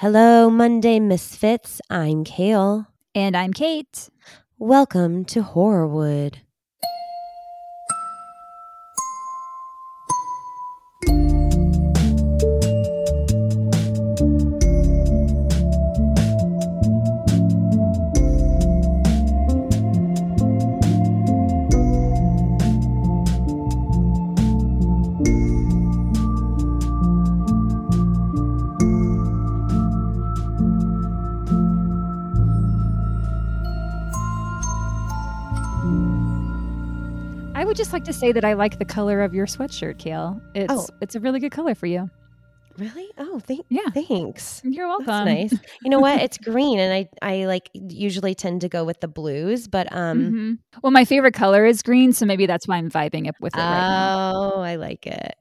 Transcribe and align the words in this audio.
Hello, 0.00 0.48
Monday 0.48 1.00
Misfits. 1.00 1.80
I'm 1.90 2.22
Kail. 2.22 2.86
And 3.16 3.36
I'm 3.36 3.52
Kate. 3.52 4.10
Welcome 4.56 5.24
to 5.24 5.42
Horrorwood. 5.42 6.36
Say 38.18 38.32
that 38.32 38.44
I 38.44 38.54
like 38.54 38.80
the 38.80 38.84
color 38.84 39.22
of 39.22 39.32
your 39.32 39.46
sweatshirt, 39.46 39.98
Kail. 39.98 40.40
It's 40.54 40.72
Oh. 40.72 40.86
it's 41.00 41.14
a 41.14 41.20
really 41.20 41.38
good 41.38 41.52
color 41.52 41.76
for 41.76 41.86
you. 41.86 42.10
Really? 42.76 43.06
Oh, 43.16 43.38
thank 43.38 43.64
Yeah. 43.70 43.90
thanks. 43.94 44.60
You're 44.64 44.88
welcome. 44.88 45.06
That's 45.06 45.52
nice. 45.52 45.54
You 45.84 45.90
know 45.90 46.00
what? 46.00 46.20
It's 46.20 46.36
green, 46.36 46.80
and 46.80 46.92
I 46.92 47.08
I 47.22 47.44
like 47.46 47.70
usually 47.74 48.34
tend 48.34 48.62
to 48.62 48.68
go 48.68 48.84
with 48.84 48.98
the 49.00 49.06
blues, 49.08 49.68
but 49.68 49.86
um. 49.94 50.18
Mhm. 50.18 50.58
Well, 50.82 50.90
my 50.90 51.04
favorite 51.04 51.34
color 51.34 51.64
is 51.64 51.80
green, 51.82 52.12
so 52.12 52.26
maybe 52.26 52.46
that's 52.46 52.66
why 52.66 52.76
I'm 52.78 52.90
vibing 52.90 53.28
up 53.28 53.36
with 53.40 53.54
it 53.54 53.58
right 53.60 53.64
now. 53.88 54.52
Oh, 54.56 54.60
I 54.60 54.74
like 54.76 55.06
it. 55.06 55.34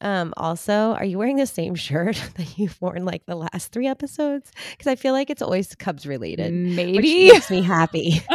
Um, 0.00 0.34
also, 0.36 0.92
are 0.94 1.04
you 1.04 1.18
wearing 1.18 1.36
the 1.36 1.46
same 1.46 1.76
shirt 1.76 2.16
that 2.36 2.58
you've 2.58 2.80
worn 2.82 3.04
like 3.04 3.26
the 3.26 3.36
last 3.36 3.70
three 3.72 3.86
episodes? 3.86 4.50
Because 4.72 4.88
I 4.88 4.96
feel 4.96 5.12
like 5.12 5.30
it's 5.30 5.40
always 5.42 5.72
Cubs 5.76 6.04
related, 6.04 6.52
which 6.52 6.76
Maybe. 6.76 7.28
makes 7.30 7.48
me 7.50 7.62
happy. 7.62 8.20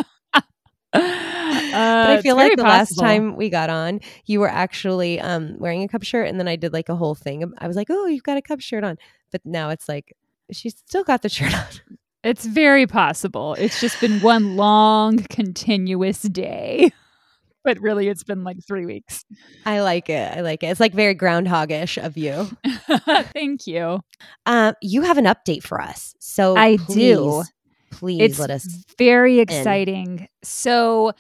Uh, 1.70 2.06
but 2.06 2.10
I 2.10 2.22
feel 2.22 2.36
like 2.36 2.56
the 2.56 2.64
last 2.64 2.96
time 2.96 3.36
we 3.36 3.50
got 3.50 3.70
on, 3.70 4.00
you 4.26 4.40
were 4.40 4.50
actually 4.50 5.20
um 5.20 5.56
wearing 5.60 5.84
a 5.84 5.88
cup 5.88 6.04
shirt, 6.04 6.28
and 6.28 6.40
then 6.40 6.48
I 6.48 6.56
did 6.56 6.74
like 6.74 6.90
a 6.90 6.96
whole 6.96 7.16
thing. 7.16 7.52
I 7.58 7.68
was 7.68 7.76
like, 7.76 7.88
"Oh, 7.90 8.06
you've 8.08 8.24
got 8.24 8.38
a 8.38 8.42
cup 8.42 8.62
shirt 8.62 8.84
on," 8.84 8.98
but 9.32 9.42
now 9.46 9.70
it's 9.70 9.88
like 9.88 10.16
she's 10.52 10.76
still 10.76 11.04
got 11.04 11.22
the 11.22 11.30
shirt 11.30 11.54
on. 11.54 11.66
It's 12.22 12.46
very 12.46 12.86
possible. 12.86 13.54
It's 13.54 13.80
just 13.80 14.02
been 14.02 14.20
one 14.20 14.58
long, 14.58 15.20
continuous 15.30 16.22
day. 16.22 16.92
But 17.62 17.78
really, 17.82 18.08
it's 18.08 18.24
been 18.24 18.46
like 18.46 18.58
three 18.66 18.86
weeks. 18.86 19.26
I 19.66 19.82
like 19.82 20.10
it. 20.10 20.38
I 20.38 20.40
like 20.40 20.64
it. 20.64 20.68
It's 20.68 20.80
like 20.80 20.94
very 20.94 21.14
groundhogish 21.14 22.04
of 22.04 22.18
you. 22.18 22.50
Thank 23.34 23.68
you. 23.68 24.00
Um, 24.46 24.76
you 24.82 25.02
have 25.02 25.18
an 25.18 25.26
update 25.26 25.64
for 25.64 25.82
us, 25.82 26.16
so 26.20 26.56
I 26.56 26.78
please, 26.78 26.96
do. 26.96 27.44
Please 27.92 28.22
it's 28.22 28.40
let 28.40 28.50
us. 28.50 28.66
very 28.98 29.40
exciting. 29.40 30.30
So 30.42 31.12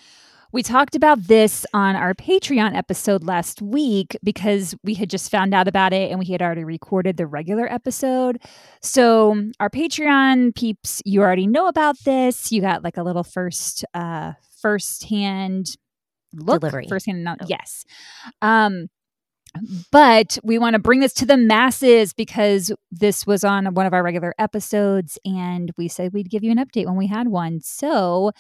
we 0.52 0.64
talked 0.64 0.96
about 0.96 1.28
this 1.28 1.66
on 1.74 1.96
our 1.96 2.14
Patreon 2.16 2.76
episode 2.76 3.24
last 3.24 3.62
week 3.62 4.18
because 4.24 4.76
we 4.84 4.96
had 4.96 5.10
just 5.10 5.30
found 5.30 5.54
out 5.54 5.68
about 5.68 5.94
it 5.94 6.10
and 6.10 6.20
we 6.20 6.26
had 6.26 6.42
already 6.42 6.64
recorded 6.64 7.18
the 7.18 7.28
regular 7.28 7.72
episode. 7.72 8.42
So 8.82 9.52
our 9.60 9.70
Patreon 9.70 10.56
peeps, 10.56 11.02
you 11.06 11.22
already 11.22 11.46
know 11.48 11.68
about 11.68 11.98
this. 12.04 12.52
You 12.52 12.62
got 12.62 12.84
like 12.84 12.98
a 12.98 13.04
little 13.04 13.24
first 13.24 13.86
uh 13.94 14.34
first 14.62 15.04
hand 15.06 15.68
look 16.34 16.62
Delivery. 16.62 16.88
first 16.90 17.06
hand 17.06 17.24
no- 17.24 17.36
Oh. 17.42 17.46
yes. 17.48 17.86
Um 18.42 18.88
but 19.92 20.38
we 20.44 20.60
want 20.60 20.76
to 20.76 20.80
bring 20.80 21.00
this 21.00 21.14
to 21.16 21.26
the 21.26 21.38
masses 21.38 22.14
because 22.14 22.72
this 22.92 23.26
was 23.26 23.44
on 23.44 23.74
one 23.74 23.86
of 23.88 23.94
our 23.94 24.04
regular 24.04 24.36
episodes 24.38 25.18
and 25.26 25.72
we 25.78 25.88
said 25.88 26.14
we'd 26.14 26.30
give 26.30 26.44
you 26.44 26.52
an 26.52 26.58
update 26.60 26.86
when 26.86 26.96
we 26.98 27.08
had 27.08 27.28
one. 27.30 27.60
So, 27.62 28.32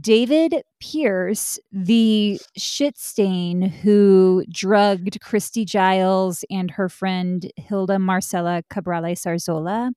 David 0.00 0.62
Pearce, 0.80 1.58
the 1.72 2.40
shit 2.56 2.96
stain 2.98 3.62
who 3.62 4.44
drugged 4.50 5.20
Christy 5.20 5.64
Giles 5.64 6.44
and 6.50 6.70
her 6.72 6.88
friend 6.88 7.50
Hilda 7.56 7.98
Marcela 7.98 8.62
Cabrales 8.70 9.26
Arzola, 9.26 9.92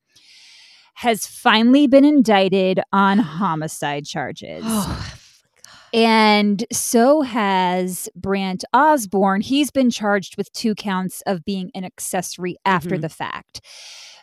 has 0.96 1.26
finally 1.26 1.88
been 1.88 2.04
indicted 2.06 2.80
on 2.92 3.20
homicide 3.20 4.06
charges. 4.08 4.64
Oh, 4.66 5.14
And 5.94 6.66
so 6.72 7.22
has 7.22 8.10
Brandt 8.16 8.66
Osborn. 8.74 9.42
He's 9.42 9.72
been 9.72 9.90
charged 9.90 10.36
with 10.38 10.52
two 10.52 10.76
counts 10.76 11.22
of 11.26 11.46
being 11.46 11.72
an 11.74 11.86
accessory 11.86 12.58
after 12.66 12.98
Mhm. 12.98 13.02
the 13.02 13.10
fact. 13.10 13.62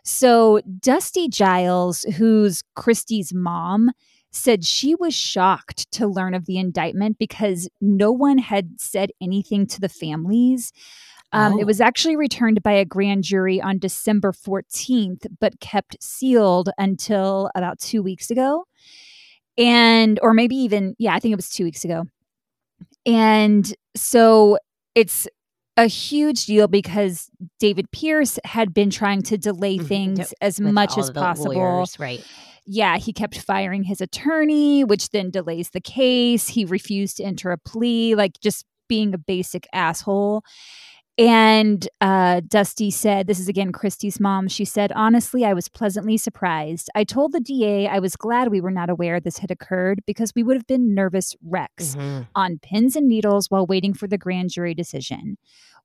So 0.05 0.61
Dusty 0.81 1.29
Giles, 1.29 2.03
who's 2.17 2.63
Christy's 2.77 3.33
mom, 3.33 3.91
said 4.35 4.65
she 4.65 4.95
was 4.95 5.15
shocked 5.15 5.91
to 5.93 6.07
learn 6.07 6.35
of 6.35 6.47
the 6.47 6.59
indictment 6.59 7.19
because 7.19 7.69
no 7.81 8.11
one 8.13 8.39
had 8.39 8.81
said 8.81 9.11
anything 9.21 9.67
to 9.69 9.81
the 9.81 9.89
families. 9.89 10.73
Um, 11.33 11.59
It 11.59 11.63
Oh. 11.63 11.67
was 11.67 11.81
actually 11.81 12.17
returned 12.17 12.63
by 12.63 12.73
a 12.73 12.85
grand 12.85 13.25
jury 13.25 13.61
on 13.61 13.79
December 13.79 14.33
14th, 14.33 15.27
but 15.41 15.59
kept 15.61 15.97
sealed 16.03 16.71
until 16.79 17.51
about 17.55 17.79
two 17.79 18.03
weeks 18.03 18.31
ago 18.31 18.65
and 19.57 20.19
or 20.21 20.35
maybe 20.35 20.57
even 20.57 20.97
yeah 20.99 21.15
i 21.15 21.21
think 21.21 21.33
it 21.33 21.37
was 21.37 21.49
two 21.49 21.63
weeks 21.63 21.85
ago 21.85 22.03
and 23.07 23.75
so 23.97 24.59
it's 24.97 25.29
a 25.77 25.87
huge 25.87 26.47
deal 26.47 26.67
because 26.69 27.31
david 27.61 27.91
pearce 27.93 28.39
had 28.45 28.75
been 28.75 28.91
trying 28.91 29.23
to 29.23 29.37
delay 29.39 29.79
Mhm. 29.79 29.87
things 29.87 30.19
Yep. 30.19 30.29
as 30.41 30.61
with 30.61 30.73
much 30.73 30.99
as 30.99 31.11
possible 31.11 31.53
lawyers, 31.55 31.99
right? 32.01 32.25
Yeah 32.67 32.97
he 32.99 33.13
kept 33.13 33.39
firing 33.41 33.85
his 33.85 34.01
attorney 34.01 34.85
which 34.85 35.11
then 35.11 35.31
delays 35.31 35.71
the 35.71 35.81
case 35.81 36.49
he 36.49 36.65
refused 36.65 37.19
to 37.19 37.25
enter 37.25 37.51
a 37.53 37.59
plea 37.59 38.15
like 38.15 38.41
just 38.41 38.65
being 38.89 39.15
a 39.15 39.19
basic 39.19 39.67
asshole 39.73 40.43
and 41.17 41.89
uh, 42.01 42.41
Dusty 42.49 42.91
said, 42.91 43.29
This 43.29 43.39
is 43.39 43.47
again 43.49 43.71
Christy's 43.71 44.19
mom. 44.19 44.49
She 44.49 44.65
said, 44.65 44.91
Honestly, 44.97 45.45
I 45.45 45.53
was 45.53 45.69
pleasantly 45.69 46.17
surprised. 46.17 46.91
I 46.97 47.05
told 47.05 47.31
the 47.33 47.39
DA 47.39 47.87
I 47.87 48.01
was 48.01 48.17
glad 48.17 48.49
we 48.51 48.61
were 48.61 48.73
not 48.73 48.91
aware 48.91 49.21
this 49.21 49.39
had 49.39 49.53
occurred 49.53 50.01
because 50.09 50.33
we 50.35 50.43
would 50.43 50.57
have 50.57 50.67
been 50.67 50.93
nervous 50.93 51.37
wrecks 51.45 51.95
Mhm. 51.95 52.27
on 52.35 52.59
pins 52.59 52.97
and 52.97 53.07
needles 53.07 53.49
while 53.49 53.65
waiting 53.65 53.95
for 53.95 54.09
the 54.09 54.19
grand 54.19 54.51
jury 54.51 54.75
decision. 54.75 55.37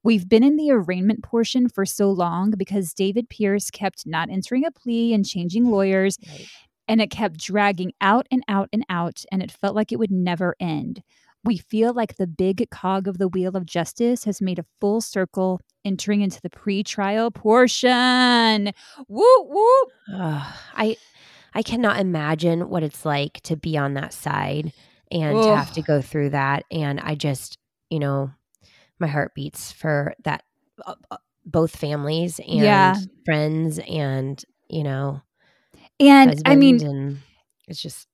We've 0.01 0.27
been 0.27 0.43
in 0.43 0.55
the 0.55 0.71
arraignment 0.71 1.21
portion 1.23 1.69
for 1.69 1.85
so 1.85 2.09
long 2.09 2.51
because 2.57 2.93
David 2.95 3.29
Pearce 3.29 3.69
kept 3.69 4.07
not 4.07 4.29
entering 4.31 4.65
a 4.65 4.71
plea 4.71 5.13
and 5.13 5.27
changing 5.27 5.65
lawyers, 5.69 6.17
Right. 6.27 6.47
And 6.89 6.99
it 6.99 7.09
kept 7.11 7.37
dragging 7.39 7.93
out 8.01 8.27
and 8.31 8.43
out 8.49 8.67
and 8.73 8.83
out, 8.89 9.23
and 9.31 9.41
it 9.41 9.51
felt 9.51 9.75
like 9.75 9.93
it 9.93 9.99
would 9.99 10.11
never 10.11 10.55
end. 10.59 11.01
We 11.45 11.57
feel 11.57 11.93
like 11.93 12.17
the 12.17 12.27
big 12.27 12.69
cog 12.69 13.07
of 13.07 13.17
the 13.17 13.29
wheel 13.29 13.55
of 13.55 13.65
justice 13.65 14.25
has 14.25 14.41
made 14.41 14.59
a 14.59 14.65
full 14.81 14.99
circle, 14.99 15.61
entering 15.85 16.19
into 16.19 16.41
the 16.41 16.49
pre-trial 16.49 17.31
portion. 17.31 18.71
Woo 19.07 19.43
woo! 19.43 19.83
Ugh, 20.13 20.53
I 20.75 20.97
I 21.53 21.63
cannot 21.63 21.99
imagine 21.99 22.69
what 22.69 22.83
it's 22.83 23.05
like 23.05 23.41
to 23.43 23.55
be 23.55 23.77
on 23.77 23.93
that 23.93 24.13
side 24.13 24.73
and 25.11 25.41
to 25.43 25.55
have 25.55 25.71
to 25.71 25.81
go 25.81 26.01
through 26.01 26.31
that. 26.31 26.65
And 26.71 26.99
I 26.99 27.15
just, 27.15 27.57
you 27.89 27.99
know, 27.99 28.31
my 28.99 29.07
heart 29.07 29.33
beats 29.33 29.71
for 29.71 30.13
that. 30.25 30.43
uh, 30.85 30.95
uh, 31.11 31.17
Both 31.45 31.75
families 31.77 32.39
and 32.39 32.61
Yeah. 32.61 32.95
friends, 33.25 33.79
and 33.87 34.43
you 34.69 34.83
know, 34.83 35.21
And 35.99 36.29
husband, 36.31 36.47
I 36.47 36.55
mean, 36.55 36.81
and 36.85 37.17
it's 37.67 37.81
just 37.81 38.07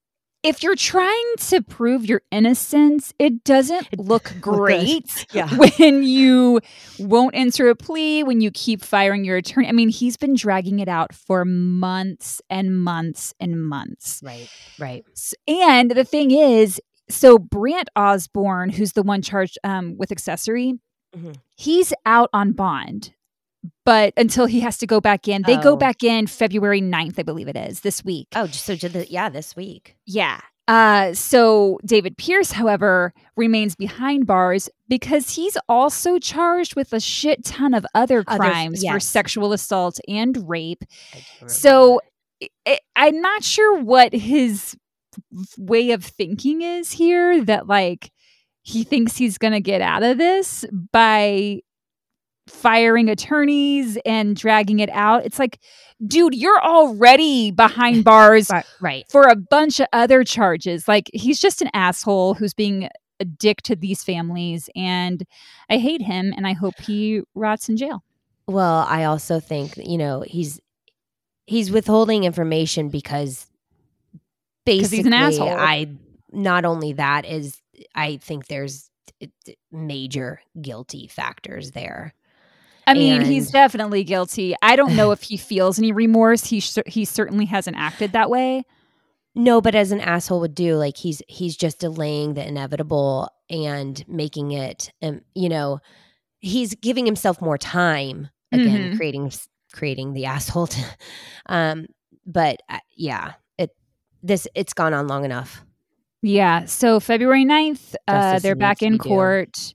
if 0.43 0.61
you're 0.61 0.75
trying 0.75 1.33
to 1.37 1.61
prove 1.63 2.05
your 2.05 2.21
innocence, 2.31 3.13
it 3.17 3.43
doesn't 3.43 3.99
look 3.99 4.31
great 4.41 5.25
Yeah. 5.33 5.49
when 5.79 6.03
you 6.03 6.61
won't 6.99 7.33
answer 7.33 7.67
a 7.69 7.75
plea, 7.75 8.21
when 8.23 8.41
you 8.41 8.51
keep 8.51 8.83
firing 8.83 9.25
your 9.25 9.37
attorney. 9.37 9.67
I 9.67 9.71
mean, 9.71 9.89
he's 9.89 10.17
been 10.17 10.35
dragging 10.35 10.77
it 10.79 10.87
out 10.87 11.13
for 11.13 11.45
months 11.45 12.41
and 12.49 12.79
months 12.79 13.33
and 13.39 13.59
months. 13.67 14.21
right, 14.23 14.47
right. 14.77 15.03
And 15.47 15.89
the 15.91 16.03
thing 16.03 16.29
is, 16.29 16.79
so 17.09 17.39
Brandt 17.39 17.89
Osborn, 17.95 18.69
who's 18.69 18.91
the 18.93 19.03
one 19.03 19.23
charged 19.23 19.57
um, 19.63 19.97
with 19.97 20.11
accessory, 20.11 20.75
Mhm. 21.15 21.37
he's 21.55 21.91
out 22.05 22.29
on 22.33 22.51
bond. 22.51 23.14
But 23.85 24.13
until 24.17 24.45
he 24.45 24.59
has 24.61 24.77
to 24.79 24.87
go 24.87 24.99
back 25.01 25.27
in, 25.27 25.43
they 25.43 25.57
Oh. 25.57 25.61
go 25.63 25.75
back 25.75 26.03
in 26.03 26.27
February 26.27 26.81
9th, 26.81 27.19
I 27.19 27.23
believe 27.23 27.47
it 27.47 27.55
is, 27.55 27.81
this 27.81 28.03
week. 28.03 28.27
Oh, 28.35 28.47
so 28.47 28.75
did 28.75 28.93
the, 28.93 29.09
yeah, 29.09 29.29
this 29.29 29.55
week. 29.55 29.95
Yeah. 30.05 30.41
Uh, 30.67 31.13
so 31.13 31.79
David 31.85 32.17
Pearce, 32.17 32.51
however, 32.51 33.13
remains 33.37 33.75
behind 33.75 34.25
bars 34.25 34.67
because 34.89 35.29
he's 35.35 35.57
also 35.69 36.17
charged 36.17 36.75
with 36.75 36.91
a 36.91 36.99
shit 36.99 37.45
ton 37.45 37.75
of 37.75 37.85
other 37.93 38.23
crimes 38.23 38.79
for 38.79 38.85
yes. 38.85 39.05
sexual 39.05 39.53
assault 39.53 39.99
and 40.07 40.49
rape. 40.49 40.83
I 41.13 41.17
do 41.17 41.23
remember 41.41 41.53
So 41.53 42.01
I- 42.41 42.49
I, 42.65 42.79
I'm 42.95 43.21
not 43.21 43.43
sure 43.43 43.79
what 43.79 44.11
his 44.13 44.75
way 45.57 45.91
of 45.91 46.03
thinking 46.03 46.61
is 46.61 46.91
here 46.91 47.43
that 47.45 47.67
like 47.67 48.11
he 48.63 48.83
thinks 48.83 49.15
he's 49.15 49.37
going 49.37 49.53
to 49.53 49.61
get 49.61 49.81
out 49.81 50.01
of 50.03 50.17
this 50.17 50.65
by 50.91 51.61
firing 52.47 53.09
attorneys 53.09 53.97
and 54.05 54.35
dragging 54.35 54.79
it 54.79 54.89
out. 54.91 55.25
It's 55.25 55.39
like, 55.39 55.59
dude, 56.05 56.35
you're 56.35 56.61
already 56.61 57.51
behind 57.51 58.03
bars 58.05 58.51
Right. 58.79 59.05
for 59.09 59.23
a 59.23 59.35
bunch 59.35 59.79
of 59.79 59.87
other 59.93 60.23
charges. 60.23 60.87
Like 60.87 61.09
he's 61.13 61.39
just 61.39 61.61
an 61.61 61.69
asshole 61.73 62.35
who's 62.35 62.53
being 62.53 62.89
a 63.19 63.25
dick 63.25 63.61
to 63.63 63.75
these 63.75 64.03
families 64.03 64.69
and 64.75 65.23
I 65.69 65.77
hate 65.77 66.01
him 66.01 66.33
and 66.35 66.45
I 66.45 66.53
hope 66.53 66.73
he 66.81 67.21
rots 67.33 67.69
in 67.69 67.77
jail. 67.77 68.03
Well, 68.47 68.85
I 68.87 69.05
also 69.05 69.39
think 69.39 69.77
you 69.77 69.97
know 69.97 70.23
he's 70.27 70.59
he's 71.47 71.71
withholding 71.71 72.25
information 72.25 72.89
because 72.89 73.47
basically 74.65 74.97
he's 74.97 75.05
an 75.07 75.13
asshole. 75.13 75.49
I 75.49 75.89
not 76.31 76.65
only 76.65 76.93
that 76.93 77.25
is 77.25 77.59
I 77.95 78.17
think 78.17 78.47
there's 78.47 78.89
major 79.71 80.41
guilty 80.61 81.07
factors 81.07 81.71
there. 81.71 82.13
I 82.87 82.93
mean, 82.93 83.21
he's 83.21 83.49
definitely 83.51 84.03
guilty. 84.03 84.55
I 84.61 84.75
don't 84.75 84.95
know 84.95 85.11
if 85.11 85.23
he 85.23 85.37
feels 85.37 85.79
any 85.79 85.91
remorse. 85.91 86.45
He 86.45 86.59
cer- 86.59 86.83
he 86.85 87.05
certainly 87.05 87.45
hasn't 87.45 87.77
acted 87.77 88.11
that 88.11 88.29
way. 88.29 88.63
No, 89.33 89.59
but 89.59 89.75
as 89.75 89.91
an 89.91 89.99
asshole 89.99 90.39
would 90.41 90.55
do, 90.55 90.75
like 90.77 90.95
he's 90.97 91.21
he's 91.27 91.57
just 91.57 91.79
delaying 91.79 92.35
the 92.35 92.47
inevitable 92.47 93.29
and 93.49 94.03
making 94.07 94.51
it, 94.51 94.91
um, 95.01 95.21
you 95.33 95.49
know, 95.49 95.79
he's 96.39 96.75
giving 96.75 97.05
himself 97.05 97.41
more 97.41 97.57
time 97.57 98.29
again, 98.51 98.93
Mhm. 98.93 98.97
creating 98.97 99.31
creating 99.73 100.13
the 100.13 100.25
asshole. 100.25 100.67
To, 100.67 100.81
um, 101.47 101.87
but 102.25 102.61
uh, 102.69 102.79
yeah, 102.95 103.33
it 103.57 103.71
this 104.23 104.47
it's 104.55 104.73
gone 104.73 104.93
on 104.93 105.07
long 105.07 105.25
enough. 105.25 105.63
Yeah. 106.21 106.65
So 106.65 106.99
February 106.99 107.45
9th, 107.45 107.93
uh, 108.07 108.39
they're 108.39 108.55
back 108.55 108.81
in 108.81 108.97
court. 108.97 109.73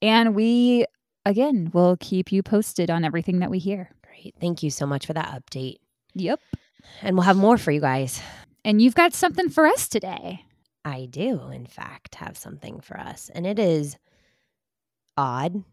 And 0.00 0.34
we, 0.34 0.86
again, 1.26 1.70
we'll 1.72 1.96
keep 2.00 2.30
you 2.32 2.42
posted 2.42 2.90
on 2.90 3.04
everything 3.04 3.38
that 3.40 3.50
we 3.50 3.58
hear. 3.58 3.90
Great, 4.04 4.34
thank 4.40 4.62
you 4.62 4.70
so 4.70 4.86
much 4.86 5.06
for 5.06 5.12
that 5.14 5.28
update, 5.42 5.76
Yep. 6.14 6.40
and 7.02 7.16
we'll 7.16 7.24
have 7.24 7.36
more 7.36 7.58
for 7.58 7.70
you 7.72 7.80
guys. 7.80 8.20
And 8.64 8.80
you've 8.80 8.94
got 8.94 9.12
something 9.14 9.48
for 9.50 9.66
us 9.66 9.88
today. 9.88 10.44
I 10.84 11.06
do, 11.06 11.48
in 11.48 11.66
fact, 11.66 12.16
have 12.16 12.36
something 12.36 12.80
for 12.80 12.98
us, 12.98 13.30
and 13.34 13.46
it 13.46 13.58
is 13.58 13.96
odd, 15.16 15.64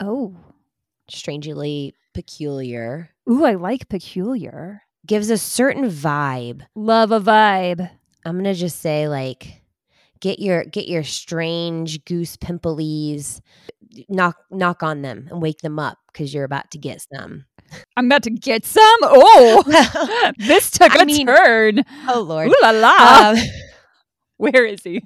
Oh. 0.00 0.34
strangely 1.08 1.94
peculiar, 2.14 3.10
Ooh, 3.28 3.44
I 3.44 3.54
like 3.54 3.88
peculiar. 3.88 4.82
gives 5.06 5.30
a 5.30 5.38
certain 5.38 5.84
vibe 5.90 6.62
Love 6.74 7.10
a 7.12 7.20
vibe. 7.20 7.90
I'm 8.24 8.36
gonna 8.36 8.54
just 8.54 8.80
say 8.80 9.08
like 9.08 9.62
get 10.20 10.38
your 10.38 10.64
get 10.64 10.86
your 10.88 11.02
strange 11.04 12.04
goose 12.04 12.36
pimples 12.36 13.40
knock 14.08 14.36
knock 14.50 14.82
on 14.82 15.02
them 15.02 15.26
and 15.30 15.40
wake 15.42 15.60
them 15.60 15.78
up 15.78 15.98
because 16.12 16.32
you're 16.34 16.44
about 16.44 16.70
to 16.72 16.78
get 16.78 17.02
some. 17.12 17.44
I'm 17.96 18.06
about 18.06 18.22
to 18.24 18.30
get 18.30 18.64
some. 18.66 18.98
Oh, 19.02 19.62
this 20.38 20.70
took 20.70 20.96
I 20.96 21.02
a 21.02 21.06
mean- 21.06 21.26
turn. 21.26 21.84
oh 22.08 22.20
lord. 22.20 22.48
Ooh 22.48 22.54
la 22.62 22.70
la. 22.70 23.30
Um, 23.30 23.36
Where 24.38 24.64
is 24.64 24.82
he? 24.82 25.02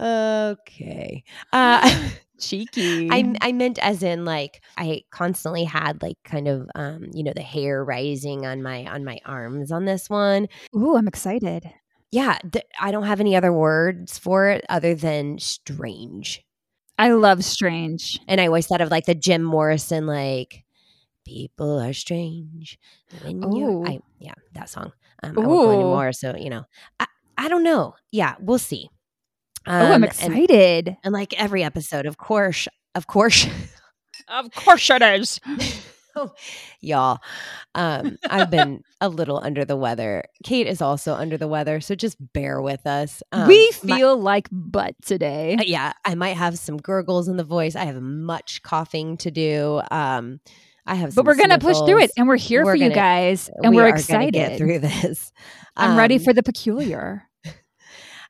okay. 0.00 1.24
Uh 1.52 2.08
Cheeky. 2.40 3.08
I 3.10 3.34
I 3.40 3.52
meant 3.52 3.78
as 3.78 4.02
in 4.02 4.24
like 4.24 4.62
I 4.76 5.02
constantly 5.12 5.62
had 5.62 6.02
like 6.02 6.16
kind 6.24 6.48
of 6.48 6.68
um 6.74 7.06
you 7.12 7.22
know 7.22 7.32
the 7.34 7.42
hair 7.42 7.84
rising 7.84 8.44
on 8.46 8.62
my 8.62 8.84
on 8.86 9.04
my 9.04 9.18
arms 9.24 9.70
on 9.70 9.84
this 9.84 10.10
one. 10.10 10.48
Ooh, 10.74 10.96
I'm 10.96 11.06
excited. 11.06 11.70
Yeah, 12.10 12.38
th- 12.50 12.64
I 12.80 12.90
don't 12.90 13.04
have 13.04 13.20
any 13.20 13.36
other 13.36 13.52
words 13.52 14.18
for 14.18 14.48
it 14.48 14.64
other 14.68 14.94
than 14.94 15.38
strange. 15.38 16.42
I 17.02 17.10
love 17.12 17.44
strange. 17.44 18.18
And 18.28 18.40
I 18.40 18.46
always 18.46 18.66
thought 18.66 18.80
of 18.80 18.90
like 18.90 19.06
the 19.06 19.14
Jim 19.14 19.42
Morrison, 19.42 20.06
like 20.06 20.64
"People 21.24 21.80
are 21.80 21.92
strange." 21.92 22.78
When 23.22 23.42
Ooh. 23.44 23.58
you're, 23.58 23.88
I, 23.88 23.98
yeah, 24.18 24.34
that 24.54 24.68
song. 24.68 24.92
Um, 25.22 25.38
I 25.38 25.40
won't 25.40 25.66
go 25.66 25.72
anymore. 25.72 26.12
So 26.12 26.36
you 26.36 26.50
know, 26.50 26.64
I, 27.00 27.06
I 27.36 27.48
don't 27.48 27.64
know. 27.64 27.94
Yeah, 28.10 28.34
we'll 28.40 28.58
see. 28.58 28.88
oh, 29.66 29.72
I'm 29.72 29.86
Um, 29.86 29.92
and- 29.94 30.04
excited. 30.04 30.96
And, 31.04 31.12
like 31.12 31.34
every 31.40 31.62
episode, 31.64 32.06
of 32.06 32.16
course, 32.18 32.68
of 32.94 33.06
course, 33.06 33.46
of 34.28 34.50
course 34.52 34.88
it 34.90 35.02
is. 35.02 35.40
y'all. 36.80 37.18
Um, 37.74 38.18
I've 38.28 38.50
been 38.50 38.82
a 39.00 39.08
little 39.08 39.40
under 39.42 39.64
the 39.64 39.76
weather. 39.76 40.24
Kate 40.44 40.66
is 40.66 40.80
also 40.82 41.14
under 41.14 41.36
the 41.36 41.48
weather, 41.48 41.80
so 41.80 41.94
just 41.94 42.16
bear 42.32 42.60
with 42.60 42.86
us. 42.86 43.22
Um, 43.32 43.48
we 43.48 43.70
my- 43.82 43.96
feel 43.96 44.16
like 44.16 44.48
butt 44.50 44.94
today. 45.04 45.56
Uh, 45.58 45.62
yeah, 45.64 45.92
I 46.04 46.14
might 46.14 46.36
have 46.36 46.58
some 46.58 46.76
gurgles 46.76 47.28
in 47.28 47.36
the 47.36 47.44
voice. 47.44 47.74
I 47.76 47.84
have 47.84 48.00
much 48.00 48.62
coughing 48.62 49.16
to 49.18 49.30
do. 49.30 49.80
Um, 49.90 50.40
I 50.84 50.96
have, 50.96 51.14
But 51.14 51.24
we're 51.26 51.36
gonna 51.36 51.58
push 51.60 51.78
through 51.78 52.00
it, 52.00 52.10
and 52.16 52.26
we're 52.26 52.36
here 52.36 52.64
We're 52.64 52.72
for 52.72 52.76
you 52.76 52.84
gonna- 52.86 52.94
guys, 52.94 53.48
and 53.62 53.70
We 53.70 53.76
we're 53.76 53.88
excited. 53.88 54.32
get 54.34 54.58
through 54.58 54.78
this. 54.80 55.32
I'm 55.76 55.96
ready 55.96 56.16
Um, 56.16 56.22
for 56.24 56.32
the 56.32 56.42
peculiar. 56.42 57.22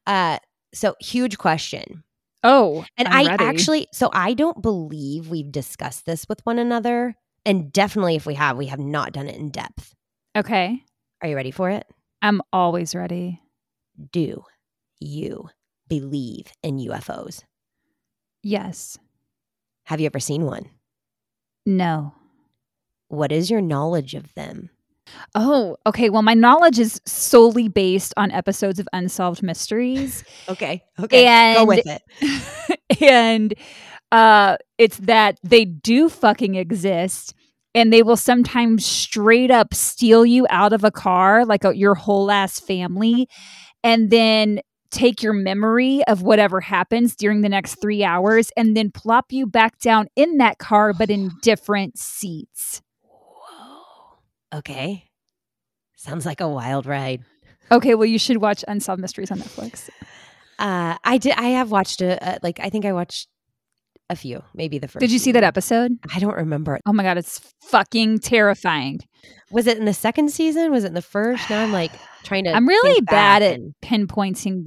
Uh, 0.07 0.39
so 0.75 0.95
huge 1.01 1.39
question, 1.39 2.03
Oh, 2.45 2.85
and 2.99 3.07
I'm 3.09 3.27
I 3.27 3.31
ready. 3.31 3.45
actually, 3.45 3.87
so 3.93 4.11
I 4.13 4.35
don't 4.35 4.61
believe 4.61 5.29
we've 5.29 5.51
discussed 5.53 6.07
this 6.07 6.27
with 6.29 6.41
one 6.45 6.59
another, 6.59 7.15
and 7.45 7.73
definitely 7.73 8.17
if 8.17 8.27
we 8.27 8.35
have, 8.35 8.57
we 8.57 8.67
have 8.67 8.79
not 8.79 9.13
done 9.13 9.29
it 9.29 9.37
in 9.37 9.51
depth. 9.51 9.95
okay. 10.37 10.83
Are 11.21 11.29
you 11.29 11.37
ready 11.37 11.53
for 11.53 11.71
it? 11.71 11.87
I'm 12.21 12.43
always 12.53 12.95
ready. 12.97 13.41
Do 14.11 14.45
you 14.99 15.49
believe 15.89 16.47
in 16.65 16.79
UFOs? 16.79 17.45
Yes. 18.43 18.99
Have 19.85 20.01
you 20.01 20.07
ever 20.07 20.19
seen 20.19 20.45
one? 20.45 20.69
No. 21.65 22.15
What 23.07 23.31
is 23.31 23.51
your 23.51 23.61
knowledge 23.61 24.15
of 24.15 24.35
them? 24.35 24.71
Oh, 25.35 25.77
okay. 25.87 26.11
Well, 26.11 26.23
my 26.23 26.35
knowledge 26.35 26.79
is 26.79 27.01
solely 27.05 27.69
based 27.69 28.15
on 28.17 28.31
episodes 28.31 28.79
of 28.79 28.89
Unsolved 28.93 29.43
Mysteries. 29.43 30.25
Okay, 30.49 30.83
okay, 30.99 31.55
go 31.55 31.65
with 31.65 31.87
it. 31.87 32.03
and 33.01 33.55
uh 34.13 34.57
it's 34.79 34.99
that 34.99 35.39
they 35.43 35.65
do 35.65 36.09
fucking 36.09 36.55
exist 36.55 37.35
and 37.75 37.93
they 37.93 38.03
will 38.03 38.17
sometimes 38.17 38.85
straight 38.85 39.51
up 39.51 39.75
steal 39.75 40.25
you 40.25 40.47
out 40.51 40.73
of 40.73 40.85
a 40.85 40.91
car 40.91 41.45
like 41.45 41.65
a, 41.65 41.77
your 41.77 41.95
whole 41.95 42.31
ass 42.31 42.61
family 42.61 43.29
and 43.83 44.11
then 44.11 44.61
take 44.91 45.23
your 45.23 45.33
memory 45.33 46.05
of 46.07 46.23
whatever 46.23 46.61
happens 46.61 47.17
during 47.17 47.41
the 47.41 47.49
next 47.49 47.81
3 47.81 48.05
hours 48.05 48.51
and 48.57 48.77
then 48.77 48.91
plop 48.91 49.33
you 49.33 49.47
back 49.47 49.79
down 49.81 50.07
in 50.15 50.37
that 50.37 50.59
car 50.59 50.93
but 50.93 51.11
in 51.11 51.31
different 51.43 51.99
seats. 51.99 52.83
Whoa. 53.03 54.59
Okay. 54.59 55.09
Sounds 55.97 56.27
like 56.27 56.41
a 56.41 56.49
wild 56.49 56.85
ride. 56.85 57.25
Okay, 57.71 57.95
well 57.95 58.07
you 58.07 58.19
should 58.19 58.39
watch 58.39 58.65
Unsolved 58.69 59.01
Mysteries 59.01 59.31
on 59.31 59.39
Netflix. 59.39 59.89
Uh, 60.59 60.97
I 61.03 61.17
did. 61.17 61.33
I 61.37 61.49
have 61.51 61.71
watched 61.71 62.03
a, 62.03 62.19
a 62.21 62.39
like. 62.43 62.61
I 62.61 62.69
think 62.69 62.85
I 62.85 62.93
watched 62.93 63.29
a 64.13 64.17
few. 64.17 64.43
Maybe 64.55 64.79
the 64.79 64.89
first. 64.89 65.01
Did 65.01 65.11
you 65.11 65.19
see 65.19 65.33
that 65.33 65.43
episode? 65.43 65.99
I 66.15 66.19
don't 66.19 66.37
remember. 66.37 66.79
Oh 66.87 66.93
my 66.93 67.03
god, 67.03 67.19
it's 67.19 67.41
fucking 67.63 68.21
terrifying. 68.21 69.01
Was 69.51 69.67
it 69.67 69.79
in 69.79 69.85
the 69.85 69.95
second 69.95 70.31
season? 70.31 70.71
Was 70.71 70.85
it 70.85 70.89
in 70.89 70.95
the 70.95 71.03
first? 71.03 71.49
Now 71.51 71.63
I'm 71.63 71.73
like 71.73 71.93
trying 72.23 72.45
to. 72.45 72.53
I'm 72.53 72.69
really 72.69 73.01
bad 73.01 73.43
at 73.43 73.55
and- 73.57 73.75
pinpointing 73.83 74.67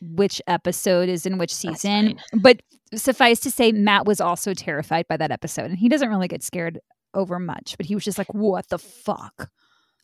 which 0.00 0.42
episode 0.46 1.08
is 1.08 1.26
in 1.26 1.38
which 1.38 1.54
season. 1.54 2.18
But 2.34 2.60
suffice 2.94 3.40
to 3.40 3.50
say, 3.50 3.72
Matt 3.72 4.06
was 4.06 4.20
also 4.20 4.54
terrified 4.54 5.06
by 5.08 5.16
that 5.16 5.30
episode, 5.30 5.66
and 5.70 5.78
he 5.78 5.88
doesn't 5.88 6.08
really 6.08 6.28
get 6.28 6.42
scared 6.42 6.78
over 7.14 7.38
much. 7.38 7.76
But 7.76 7.86
he 7.86 7.94
was 7.94 8.04
just 8.04 8.18
like, 8.18 8.32
"What 8.32 8.68
the 8.68 8.78
fuck?" 8.78 9.50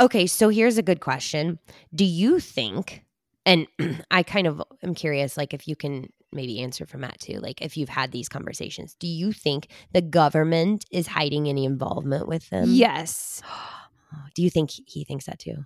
Okay, 0.00 0.26
so 0.26 0.48
here's 0.48 0.78
a 0.78 0.82
good 0.82 1.00
question. 1.00 1.58
Do 1.94 2.04
you 2.04 2.40
think? 2.40 3.04
And 3.44 3.66
I 4.10 4.22
kind 4.22 4.46
of 4.46 4.62
am 4.82 4.94
curious, 4.94 5.36
like 5.36 5.52
if 5.52 5.68
you 5.68 5.76
can 5.76 6.08
maybe 6.32 6.60
answer 6.60 6.86
for 6.86 6.98
Matt 6.98 7.20
too, 7.20 7.38
like 7.40 7.60
if 7.62 7.76
you've 7.76 7.88
had 7.88 8.12
these 8.12 8.28
conversations, 8.28 8.94
do 8.98 9.06
you 9.06 9.32
think 9.32 9.68
the 9.92 10.02
government 10.02 10.84
is 10.90 11.06
hiding 11.06 11.48
any 11.48 11.64
involvement 11.64 12.28
with 12.28 12.48
them? 12.50 12.64
yes, 12.68 13.42
Do 14.34 14.42
you 14.42 14.50
think 14.50 14.70
he 14.86 15.04
thinks 15.04 15.24
that 15.26 15.38
too? 15.38 15.64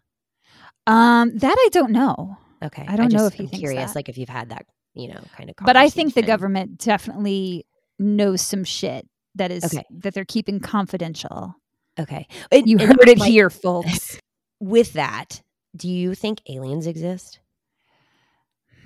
um, 0.86 1.36
that 1.38 1.56
I 1.58 1.68
don't 1.72 1.90
know, 1.92 2.36
Okay. 2.64 2.84
I 2.88 2.96
don't 2.96 3.12
know 3.12 3.28
just 3.28 3.40
if 3.40 3.50
he's 3.50 3.58
curious, 3.60 3.90
that. 3.90 3.96
like 3.96 4.08
if 4.08 4.16
you've 4.18 4.28
had 4.28 4.50
that, 4.50 4.66
you 4.94 5.08
know, 5.08 5.20
kind 5.36 5.50
of. 5.50 5.56
but 5.64 5.76
I 5.76 5.88
think 5.90 6.14
the 6.14 6.22
government 6.22 6.78
definitely 6.78 7.66
knows 7.98 8.40
some 8.42 8.62
shit 8.64 9.08
that 9.34 9.50
is 9.50 9.64
Okay. 9.64 9.82
that 9.90 10.14
they're 10.14 10.24
keeping 10.24 10.60
confidential. 10.60 11.54
Okay, 11.98 12.26
And- 12.52 12.68
You 12.68 12.78
heard 12.78 13.08
it 13.08 13.18
like, 13.18 13.30
here, 13.30 13.50
folks. 13.50 14.18
With 14.60 14.92
that, 14.94 15.42
do 15.76 15.88
you 15.88 16.14
think 16.14 16.40
aliens 16.48 16.86
exist? 16.86 17.40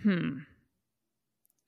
hmm. 0.03 0.39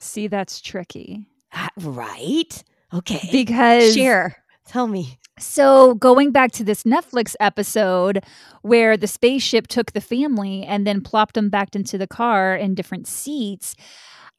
See, 0.02 0.26
that's 0.26 0.60
tricky 0.60 1.26
Uh, 1.52 1.68
right. 1.80 2.62
Okay. 2.92 3.28
because 3.32 3.94
Share. 3.94 4.36
Tell 4.66 4.86
me. 4.86 5.18
So, 5.38 5.94
going 5.94 6.30
back 6.30 6.52
to 6.52 6.64
this 6.64 6.82
Netflix 6.84 7.34
episode 7.40 8.22
where 8.62 8.96
the 8.96 9.06
spaceship 9.06 9.66
took 9.66 9.92
the 9.92 10.00
family 10.00 10.62
and 10.64 10.86
then 10.86 11.00
plopped 11.00 11.34
them 11.34 11.48
back 11.48 11.74
into 11.74 11.96
the 11.98 12.06
car 12.06 12.54
in 12.54 12.74
different 12.74 13.06
seats, 13.06 13.74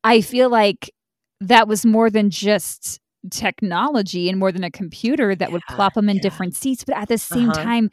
I 0.03 0.21
feel 0.21 0.49
like 0.49 0.91
that 1.41 1.67
was 1.67 1.85
more 1.85 2.09
than 2.09 2.29
just 2.29 2.99
technology 3.31 4.29
and 4.29 4.37
more 4.39 4.51
than 4.51 4.63
a 4.63 4.71
computer 4.71 5.33
that 5.35 5.51
would 5.51 5.63
plop 5.69 5.93
them 5.95 6.09
in 6.09 6.17
yeah. 6.17 6.21
different 6.21 6.55
seats. 6.55 6.83
But 6.85 6.95
at 6.97 7.07
the 7.09 7.17
same 7.17 7.49
Uh-huh. 7.49 7.63
time, 7.63 7.89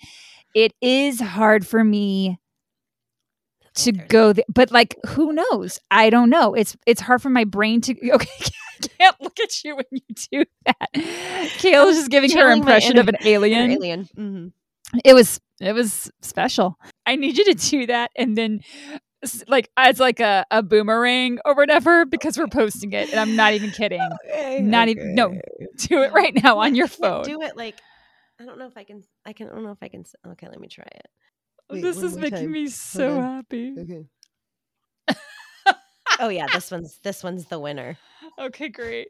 it 0.55 0.73
is 0.81 1.21
hard 1.21 1.67
for 1.67 1.83
me 1.85 2.39
to 3.85 3.93
go 3.93 4.33
there. 4.33 4.45
But 4.49 4.71
like, 4.71 4.97
who 5.09 5.33
knows? 5.33 5.79
I 5.91 6.11
don't 6.11 6.31
know. 6.31 6.55
It's 6.55 6.77
it's 6.87 7.01
hard 7.01 7.23
for 7.23 7.31
my 7.31 7.45
brain 7.45 7.81
to. 7.83 7.95
Okay, 8.15 8.29
I 8.83 8.87
can't 8.99 9.21
look 9.21 9.39
at 9.41 9.63
you 9.63 9.77
when 9.77 9.85
you 9.91 10.01
do 10.33 10.45
that. 10.67 10.89
Kayla's 10.95 11.97
just 11.97 12.11
giving 12.11 12.31
her 12.37 12.51
impression 12.51 12.97
of 12.99 13.09
an 13.09 13.17
alien. 13.25 13.71
alien. 13.73 14.09
Mhm. 14.17 14.53
It 15.05 15.15
was 15.15 15.41
it 15.61 15.73
was 15.75 16.11
special. 16.23 16.79
I 17.07 17.17
need 17.17 17.37
you 17.37 17.45
to 17.45 17.55
do 17.55 17.87
that 17.87 18.11
and 18.17 18.37
then 18.39 18.61
like 19.49 19.69
as 19.77 20.01
like 20.01 20.19
a, 20.21 20.47
a 20.51 20.63
boomerang 20.63 21.39
or 21.45 21.55
whatever 21.55 22.07
because 22.07 22.39
we're 22.39 22.47
posting 22.49 22.93
it 22.95 23.11
and 23.11 23.21
I'm 23.21 23.37
not 23.37 23.53
even 23.53 23.71
kidding. 23.71 24.01
Okay, 24.31 24.61
Not 24.63 24.89
even- 24.89 25.15
no. 25.15 25.39
Do 25.77 26.03
it 26.03 26.13
right 26.13 26.33
now 26.43 26.59
on 26.59 26.75
your 26.75 26.89
phone. 26.89 27.25
Do 27.25 27.43
it 27.43 27.57
like 27.57 27.79
I 28.41 28.47
don't 28.47 28.59
know 28.59 28.67
if 28.67 28.77
I 28.79 28.85
can. 28.85 29.03
I 29.27 29.35
can. 29.35 29.51
I 29.51 29.53
don't 29.53 29.65
know 29.65 29.73
if 29.73 29.83
I 29.83 29.89
can. 29.89 30.05
Okay, 30.27 30.49
let 30.49 30.59
me 30.59 30.69
try 30.69 30.87
it. 30.91 31.09
Wait, 31.71 31.83
this 31.83 32.03
is 32.03 32.17
making 32.17 32.31
time. 32.39 32.53
me 32.53 32.69
so 32.69 33.21
happy. 33.21 33.75
Okay. 33.79 34.05
oh 36.19 36.29
yeah, 36.29 36.47
this 36.53 36.71
one's 36.71 36.99
this 37.03 37.23
one's 37.23 37.47
the 37.47 37.59
winner. 37.59 37.97
Okay, 38.39 38.69
great. 38.69 39.09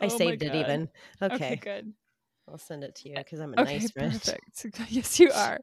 I 0.00 0.06
Oh 0.06 0.08
saved 0.08 0.42
it 0.42 0.54
even. 0.54 0.88
Okay, 1.22 1.34
Okay, 1.34 1.56
good. 1.56 1.92
I'll 2.48 2.58
send 2.58 2.84
it 2.84 2.94
to 2.96 3.08
you 3.08 3.14
because 3.16 3.40
I'm 3.40 3.54
a 3.54 3.60
Okay, 3.62 3.78
nice 3.78 3.90
friend. 3.90 4.12
perfect. 4.12 4.66
Yes, 4.90 5.18
you 5.18 5.30
are. 5.34 5.58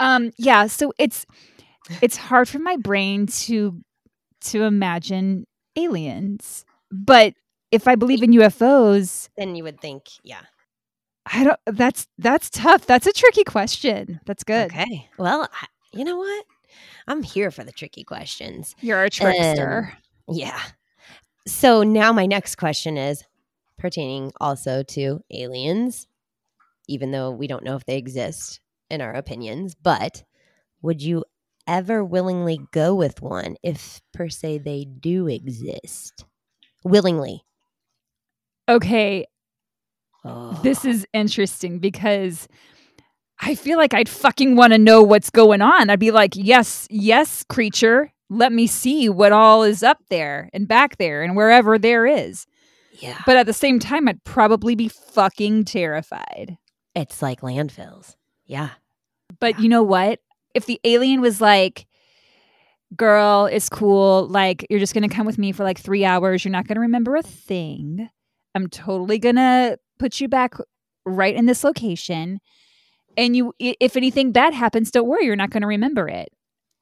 Um, 0.00 0.30
yeah, 0.38 0.66
so 0.66 0.92
it's 0.98 1.26
it's 2.00 2.16
hard 2.16 2.48
for 2.48 2.58
my 2.58 2.76
brain 2.76 3.26
to 3.26 3.80
to 4.42 4.62
imagine 4.62 5.46
aliens. 5.76 6.64
But 6.90 7.34
if 7.72 7.88
I 7.88 7.94
believe 7.96 8.22
in 8.22 8.32
UFOs, 8.32 9.28
Then 9.36 9.54
you 9.56 9.64
would 9.64 9.80
think, 9.80 10.04
yeah. 10.22 10.42
I 11.26 11.44
don't 11.44 11.60
that's 11.66 12.06
that's 12.18 12.50
tough. 12.50 12.86
That's 12.86 13.06
a 13.06 13.12
tricky 13.12 13.44
question. 13.44 14.20
That's 14.26 14.44
good. 14.44 14.70
Okay. 14.72 15.08
Well, 15.18 15.48
I, 15.52 15.66
you 15.92 16.04
know 16.04 16.16
what? 16.16 16.44
I'm 17.06 17.22
here 17.22 17.50
for 17.50 17.64
the 17.64 17.72
tricky 17.72 18.04
questions. 18.04 18.74
You're 18.80 19.04
a 19.04 19.10
trickster. 19.10 19.92
Um, 20.28 20.34
yeah. 20.36 20.60
So 21.46 21.82
now 21.82 22.12
my 22.12 22.26
next 22.26 22.56
question 22.56 22.96
is 22.96 23.24
pertaining 23.78 24.32
also 24.40 24.82
to 24.84 25.20
aliens, 25.30 26.06
even 26.88 27.10
though 27.10 27.30
we 27.30 27.46
don't 27.46 27.64
know 27.64 27.76
if 27.76 27.84
they 27.84 27.98
exist 27.98 28.60
in 28.90 29.00
our 29.00 29.12
opinions, 29.12 29.74
but 29.74 30.22
would 30.82 31.02
you 31.02 31.24
ever 31.66 32.04
willingly 32.04 32.60
go 32.72 32.94
with 32.94 33.20
one 33.22 33.56
if 33.62 34.00
per 34.12 34.28
se 34.28 34.58
they 34.58 34.84
do 34.84 35.26
exist? 35.28 36.24
Willingly. 36.84 37.44
okay, 38.68 39.26
Oh. 40.24 40.58
this 40.62 40.84
is 40.84 41.04
interesting 41.12 41.80
because 41.80 42.46
I 43.42 43.54
feel 43.54 43.76
like 43.76 43.92
I'd 43.92 44.08
fucking 44.08 44.56
want 44.56 44.72
to 44.72 44.78
know 44.78 45.02
what's 45.02 45.30
going 45.30 45.60
on. 45.60 45.90
I'd 45.90 45.98
be 45.98 46.12
like, 46.12 46.34
"Yes, 46.36 46.86
yes, 46.90 47.44
creature, 47.48 48.12
let 48.30 48.52
me 48.52 48.66
see 48.66 49.08
what 49.08 49.32
all 49.32 49.62
is 49.62 49.82
up 49.82 49.98
there 50.08 50.48
and 50.52 50.68
back 50.68 50.96
there 50.96 51.22
and 51.22 51.36
wherever 51.36 51.78
there 51.78 52.06
is." 52.06 52.46
yeah. 53.02 53.20
But 53.26 53.36
at 53.36 53.46
the 53.46 53.52
same 53.52 53.78
time, 53.78 54.08
I'd 54.08 54.22
probably 54.24 54.74
be 54.74 54.88
fucking 54.88 55.64
terrified. 55.64 56.56
It's 56.94 57.20
like 57.20 57.40
landfills. 57.40 58.16
Yeah. 58.46 58.70
But 59.40 59.58
you 59.58 59.68
know 59.68 59.82
what? 59.82 60.20
If 60.54 60.66
the 60.66 60.80
alien 60.84 61.20
was 61.20 61.40
like, 61.40 61.86
girl, 62.94 63.46
it's 63.46 63.68
cool. 63.68 64.28
Like, 64.28 64.66
you're 64.70 64.78
just 64.78 64.94
going 64.94 65.08
to 65.08 65.14
come 65.14 65.26
with 65.26 65.38
me 65.38 65.52
for 65.52 65.64
like 65.64 65.78
three 65.78 66.04
hours. 66.04 66.44
You're 66.44 66.52
not 66.52 66.68
going 66.68 66.76
to 66.76 66.82
remember 66.82 67.16
a 67.16 67.22
thing. 67.22 68.08
I'm 68.54 68.68
totally 68.68 69.18
going 69.18 69.36
to 69.36 69.78
put 69.98 70.20
you 70.20 70.28
back 70.28 70.54
right 71.04 71.34
in 71.34 71.46
this 71.46 71.64
location. 71.64 72.40
And 73.16 73.36
you, 73.36 73.54
if 73.58 73.96
anything 73.96 74.32
bad 74.32 74.54
happens, 74.54 74.90
don't 74.90 75.06
worry. 75.06 75.26
You're 75.26 75.36
not 75.36 75.50
going 75.50 75.62
to 75.62 75.66
remember 75.66 76.08
it. 76.08 76.32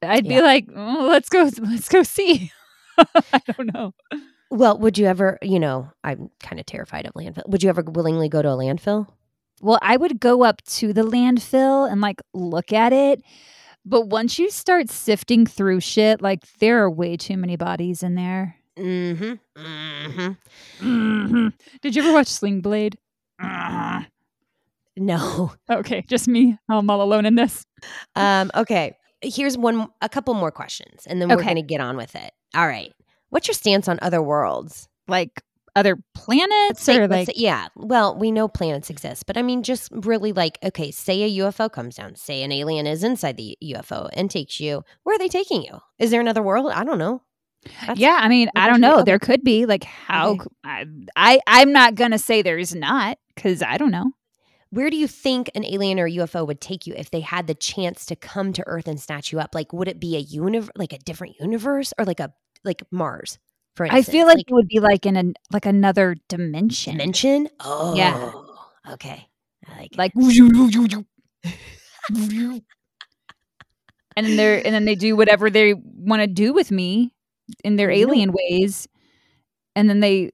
I'd 0.03 0.27
be 0.27 0.41
like, 0.41 0.67
oh, 0.75 1.07
let's 1.09 1.29
go, 1.29 1.49
let's 1.61 1.89
go 1.89 2.03
see. 2.03 2.51
I 2.97 3.41
don't 3.47 3.73
know. 3.73 3.93
Well, 4.49 4.77
would 4.79 4.97
you 4.97 5.05
ever, 5.05 5.37
you 5.41 5.59
know, 5.59 5.89
I'm 6.03 6.29
kind 6.39 6.59
of 6.59 6.65
terrified 6.65 7.05
of 7.05 7.13
landfill. 7.13 7.47
Would 7.47 7.63
you 7.63 7.69
ever 7.69 7.83
willingly 7.83 8.27
go 8.27 8.41
to 8.41 8.49
a 8.49 8.55
landfill? 8.55 9.07
Well, 9.61 9.79
I 9.81 9.95
would 9.97 10.19
go 10.19 10.43
up 10.43 10.61
to 10.63 10.91
the 10.91 11.03
landfill 11.03 11.89
and 11.89 12.01
like 12.01 12.21
look 12.33 12.73
at 12.73 12.91
it. 12.93 13.21
But 13.85 14.07
once 14.07 14.37
you 14.39 14.49
start 14.49 14.89
sifting 14.89 15.45
through 15.45 15.79
shit, 15.79 16.21
like 16.21 16.41
there 16.59 16.83
are 16.83 16.89
way 16.89 17.15
too 17.17 17.37
many 17.37 17.55
bodies 17.55 18.03
in 18.03 18.15
there. 18.15 18.55
Mm-hmm. 18.77 19.33
Mm-hmm. 20.81 21.47
Did 21.81 21.95
you 21.95 22.03
ever 22.03 22.13
watch 22.13 22.27
Sling 22.27 22.61
Blade? 22.61 22.97
Mhm. 23.41 24.07
No. 24.97 25.53
Okay, 25.69 26.03
just 26.09 26.27
me. 26.27 26.57
I'm 26.69 26.89
all 26.89 27.01
alone 27.01 27.25
in 27.25 27.35
this. 27.35 27.65
Um, 28.15 28.51
okay. 28.55 28.97
Here's 29.23 29.57
one 29.57 29.87
a 30.01 30.09
couple 30.09 30.33
more 30.33 30.51
questions 30.51 31.05
and 31.07 31.21
then 31.21 31.29
we're 31.29 31.35
Okay. 31.35 31.47
gonna 31.47 31.61
get 31.61 31.79
on 31.81 31.95
with 31.97 32.15
it. 32.15 32.31
All 32.55 32.67
right. 32.67 32.91
What's 33.29 33.47
your 33.47 33.53
stance 33.55 33.87
on 33.87 33.99
other 34.01 34.21
worlds? 34.21 34.89
Like 35.07 35.41
other 35.75 35.97
planets 36.13 36.83
Say- 36.83 36.97
or 36.97 37.07
like 37.07 37.27
say- 37.27 37.33
yeah. 37.37 37.67
Well, 37.77 38.17
we 38.17 38.31
know 38.31 38.47
planets 38.49 38.89
exist, 38.89 39.25
but 39.25 39.37
I 39.37 39.41
mean 39.41 39.63
just 39.63 39.89
really 39.93 40.33
like, 40.33 40.57
okay, 40.63 40.91
say 40.91 41.23
a 41.23 41.39
UFO 41.43 41.71
comes 41.71 41.95
down, 41.95 42.15
say 42.15 42.43
an 42.43 42.51
alien 42.51 42.85
is 42.87 43.03
inside 43.05 43.37
the 43.37 43.57
UFO 43.63 44.09
and 44.13 44.29
takes 44.29 44.59
you. 44.59 44.83
Where 45.03 45.15
are 45.15 45.19
they 45.19 45.29
taking 45.29 45.63
you? 45.63 45.79
Is 45.99 46.11
there 46.11 46.19
another 46.19 46.41
world? 46.43 46.69
I 46.73 46.83
don't 46.83 46.97
know. 46.99 47.21
That's- 47.81 47.97
Yeah, 47.99 48.17
I 48.19 48.27
mean, 48.27 48.49
I 48.55 48.67
don't 48.67 48.81
know. 48.81 48.95
okay. 48.95 49.03
There 49.05 49.19
could 49.19 49.43
be 49.43 49.65
like 49.65 49.83
how 49.85 50.31
Okay. 50.65 50.97
I'm 51.47 51.71
not 51.71 51.95
gonna 51.95 52.19
say 52.19 52.41
there's 52.41 52.75
not 52.75 53.17
because 53.35 53.61
I 53.61 53.77
don't 53.77 53.91
know. 53.91 54.11
Where 54.71 54.89
do 54.89 54.95
you 54.95 55.07
think 55.07 55.51
an 55.53 55.65
alien 55.65 55.99
or 55.99 56.07
UFO 56.07 56.47
would 56.47 56.61
take 56.61 56.87
you 56.87 56.93
if 56.95 57.11
they 57.11 57.19
had 57.19 57.45
the 57.45 57.53
chance 57.53 58.05
to 58.05 58.15
come 58.15 58.53
to 58.53 58.63
Earth 58.65 58.87
and 58.87 58.99
snatch 58.99 59.31
you 59.31 59.39
up? 59.39 59.53
Like, 59.53 59.73
would 59.73 59.89
it 59.89 59.99
be 59.99 60.15
a 60.15 60.19
universe, 60.19 60.71
like 60.75 60.93
a 60.93 60.97
different 60.97 61.35
universe, 61.39 61.93
or 61.99 62.05
like 62.05 62.21
a 62.21 62.33
like 62.63 62.81
Mars? 62.89 63.37
For 63.75 63.85
instance? 63.85 64.07
I 64.07 64.11
feel 64.11 64.27
like, 64.27 64.39
it 64.39 64.53
would 64.53 64.69
be 64.69 64.79
like 64.79 65.05
in 65.05 65.17
a 65.17 65.33
like 65.51 65.65
another 65.65 66.15
dimension. 66.29 66.93
dimension. 66.93 67.49
Oh, 67.59 67.95
Yeah. 67.95 68.31
Okay, 68.93 69.27
I 69.67 69.77
like. 69.77 69.97
Like 69.97 70.13
and 74.15 74.25
then 74.25 74.35
they're 74.37 74.65
and 74.65 74.73
then 74.73 74.85
they 74.85 74.95
do 74.95 75.15
whatever 75.15 75.49
they 75.49 75.73
want 75.73 76.21
to 76.21 76.27
do 76.27 76.53
with 76.53 76.71
me 76.71 77.13
in 77.63 77.75
their 77.75 77.91
alien 77.91 78.31
ways, 78.31 78.87
and 79.75 79.89
then 79.89 79.99
they 79.99 80.31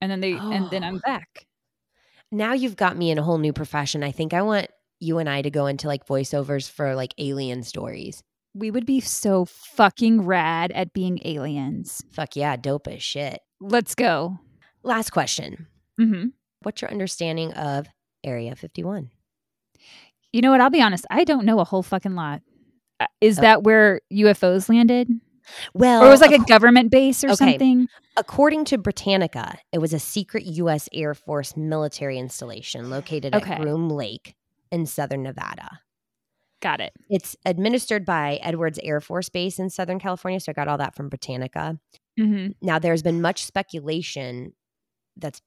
and 0.00 0.10
then 0.10 0.20
they 0.20 0.32
and 0.32 0.70
then 0.70 0.84
I'm 0.84 0.96
Oh. 0.96 1.00
back. 1.04 1.46
now 2.30 2.52
you've 2.52 2.76
got 2.76 2.96
me 2.96 3.10
in 3.10 3.18
a 3.18 3.22
whole 3.22 3.38
new 3.38 3.52
profession. 3.52 4.02
I 4.02 4.12
think 4.12 4.32
I 4.34 4.42
want 4.42 4.68
you 5.00 5.18
and 5.18 5.28
I 5.28 5.42
to 5.42 5.50
go 5.50 5.66
into 5.66 5.86
like 5.86 6.06
voiceovers 6.06 6.70
for 6.70 6.94
like 6.94 7.14
alien 7.18 7.62
stories. 7.62 8.22
We 8.54 8.70
would 8.70 8.86
be 8.86 9.00
so 9.00 9.44
fucking 9.44 10.22
rad 10.22 10.72
at 10.72 10.92
being 10.92 11.20
aliens. 11.24 12.02
Fuck 12.10 12.34
yeah, 12.36 12.56
dope 12.56 12.88
as 12.88 13.02
shit. 13.02 13.40
Let's 13.60 13.94
go. 13.94 14.38
Last 14.82 15.10
question. 15.10 15.66
hmm 15.98 16.26
What's 16.62 16.82
your 16.82 16.90
understanding 16.90 17.52
of 17.52 17.86
Area 18.24 18.56
51? 18.56 19.10
You 20.32 20.40
know 20.42 20.50
what? 20.50 20.60
I'll 20.60 20.70
be 20.70 20.82
honest. 20.82 21.06
I 21.10 21.24
don't 21.24 21.44
know 21.44 21.60
a 21.60 21.64
whole 21.64 21.82
fucking 21.84 22.14
lot. 22.14 22.42
Uh, 23.00 23.06
Is 23.20 23.38
Oh. 23.38 23.42
that 23.42 23.62
where 23.62 24.00
UFOs 24.12 24.68
landed, 24.68 25.08
Well, 25.74 26.04
or 26.04 26.10
was 26.10 26.20
it 26.20 26.30
like 26.30 26.40
a 26.40 26.44
government 26.44 26.90
base 26.90 27.22
or 27.24 27.28
okay. 27.28 27.36
something? 27.36 27.88
according 28.16 28.64
to 28.66 28.78
Britannica, 28.78 29.58
it 29.72 29.78
was 29.78 29.92
a 29.92 29.98
secret 29.98 30.44
U.S. 30.44 30.88
Air 30.92 31.14
Force 31.14 31.56
military 31.56 32.18
installation 32.18 32.90
located 32.90 33.34
Okay. 33.34 33.52
at 33.52 33.60
Groom 33.60 33.88
Lake 33.88 34.34
in 34.72 34.86
southern 34.86 35.22
Nevada. 35.22 35.80
Got 36.60 36.80
it. 36.80 36.92
It's 37.08 37.36
administered 37.44 38.04
by 38.04 38.40
Edwards 38.42 38.80
Air 38.82 39.00
Force 39.00 39.28
Base 39.28 39.60
in 39.60 39.70
Southern 39.70 40.00
California. 40.00 40.40
So 40.40 40.50
I 40.50 40.52
got 40.54 40.66
all 40.66 40.78
that 40.78 40.96
from 40.96 41.08
Britannica. 41.08 41.78
hmm 42.18 42.48
Now, 42.60 42.80
there's 42.80 43.02
been 43.02 43.20
much 43.22 43.44
speculation 43.44 44.52
that's 45.16 45.40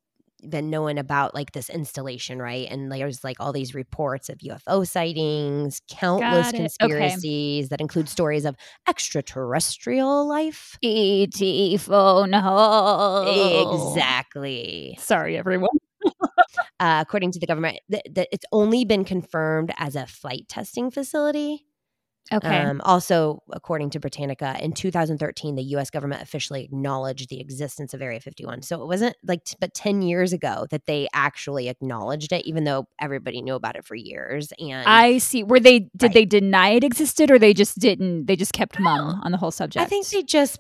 been 0.48 0.69
known 0.69 0.98
about 0.98 1.33
like 1.33 1.51
this 1.51 1.69
installation, 1.69 2.39
right? 2.39 2.67
And 2.69 2.91
there's 2.91 3.24
like 3.24 3.38
all 3.39 3.53
these 3.53 3.74
reports 3.75 4.29
of 4.29 4.38
UFO 4.39 4.88
sightings, 4.88 5.81
countless 5.89 6.48
it. 6.48 6.55
Okay. 6.55 6.57
conspiracies 6.57 7.69
that 7.69 7.81
include 7.81 8.10
stories 8.10 8.45
of 8.45 8.55
extraterrestrial 8.88 10.27
life. 10.27 10.77
E.T. 10.81 11.77
phone 11.77 12.33
hole. 12.33 13.91
Exactly. 13.93 14.98
Sorry, 15.00 15.38
everyone. 15.38 15.69
Uh, 16.79 17.00
according 17.00 17.31
to 17.31 17.39
the 17.39 17.45
government, 17.45 17.79
th- 17.91 18.03
that 18.12 18.27
it's 18.31 18.45
only 18.51 18.86
been 18.86 19.05
confirmed 19.05 19.71
as 19.77 19.95
a 19.95 20.07
flight 20.07 20.48
testing 20.48 20.89
facility. 20.89 21.65
Okay. 22.33 22.59
Um, 22.59 22.81
also, 22.85 23.43
according 23.51 23.89
to 23.91 24.00
Britannica, 24.00 24.55
in 24.61 24.71
2013, 24.71 25.55
the 25.55 25.63
U.S. 25.63 25.89
government 25.89 26.21
officially 26.21 26.63
acknowledged 26.63 27.29
the 27.29 27.41
existence 27.41 27.93
of 27.93 28.01
Area 28.01 28.19
51. 28.19 28.61
So 28.61 28.81
it 28.81 28.88
wasn't 28.88 29.15
like, 29.23 29.43
t- 29.43 29.55
but 29.59 29.73
10 29.73 30.01
years 30.01 30.31
ago 30.31 30.65
that 30.71 30.85
they 30.85 31.07
actually 31.13 31.67
acknowledged 31.67 32.31
it, 32.31 32.45
even 32.45 32.63
though 32.63 32.88
everybody 33.00 33.41
knew 33.41 33.55
about 33.55 33.75
it 33.75 33.85
for 33.85 33.95
years. 33.95 34.53
And 34.59 34.88
I 34.88 35.17
see. 35.17 35.43
Were 35.43 35.59
they 35.59 35.79
did 35.79 36.03
Right. 36.03 36.13
they 36.13 36.25
deny 36.25 36.69
it 36.69 36.83
existed 36.83 37.31
or 37.31 37.38
they 37.39 37.53
just 37.53 37.79
didn't 37.79 38.25
they 38.27 38.35
just 38.35 38.53
kept 38.53 38.79
mum 38.79 39.19
on 39.23 39.31
the 39.31 39.38
whole 39.38 39.51
subject? 39.51 39.83
I 39.83 39.88
think 39.88 40.07
they 40.07 40.23
just, 40.23 40.59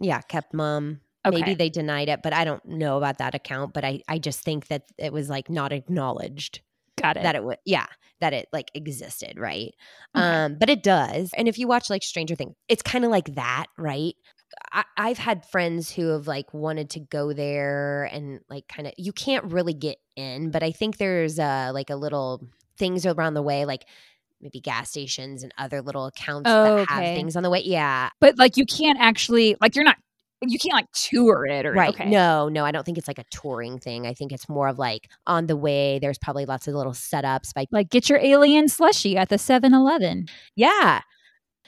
yeah, 0.00 0.20
kept 0.22 0.54
mum. 0.54 1.00
Okay. 1.26 1.38
Maybe 1.40 1.54
they 1.54 1.70
denied 1.70 2.08
it, 2.08 2.20
but 2.22 2.32
I 2.32 2.44
don't 2.44 2.64
know 2.64 2.98
about 2.98 3.18
that 3.18 3.34
account. 3.34 3.74
But 3.74 3.84
I, 3.84 4.00
I 4.08 4.18
just 4.18 4.40
think 4.40 4.68
that 4.68 4.84
it 4.96 5.12
was 5.12 5.28
like 5.28 5.50
not 5.50 5.72
acknowledged 5.72 6.60
Got 7.00 7.16
it. 7.16 7.22
that 7.24 7.34
it 7.36 7.44
would, 7.44 7.58
yeah, 7.64 7.86
that 8.20 8.32
it 8.32 8.48
like 8.52 8.70
existed, 8.74 9.38
right? 9.38 9.72
Okay. 10.16 10.24
Um, 10.26 10.56
but 10.58 10.70
it 10.70 10.82
does. 10.82 11.30
And 11.36 11.48
if 11.48 11.58
you 11.58 11.68
watch 11.68 11.90
like 11.90 12.02
Stranger 12.02 12.34
Things, 12.34 12.54
it's 12.68 12.82
kind 12.82 13.04
of 13.04 13.10
like 13.10 13.34
that, 13.34 13.66
right? 13.78 14.14
I, 14.72 14.84
I've 14.96 15.18
had 15.18 15.44
friends 15.46 15.90
who 15.90 16.08
have 16.08 16.26
like 16.26 16.54
wanted 16.54 16.90
to 16.90 17.00
go 17.00 17.32
there 17.32 18.04
and 18.04 18.40
like 18.48 18.66
kind 18.68 18.86
of 18.86 18.94
you 18.96 19.12
can't 19.12 19.44
really 19.52 19.74
get 19.74 19.98
in, 20.16 20.50
but 20.50 20.62
I 20.62 20.72
think 20.72 20.96
there's 20.96 21.38
uh 21.38 21.70
like 21.74 21.90
a 21.90 21.96
little 21.96 22.48
things 22.78 23.04
around 23.06 23.34
the 23.34 23.42
way, 23.42 23.64
like 23.64 23.84
maybe 24.40 24.60
gas 24.60 24.90
stations 24.90 25.42
and 25.42 25.52
other 25.58 25.82
little 25.82 26.06
accounts 26.06 26.48
Oh, 26.50 26.76
that 26.78 26.88
have 26.88 27.02
okay. 27.02 27.14
things 27.16 27.36
on 27.36 27.42
the 27.42 27.50
way. 27.50 27.62
Yeah. 27.64 28.10
but 28.20 28.38
like 28.38 28.56
you 28.56 28.64
can't 28.66 28.98
actually 29.00 29.56
like 29.60 29.74
you're 29.74 29.84
not 29.84 29.96
you 30.42 30.58
can't 30.58 30.74
like 30.74 30.90
tour 30.92 31.46
it 31.46 31.64
or 31.66 31.72
Right. 31.72 31.94
okay. 31.94 32.08
No, 32.10 32.48
no, 32.48 32.64
I 32.64 32.70
don't 32.70 32.84
think 32.84 32.98
it's 32.98 33.08
like 33.08 33.18
a 33.18 33.24
touring 33.30 33.78
thing. 33.78 34.06
I 34.06 34.14
think 34.14 34.32
it's 34.32 34.48
more 34.48 34.68
of 34.68 34.78
like 34.78 35.08
on 35.26 35.46
the 35.46 35.56
way. 35.56 35.98
There's 35.98 36.18
probably 36.18 36.44
lots 36.44 36.68
of 36.68 36.74
little 36.74 36.92
setups 36.92 37.54
by 37.54 37.66
Like 37.70 37.88
get 37.90 38.08
your 38.08 38.18
alien 38.18 38.68
slushy 38.68 39.16
at 39.16 39.28
the 39.28 39.36
7-Eleven. 39.36 40.26
Yeah. 40.54 41.00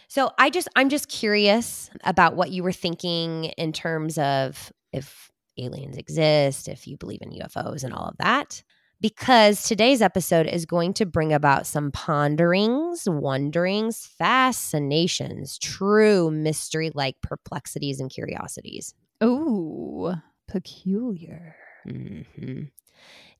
So 0.08 0.30
I 0.38 0.50
just 0.50 0.68
I'm 0.76 0.88
just 0.88 1.08
curious 1.08 1.90
about 2.04 2.34
what 2.34 2.50
you 2.50 2.62
were 2.62 2.72
thinking 2.72 3.46
in 3.56 3.72
terms 3.72 4.16
of 4.18 4.72
if 4.92 5.30
aliens 5.58 5.96
exist, 5.96 6.68
if 6.68 6.86
you 6.86 6.96
believe 6.96 7.20
in 7.20 7.30
UFOs 7.30 7.84
and 7.84 7.92
all 7.92 8.06
of 8.06 8.16
that. 8.18 8.62
Because 9.00 9.62
today's 9.62 10.02
episode 10.02 10.46
is 10.46 10.66
going 10.66 10.92
to 10.94 11.06
bring 11.06 11.32
about 11.32 11.66
some 11.66 11.92
ponderings, 11.92 13.08
wonderings, 13.08 14.06
fascinations, 14.18 15.58
true 15.58 16.30
mystery 16.32 16.90
like 16.94 17.14
perplexities 17.22 18.00
and 18.00 18.10
curiosities. 18.10 18.94
Oh, 19.20 20.16
peculiar. 20.48 21.54
Mm-hmm. 21.86 22.64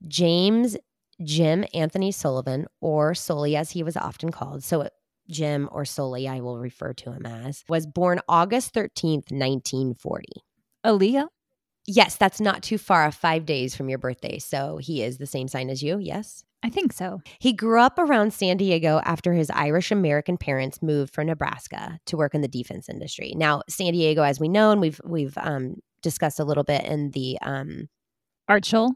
James 0.06 0.76
Jim 1.22 1.64
Anthony 1.74 2.12
Sullivan, 2.12 2.66
or 2.80 3.14
Sully 3.14 3.56
as 3.56 3.70
he 3.72 3.82
was 3.82 3.96
often 3.96 4.30
called. 4.30 4.62
So 4.62 4.88
Jim 5.28 5.68
or 5.72 5.84
Sully, 5.84 6.28
I 6.28 6.40
will 6.40 6.58
refer 6.58 6.92
to 6.94 7.12
him 7.12 7.26
as, 7.26 7.64
was 7.68 7.86
born 7.86 8.20
August 8.28 8.72
13th, 8.74 9.30
1940. 9.32 10.26
Aaliyah? 10.86 11.26
Yes, 11.90 12.16
that's 12.16 12.38
not 12.38 12.62
too 12.62 12.76
far 12.76 13.06
off 13.06 13.14
five 13.14 13.46
days 13.46 13.74
from 13.74 13.88
your 13.88 13.98
birthday. 13.98 14.38
So 14.38 14.76
he 14.76 15.02
is 15.02 15.16
the 15.16 15.26
same 15.26 15.48
sign 15.48 15.70
as 15.70 15.82
you. 15.82 15.98
Yes. 15.98 16.44
I 16.62 16.68
think 16.68 16.92
so. 16.92 17.22
He 17.38 17.54
grew 17.54 17.80
up 17.80 17.98
around 17.98 18.34
San 18.34 18.58
Diego 18.58 19.00
after 19.04 19.32
his 19.32 19.48
Irish 19.48 19.90
American 19.90 20.36
parents 20.36 20.82
moved 20.82 21.14
from 21.14 21.28
Nebraska 21.28 21.98
to 22.04 22.16
work 22.18 22.34
in 22.34 22.42
the 22.42 22.48
defense 22.48 22.90
industry. 22.90 23.32
Now, 23.34 23.62
San 23.70 23.92
Diego, 23.94 24.22
as 24.22 24.38
we 24.38 24.48
know, 24.48 24.70
and 24.70 24.82
we've 24.82 25.00
we've 25.02 25.38
um, 25.38 25.76
discussed 26.02 26.38
a 26.38 26.44
little 26.44 26.64
bit 26.64 26.84
in 26.84 27.12
the 27.12 27.38
um, 27.40 27.88
Archel? 28.48 28.94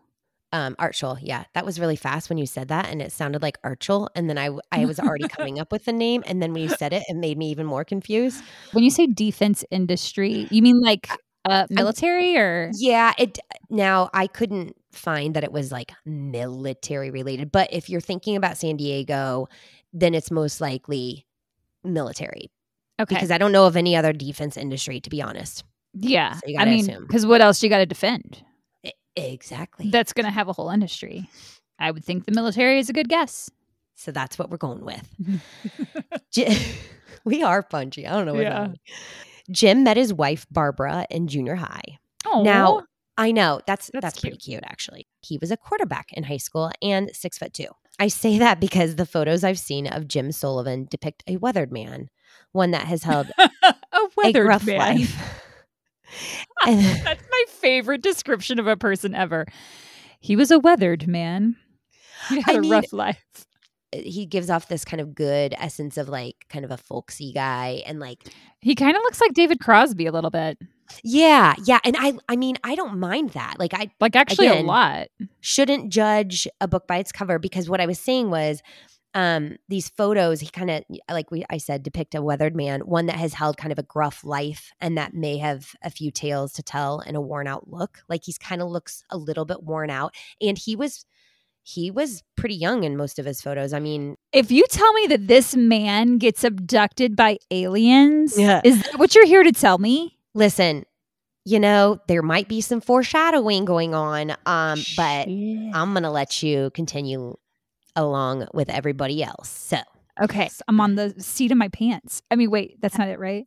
um, 0.52 0.76
Archel. 0.78 1.18
Yeah, 1.20 1.44
that 1.54 1.64
was 1.64 1.80
really 1.80 1.96
fast 1.96 2.28
when 2.28 2.38
you 2.38 2.46
said 2.46 2.68
that, 2.68 2.90
and 2.90 3.00
it 3.00 3.10
sounded 3.10 3.42
like 3.42 3.58
Archel. 3.64 4.10
And 4.14 4.28
then 4.28 4.38
I 4.38 4.50
I 4.70 4.84
was 4.84 5.00
already 5.00 5.28
coming 5.28 5.58
up 5.58 5.72
with 5.72 5.86
the 5.86 5.92
name, 5.92 6.22
and 6.26 6.42
then 6.42 6.52
when 6.52 6.62
you 6.62 6.68
said 6.68 6.92
it, 6.92 7.04
it 7.08 7.16
made 7.16 7.38
me 7.38 7.50
even 7.50 7.66
more 7.66 7.84
confused. 7.84 8.44
When 8.72 8.84
you 8.84 8.90
say 8.90 9.06
defense 9.06 9.64
industry, 9.70 10.46
you 10.50 10.62
mean 10.62 10.80
like 10.80 11.08
uh, 11.44 11.66
military 11.70 12.36
or 12.36 12.70
Yeah, 12.74 13.12
it 13.18 13.38
now 13.70 14.10
I 14.14 14.26
couldn't 14.26 14.76
find 14.92 15.34
that 15.34 15.44
it 15.44 15.52
was 15.52 15.72
like 15.72 15.92
military 16.04 17.10
related, 17.10 17.50
but 17.50 17.72
if 17.72 17.88
you're 17.88 18.00
thinking 18.00 18.36
about 18.36 18.56
San 18.58 18.76
Diego, 18.76 19.48
then 19.92 20.14
it's 20.14 20.30
most 20.30 20.60
likely 20.60 21.26
military 21.84 22.50
okay? 23.00 23.14
because 23.14 23.30
I 23.30 23.38
don't 23.38 23.52
know 23.52 23.66
of 23.66 23.76
any 23.76 23.96
other 23.96 24.12
defense 24.12 24.56
industry 24.56 25.00
to 25.00 25.10
be 25.10 25.20
honest. 25.22 25.64
yeah, 25.94 26.34
So 26.34 26.40
you 26.46 26.58
I 26.58 26.64
mean, 26.64 26.86
because 27.00 27.26
what 27.26 27.40
else 27.40 27.62
you 27.62 27.68
got 27.68 27.78
to 27.78 27.86
defend? 27.86 28.42
E- 28.84 28.92
exactly. 29.16 29.90
That's 29.90 30.12
going 30.12 30.26
to 30.26 30.30
have 30.32 30.48
a 30.48 30.52
whole 30.52 30.70
industry. 30.70 31.28
I 31.78 31.90
would 31.90 32.04
think 32.04 32.26
the 32.26 32.32
military 32.32 32.78
is 32.78 32.88
a 32.88 32.92
good 32.92 33.08
guess. 33.08 33.50
so 33.94 34.12
that's 34.12 34.38
what 34.38 34.50
we're 34.50 34.56
going 34.58 34.84
with. 34.84 35.08
We 37.24 37.42
are 37.42 37.62
punchy. 37.62 38.06
I 38.06 38.12
don't 38.12 38.26
know 38.26 38.34
what 38.34 38.42
Yeah. 38.42 38.68
Jim 39.52 39.84
met 39.84 39.96
his 39.96 40.12
wife 40.12 40.46
Barbara 40.50 41.06
in 41.10 41.28
junior 41.28 41.54
high. 41.56 41.98
Oh, 42.26 42.42
Now, 42.42 42.82
I 43.18 43.30
know 43.32 43.60
that's 43.66 43.90
That's 43.92 44.02
that's, 44.02 44.20
pretty 44.20 44.36
cute 44.38 44.64
actually. 44.64 45.06
He 45.20 45.38
was 45.38 45.50
a 45.50 45.56
quarterback 45.56 46.12
in 46.12 46.24
high 46.24 46.38
school 46.38 46.70
and 46.80 47.10
six 47.14 47.38
foot 47.38 47.52
two. 47.52 47.66
I 48.00 48.08
say 48.08 48.38
that 48.38 48.58
because 48.58 48.96
the 48.96 49.04
photos 49.06 49.44
I've 49.44 49.58
seen 49.58 49.86
of 49.86 50.08
Jim 50.08 50.32
Sullivan 50.32 50.86
depict 50.90 51.22
a 51.26 51.36
weathered 51.36 51.70
man, 51.72 52.08
one 52.52 52.70
that 52.70 52.86
has 52.86 53.02
held 53.02 53.30
a 53.38 53.50
a 53.62 54.08
weathered 54.16 54.48
rough 54.48 54.64
man. 54.66 54.78
life. 54.78 55.38
And- 56.66 56.80
That's 57.04 57.24
my 57.30 57.44
favorite 57.48 58.02
description 58.02 58.58
of 58.58 58.66
a 58.66 58.76
person 58.76 59.14
ever. 59.14 59.46
He 60.20 60.36
was 60.36 60.50
a 60.50 60.58
weathered 60.58 61.06
man. 61.08 61.56
He 62.28 62.40
had 62.40 62.54
I 62.54 62.58
a 62.58 62.60
mean- 62.60 62.70
rough 62.70 62.92
life. 62.92 63.24
He 63.92 64.26
gives 64.26 64.48
off 64.50 64.68
this 64.68 64.84
kind 64.84 65.00
of 65.00 65.14
good 65.14 65.54
essence 65.58 65.96
of 65.96 66.08
like 66.08 66.46
kind 66.48 66.64
of 66.64 66.70
a 66.70 66.76
folksy 66.76 67.32
guy 67.32 67.82
and 67.86 68.00
like 68.00 68.18
He 68.60 68.74
kind 68.74 68.96
of 68.96 69.02
looks 69.02 69.20
like 69.20 69.32
David 69.34 69.60
Crosby 69.60 70.06
a 70.06 70.12
little 70.12 70.30
bit. 70.30 70.58
yeah 71.02 71.54
yeah 71.64 71.78
and 71.84 71.96
i 71.98 72.12
i 72.28 72.36
mean 72.36 72.56
i 72.64 72.74
don't 72.74 72.98
mind 72.98 73.30
that 73.30 73.54
like 73.58 73.72
i 73.72 73.90
Like 74.00 74.14
actually 74.16 74.48
a 74.48 74.60
lot. 74.60 75.08
shouldn't 75.40 75.90
judge 75.90 76.46
a 76.60 76.68
book 76.68 76.86
by 76.86 76.98
its 76.98 77.12
cover 77.12 77.38
because 77.38 77.68
what 77.70 77.80
I 77.80 77.86
was 77.86 77.98
saying 77.98 78.28
was 78.30 78.62
um 79.14 79.56
these 79.68 79.88
photos 79.90 80.40
he 80.40 80.48
kind 80.48 80.70
of 80.70 80.84
like 81.10 81.30
we 81.30 81.44
I 81.50 81.58
said 81.58 81.82
depict 81.82 82.14
a 82.14 82.22
weathered 82.22 82.56
man 82.56 82.80
one 82.80 83.06
that 83.06 83.16
has 83.16 83.34
held 83.34 83.56
kind 83.58 83.72
of 83.72 83.78
a 83.78 83.82
gruff 83.82 84.24
life 84.24 84.72
and 84.80 84.96
that 84.98 85.12
may 85.14 85.36
have 85.38 85.74
a 85.82 85.90
few 85.90 86.10
tales 86.10 86.52
to 86.54 86.62
tell 86.62 87.00
and 87.00 87.16
a 87.16 87.20
worn 87.20 87.46
out 87.46 87.68
look 87.70 87.98
like 88.08 88.22
he's 88.24 88.38
kind 88.38 88.62
of 88.62 88.68
looks 88.68 89.04
a 89.10 89.16
little 89.18 89.44
bit 89.44 89.62
worn 89.62 89.90
out 89.90 90.14
and 90.40 90.56
he 90.58 90.76
was 90.76 91.04
he 91.64 91.90
was 91.90 92.22
pretty 92.36 92.54
young 92.56 92.84
in 92.84 92.96
most 92.96 93.18
of 93.18 93.24
his 93.26 93.40
photos 93.40 93.72
I 93.72 93.78
mean 93.80 94.16
If 94.32 94.50
you 94.50 94.64
tell 94.70 94.92
me 94.94 95.06
that 95.08 95.28
this 95.28 95.54
man 95.56 96.18
gets 96.18 96.42
abducted 96.44 97.14
by 97.16 97.38
aliens, 97.50 98.38
Yeah. 98.38 98.60
is 98.64 98.82
that 98.82 98.98
what 98.98 99.14
you're 99.14 99.26
here 99.26 99.42
to 99.42 99.52
tell 99.52 99.78
me? 99.78 100.18
listen 100.34 100.84
you 101.44 101.60
know 101.60 101.98
there 102.08 102.22
might 102.22 102.48
be 102.48 102.60
some 102.62 102.80
foreshadowing 102.80 103.64
going 103.66 103.94
on 103.94 104.30
um 104.46 104.78
but 104.96 105.26
I'm 105.28 105.92
going 105.92 106.04
to 106.04 106.10
let 106.10 106.42
you 106.42 106.70
continue 106.70 107.36
along 107.96 108.46
with 108.54 108.70
everybody 108.70 109.22
else 109.22 109.48
so 109.50 109.76
okay, 110.22 110.48
so 110.48 110.62
I'm 110.68 110.80
on 110.80 110.94
the 110.94 111.14
seat 111.18 111.50
of 111.52 111.58
my 111.58 111.68
pants. 111.68 112.22
I 112.30 112.36
mean, 112.36 112.50
wait, 112.50 112.80
that's 112.82 112.98
not 112.98 113.08
it, 113.08 113.18
right? 113.18 113.46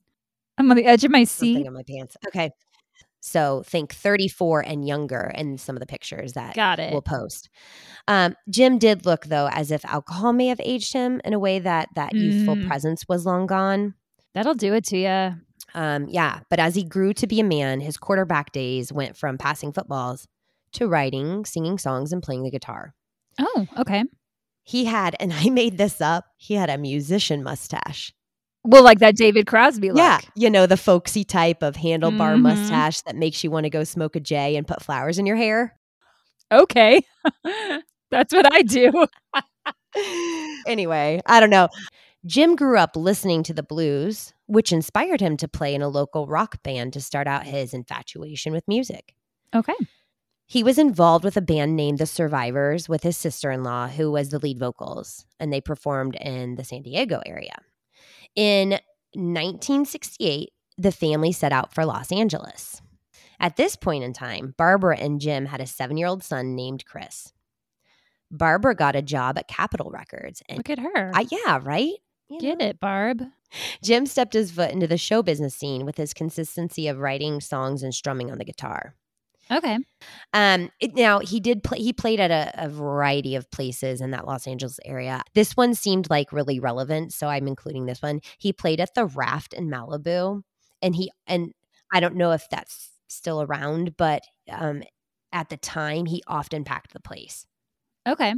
I'm 0.58 0.70
on 0.72 0.76
the 0.78 0.86
edge 0.86 1.04
of 1.04 1.12
my 1.12 1.24
something 1.24 1.58
seat. 1.58 1.68
on 1.68 1.74
my 1.74 1.84
pants. 1.84 2.18
Okay. 2.28 2.50
So 3.28 3.64
think 3.66 3.92
34 3.94 4.62
and 4.62 4.88
younger 4.88 5.32
in 5.36 5.58
some 5.58 5.76
of 5.76 5.80
the 5.80 5.88
pictures 5.88 6.34
that 6.34 6.54
Got 6.56 6.80
it. 6.80 6.92
we'll 6.92 7.02
post. 7.02 7.50
Um, 8.08 8.36
Jim 8.50 8.78
did 8.78 9.06
look 9.06 9.26
though 9.26 9.48
as 9.52 9.72
if 9.72 9.84
alcohol 9.86 10.32
may 10.32 10.48
have 10.48 10.62
aged 10.64 10.94
him 10.94 11.20
in 11.26 11.34
a 11.34 11.40
way 11.40 11.58
that 11.58 11.90
that 11.96 12.14
youthful 12.14 12.56
Mm. 12.56 12.68
presence 12.68 13.06
was 13.10 13.26
long 13.26 13.48
gone. 13.48 13.96
That'll 14.36 14.54
do 14.54 14.74
it 14.76 14.84
to 14.86 14.98
you. 14.98 15.42
Um, 15.74 16.08
yeah, 16.08 16.42
but 16.52 16.60
as 16.60 16.76
he 16.76 16.84
grew 16.84 17.14
to 17.16 17.26
be 17.26 17.40
a 17.40 17.44
man, 17.44 17.82
his 17.82 17.98
quarterback 17.98 18.52
days 18.52 18.94
went 18.94 19.18
from 19.18 19.38
passing 19.40 19.74
footballs 19.74 20.28
to 20.74 20.88
writing, 20.88 21.46
singing 21.46 21.78
songs, 21.80 22.14
and 22.14 22.22
playing 22.22 22.44
the 22.44 22.52
guitar. 22.52 22.94
Oh, 23.40 23.66
okay. 23.80 24.04
He 24.64 24.86
had, 24.86 25.16
and 25.20 25.34
I 25.44 25.50
made 25.50 25.78
this 25.78 26.00
up. 26.00 26.26
He 26.38 26.54
had 26.54 26.70
a 26.70 26.78
musician 26.78 27.44
mustache. 27.44 28.14
Well, 28.68 28.84
like 28.84 29.00
that 29.00 29.16
David 29.16 29.46
Crosby 29.48 29.90
look. 29.90 29.98
Yeah, 30.00 30.20
you 30.36 30.50
know 30.50 30.66
the 30.66 30.76
folksy 30.78 31.24
type 31.24 31.62
of 31.62 31.76
handlebar 31.76 32.36
Mhm. 32.36 32.42
mustache 32.42 33.02
that 33.02 33.16
makes 33.16 33.44
you 33.44 33.52
want 33.52 33.66
to 33.66 33.70
go 33.70 33.84
smoke 33.84 34.16
a 34.16 34.20
J 34.20 34.56
and 34.56 34.68
put 34.68 34.82
flowers 34.82 35.20
in 35.20 35.26
your 35.26 35.36
hair. 35.38 35.78
Okay. 36.52 37.02
That's 38.12 38.34
what 38.34 38.52
I 38.52 38.62
do. 38.64 39.06
anyway, 40.68 41.22
I 41.26 41.40
don't 41.40 41.50
know. 41.50 41.70
Jim 42.26 42.56
grew 42.56 42.78
up 42.78 42.96
listening 42.96 43.44
to 43.44 43.54
the 43.54 43.64
blues, 43.64 44.34
which 44.48 44.72
inspired 44.72 45.22
him 45.22 45.38
to 45.38 45.48
play 45.48 45.76
in 45.76 45.82
a 45.82 45.88
local 45.90 46.28
rock 46.28 46.62
band 46.64 46.94
to 46.94 47.02
start 47.02 47.28
out 47.28 47.46
his 47.46 47.74
infatuation 47.74 48.52
with 48.52 48.68
music. 48.68 49.14
Okay. 49.56 49.74
He 50.48 50.64
was 50.64 50.78
involved 50.78 51.24
with 51.24 51.38
a 51.38 51.42
band 51.42 51.76
named 51.76 51.98
The 52.00 52.06
Survivors 52.06 52.88
with 52.90 53.04
his 53.04 53.18
sister 53.18 53.52
in 53.52 53.64
law, 53.64 53.88
who 53.88 54.12
was 54.12 54.30
the 54.30 54.40
lead 54.40 54.60
vocals, 54.60 55.26
and 55.40 55.52
they 55.52 55.62
performed 55.62 56.16
in 56.16 56.56
the 56.56 56.64
San 56.64 56.84
Diego 56.84 57.22
area. 57.26 57.56
In 58.36 58.72
1968, 59.14 60.50
the 60.78 60.92
family 60.92 61.32
set 61.32 61.54
out 61.54 61.74
for 61.74 61.86
Los 61.86 62.12
Angeles. 62.12 62.82
At 63.40 63.56
this 63.56 63.76
point 63.76 64.04
in 64.04 64.14
time, 64.14 64.54
Barbara 64.58 64.98
and 64.98 65.20
Jim 65.20 65.46
had 65.46 65.62
a 65.62 65.66
seven 65.66 65.98
year 65.98 66.08
old 66.08 66.24
son 66.24 66.56
named 66.56 66.86
Chris. 66.86 67.32
Barbara 68.32 68.76
got 68.76 68.96
a 68.96 69.02
job 69.02 69.38
at 69.38 69.48
Capitol 69.48 69.92
Records. 69.92 70.42
And 70.50 70.58
Look 70.58 70.70
at 70.70 70.80
her. 70.80 71.12
I, 71.14 71.28
yeah, 71.30 71.60
right? 71.62 71.94
You 72.30 72.40
Get 72.40 72.60
know? 72.60 72.66
it, 72.66 72.80
Barb. 72.80 73.24
Jim 73.84 74.06
stepped 74.06 74.34
his 74.34 74.52
foot 74.52 74.72
into 74.72 74.88
the 74.88 74.98
show 74.98 75.22
business 75.22 75.56
scene 75.56 75.86
with 75.86 75.96
his 75.98 76.14
consistency 76.14 76.88
of 76.88 76.98
writing 76.98 77.40
songs 77.40 77.84
and 77.84 77.94
strumming 77.94 78.32
on 78.32 78.38
the 78.38 78.46
guitar. 78.46 78.96
Okay. 79.52 79.78
Um, 80.34 80.70
it, 80.80 80.96
now 80.96 81.20
he 81.20 81.40
did 81.40 81.64
play. 81.64 81.78
He 81.78 81.94
played 81.94 82.20
at 82.20 82.32
a, 82.32 82.66
a 82.66 82.70
variety 82.70 83.36
of 83.36 83.50
places 83.52 84.02
in 84.02 84.12
that 84.12 84.26
Los 84.26 84.48
Angeles 84.48 84.80
area. 84.84 85.22
This 85.36 85.54
one 85.54 85.76
seemed 85.76 86.10
like 86.10 86.34
really 86.34 86.60
relevant, 86.60 87.14
so 87.14 87.28
I'm 87.28 87.48
including 87.48 87.86
this 87.86 88.02
one. 88.02 88.22
He 88.40 88.52
played 88.52 88.80
at 88.80 88.96
the 88.96 89.06
Raft 89.06 89.54
in 89.54 89.70
Malibu, 89.70 90.42
and 90.82 90.96
he 90.96 91.12
and 91.28 91.52
I 91.94 92.00
don't 92.00 92.16
know 92.16 92.32
if 92.32 92.48
that's 92.50 92.90
still 93.08 93.42
around, 93.42 93.98
but 93.98 94.24
um, 94.50 94.82
at 95.32 95.50
the 95.50 95.58
time, 95.58 96.06
he 96.06 96.24
often 96.28 96.64
packed 96.64 96.94
the 96.94 97.00
place. 97.00 97.46
Okay. 98.08 98.34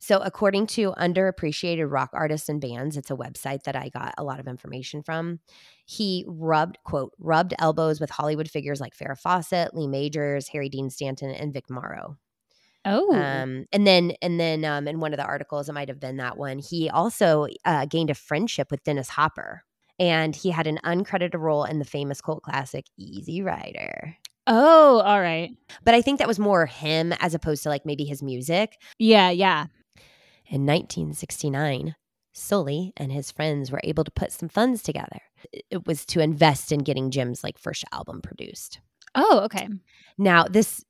So, 0.00 0.18
according 0.18 0.68
to 0.68 0.92
Underappreciated 0.92 1.90
Rock 1.90 2.10
Artists 2.12 2.48
and 2.48 2.60
Bands, 2.60 2.96
it's 2.96 3.10
a 3.10 3.16
website 3.16 3.64
that 3.64 3.74
I 3.74 3.88
got 3.88 4.14
a 4.16 4.22
lot 4.24 4.38
of 4.38 4.46
information 4.46 5.02
from. 5.02 5.40
He 5.86 6.24
rubbed, 6.28 6.78
quote, 6.84 7.12
rubbed 7.18 7.54
elbows 7.58 8.00
with 8.00 8.10
Hollywood 8.10 8.48
figures 8.48 8.80
like 8.80 8.96
Farrah 8.96 9.18
Fawcett, 9.18 9.74
Lee 9.74 9.88
Majors, 9.88 10.48
Harry 10.48 10.68
Dean 10.68 10.88
Stanton, 10.88 11.30
and 11.30 11.52
Vic 11.52 11.68
Morrow. 11.68 12.16
Oh. 12.84 13.12
Um, 13.12 13.66
and 13.72 13.86
then, 13.86 14.12
and 14.22 14.38
then, 14.38 14.64
um, 14.64 14.86
in 14.86 15.00
one 15.00 15.12
of 15.12 15.18
the 15.18 15.26
articles, 15.26 15.68
it 15.68 15.72
might 15.72 15.88
have 15.88 16.00
been 16.00 16.18
that 16.18 16.38
one. 16.38 16.58
He 16.58 16.88
also 16.88 17.48
uh, 17.64 17.86
gained 17.86 18.10
a 18.10 18.14
friendship 18.14 18.70
with 18.70 18.84
Dennis 18.84 19.08
Hopper, 19.08 19.64
and 19.98 20.34
he 20.34 20.50
had 20.50 20.68
an 20.68 20.78
uncredited 20.84 21.38
role 21.38 21.64
in 21.64 21.80
the 21.80 21.84
famous 21.84 22.20
cult 22.20 22.44
classic 22.44 22.86
Easy 22.96 23.42
Rider. 23.42 24.16
oh, 24.46 25.00
all 25.00 25.20
right. 25.20 25.50
But 25.84 25.94
I 25.94 26.02
think 26.02 26.20
that 26.20 26.28
was 26.28 26.38
more 26.38 26.66
him 26.66 27.12
as 27.18 27.34
opposed 27.34 27.64
to 27.64 27.68
like 27.68 27.84
maybe 27.84 28.04
his 28.04 28.22
music. 28.22 28.80
Yeah, 28.98 29.30
yeah. 29.30 29.66
In 30.50 30.64
1969, 30.64 31.94
Sully 32.32 32.92
and 32.96 33.12
his 33.12 33.30
friends 33.30 33.70
were 33.70 33.80
able 33.84 34.04
to 34.04 34.10
put 34.10 34.32
some 34.32 34.48
funds 34.48 34.82
together. 34.82 35.20
It 35.70 35.86
was 35.86 36.06
to 36.06 36.20
invest 36.20 36.72
in 36.72 36.80
getting 36.80 37.10
Jim's 37.10 37.44
like 37.44 37.58
first 37.58 37.84
album 37.92 38.22
produced. 38.22 38.80
Oh, 39.14 39.40
okay. 39.40 39.68
Now, 40.16 40.44
this 40.44 40.84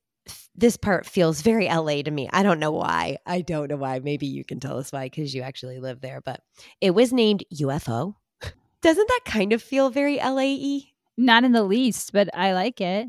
this 0.55 0.77
part 0.77 1.07
feels 1.07 1.40
very 1.40 1.66
LA 1.68 2.03
to 2.03 2.11
me. 2.11 2.29
I 2.33 2.42
don't 2.42 2.61
know 2.61 2.73
why. 2.73 3.16
I 3.25 3.40
don't 3.40 3.68
know 3.68 3.77
why. 3.77 3.99
Maybe 4.01 4.27
you 4.27 4.44
can 4.44 4.61
tell 4.61 4.79
us 4.79 4.92
why 4.92 5.07
because 5.07 5.35
you 5.35 5.42
actually 5.42 5.79
live 5.79 6.01
there, 6.01 6.21
but 6.21 6.42
it 6.81 6.90
was 6.90 7.12
named 7.12 7.44
UFO. 7.55 8.14
Doesn't 8.83 9.09
that 9.09 9.21
kind 9.25 9.53
of 9.53 9.62
feel 9.62 9.90
very 9.90 10.16
LA-y? 10.18 10.81
Not 11.16 11.44
in 11.44 11.53
the 11.53 11.62
least, 11.64 12.12
but 12.12 12.29
I 12.35 12.53
like 12.53 12.81
it. 12.81 13.09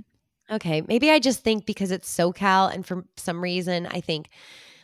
Okay, 0.50 0.82
maybe 0.88 1.12
I 1.12 1.20
just 1.20 1.44
think 1.44 1.66
because 1.66 1.92
it's 1.92 2.12
SoCal, 2.12 2.74
and 2.74 2.86
for 2.86 3.06
some 3.18 3.42
reason, 3.42 3.86
I 3.86 4.02
think 4.02 4.30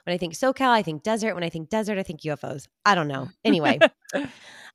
when 0.06 0.14
I 0.14 0.18
think 0.18 0.34
SoCal, 0.34 0.70
I 0.70 0.82
think 0.82 1.04
desert. 1.04 1.34
When 1.34 1.44
I 1.44 1.50
think 1.50 1.70
desert, 1.70 1.98
I 1.98 2.04
think 2.04 2.22
UFOs. 2.22 2.68
I 2.86 2.96
don't 2.96 3.08
know. 3.08 3.30
Anyway, 3.46 3.78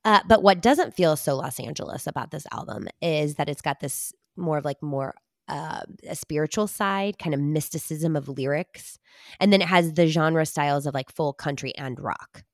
uh, 0.05 0.21
but 0.29 0.43
what 0.43 0.63
doesn't 0.63 0.95
feel 0.95 1.17
so 1.17 1.37
Los 1.37 1.59
Angeles 1.59 2.07
about 2.07 2.31
this 2.31 2.47
album 2.53 2.89
is 3.03 3.35
that 3.35 3.49
it's 3.49 3.63
got 3.63 3.81
this 3.81 4.13
more 4.37 4.59
of 4.59 4.65
like 4.65 4.81
more 4.83 5.15
uh, 5.49 5.81
a 6.09 6.15
spiritual 6.15 6.69
side, 6.69 7.19
kind 7.19 7.35
of 7.35 7.41
mysticism 7.41 8.15
of 8.15 8.29
lyrics, 8.29 8.99
and 9.41 9.53
then 9.53 9.61
it 9.61 9.69
has 9.69 9.95
the 9.95 10.07
genre 10.07 10.47
styles 10.47 10.87
of 10.87 10.95
like 10.95 11.11
full 11.11 11.33
country 11.33 11.75
and 11.77 11.99
rock. 11.99 12.45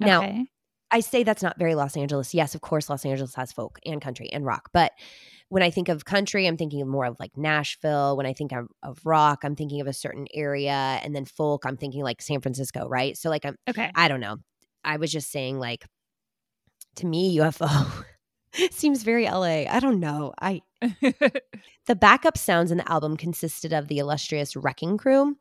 Now, 0.00 0.22
okay. 0.22 0.46
I 0.90 1.00
say 1.00 1.22
that's 1.22 1.42
not 1.42 1.58
very 1.58 1.74
Los 1.74 1.96
Angeles. 1.96 2.34
Yes, 2.34 2.54
of 2.54 2.60
course, 2.60 2.88
Los 2.88 3.04
Angeles 3.04 3.34
has 3.34 3.52
folk 3.52 3.78
and 3.84 4.00
country 4.00 4.30
and 4.32 4.44
rock. 4.44 4.70
But 4.72 4.92
when 5.48 5.62
I 5.62 5.70
think 5.70 5.88
of 5.88 6.04
country, 6.04 6.46
I'm 6.46 6.56
thinking 6.56 6.86
more 6.88 7.06
of 7.06 7.18
like 7.18 7.36
Nashville. 7.36 8.16
When 8.16 8.26
I 8.26 8.32
think 8.32 8.52
of, 8.52 8.68
of 8.82 9.00
rock, 9.04 9.40
I'm 9.42 9.56
thinking 9.56 9.80
of 9.80 9.86
a 9.86 9.92
certain 9.92 10.26
area. 10.34 11.00
And 11.02 11.14
then 11.14 11.24
folk, 11.24 11.64
I'm 11.66 11.76
thinking 11.76 12.02
like 12.02 12.22
San 12.22 12.40
Francisco, 12.40 12.88
right? 12.88 13.16
So, 13.16 13.30
like, 13.30 13.44
I'm, 13.44 13.56
Okay. 13.68 13.90
I 13.94 14.08
don't 14.08 14.20
know. 14.20 14.38
I 14.84 14.96
was 14.96 15.10
just 15.10 15.30
saying, 15.30 15.58
like, 15.58 15.86
to 16.96 17.06
me, 17.06 17.36
UFO 17.38 18.04
seems 18.70 19.02
very 19.02 19.24
LA. 19.24 19.64
I 19.68 19.80
don't 19.80 20.00
know. 20.00 20.32
I, 20.40 20.62
the 20.80 21.96
backup 21.96 22.38
sounds 22.38 22.70
in 22.70 22.78
the 22.78 22.90
album 22.90 23.16
consisted 23.16 23.72
of 23.72 23.88
the 23.88 23.98
illustrious 23.98 24.56
Wrecking 24.56 24.98
Crew. 24.98 25.36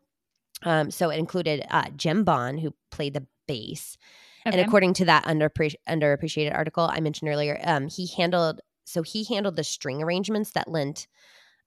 Um, 0.64 0.90
so 0.90 1.10
it 1.10 1.18
included 1.18 1.66
uh, 1.70 1.90
Jim 1.96 2.24
Bond, 2.24 2.60
who 2.60 2.74
played 2.92 3.14
the 3.14 3.26
bass. 3.48 3.98
Okay. 4.46 4.52
And 4.52 4.62
according 4.62 4.94
to 4.96 5.06
that 5.06 5.26
underappre- 5.26 5.76
underappreciated 5.90 6.54
article 6.54 6.84
I 6.92 7.00
mentioned 7.00 7.30
earlier, 7.30 7.60
um, 7.64 7.88
he 7.88 8.08
handled 8.08 8.62
so 8.88 9.02
he 9.02 9.24
handled 9.24 9.56
the 9.56 9.64
string 9.64 10.04
arrangements 10.04 10.52
that 10.52 10.68
lent 10.68 11.08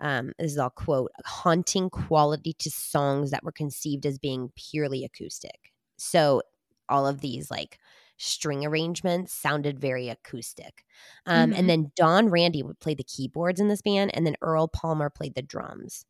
um, 0.01 0.33
this 0.39 0.53
is 0.53 0.59
all 0.59 0.71
quote 0.71 1.13
haunting 1.27 1.91
quality 1.91 2.55
to 2.61 2.71
songs 2.71 3.31
that 3.33 3.45
were 3.45 3.53
conceived 3.53 4.07
as 4.07 4.19
being 4.19 4.53
purely 4.57 5.05
acoustic. 5.05 5.73
So 5.99 6.43
all 6.89 7.07
of 7.07 7.21
these 7.21 7.51
like 7.51 7.79
string 8.19 8.67
arrangements 8.67 9.33
sounded 9.33 9.79
very 9.81 10.09
acoustic. 10.09 10.85
Um, 11.27 11.53
Mhm. 11.53 11.57
And 11.57 11.69
then 11.71 11.93
Don 11.97 12.29
Randi 12.31 12.63
would 12.63 12.81
play 12.81 12.95
the 12.95 13.05
keyboards 13.05 13.61
in 13.61 13.69
this 13.69 13.83
band, 13.83 14.13
and 14.15 14.27
then 14.27 14.37
Earl 14.43 14.69
Palmer 14.69 15.11
played 15.11 15.35
the 15.35 15.43
drums. 15.43 16.05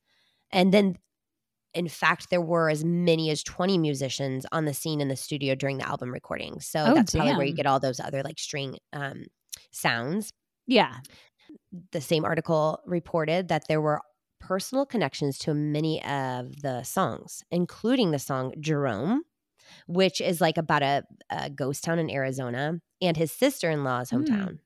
And 0.53 0.73
then 0.75 0.97
in 1.75 1.89
fact, 1.89 2.31
there 2.31 2.41
were 2.41 2.71
as 2.71 2.85
many 2.85 3.31
as 3.31 3.43
20 3.43 3.79
musicians 3.79 4.47
on 4.53 4.65
the 4.65 4.75
scene 4.75 5.01
in 5.01 5.09
the 5.09 5.17
studio 5.17 5.55
during 5.55 5.79
the 5.79 5.87
album 5.89 6.13
recording. 6.13 6.61
So 6.61 6.83
Oh, 6.89 6.95
that's 6.95 7.15
probably 7.15 7.35
where 7.37 7.47
you 7.47 7.55
get 7.55 7.67
all 7.67 7.79
those 7.81 8.01
other 8.01 8.23
like 8.23 8.39
string 8.39 8.77
um, 8.93 9.25
sounds. 9.71 10.33
yeah. 10.67 10.97
The 11.93 12.01
same 12.01 12.25
article 12.25 12.81
reported 12.87 13.49
that 13.49 13.69
there 13.69 13.81
were 13.81 14.01
personal 14.41 14.87
connections 14.87 15.39
to 15.41 15.55
many 15.55 16.03
of 16.05 16.61
the 16.63 16.83
songs, 16.83 17.43
including 17.51 18.11
the 18.11 18.19
song 18.19 18.53
Jerome, 18.61 19.23
which 19.87 20.21
is 20.21 20.41
like 20.41 20.57
about 20.59 20.83
a, 20.83 21.05
a 21.31 21.51
ghost 21.51 21.85
town 21.85 21.99
in 21.99 22.11
Arizona, 22.11 22.81
and 23.03 23.17
his 23.17 23.33
sister 23.33 23.71
in 23.71 23.83
law's 23.85 24.11
hometown. 24.11 24.59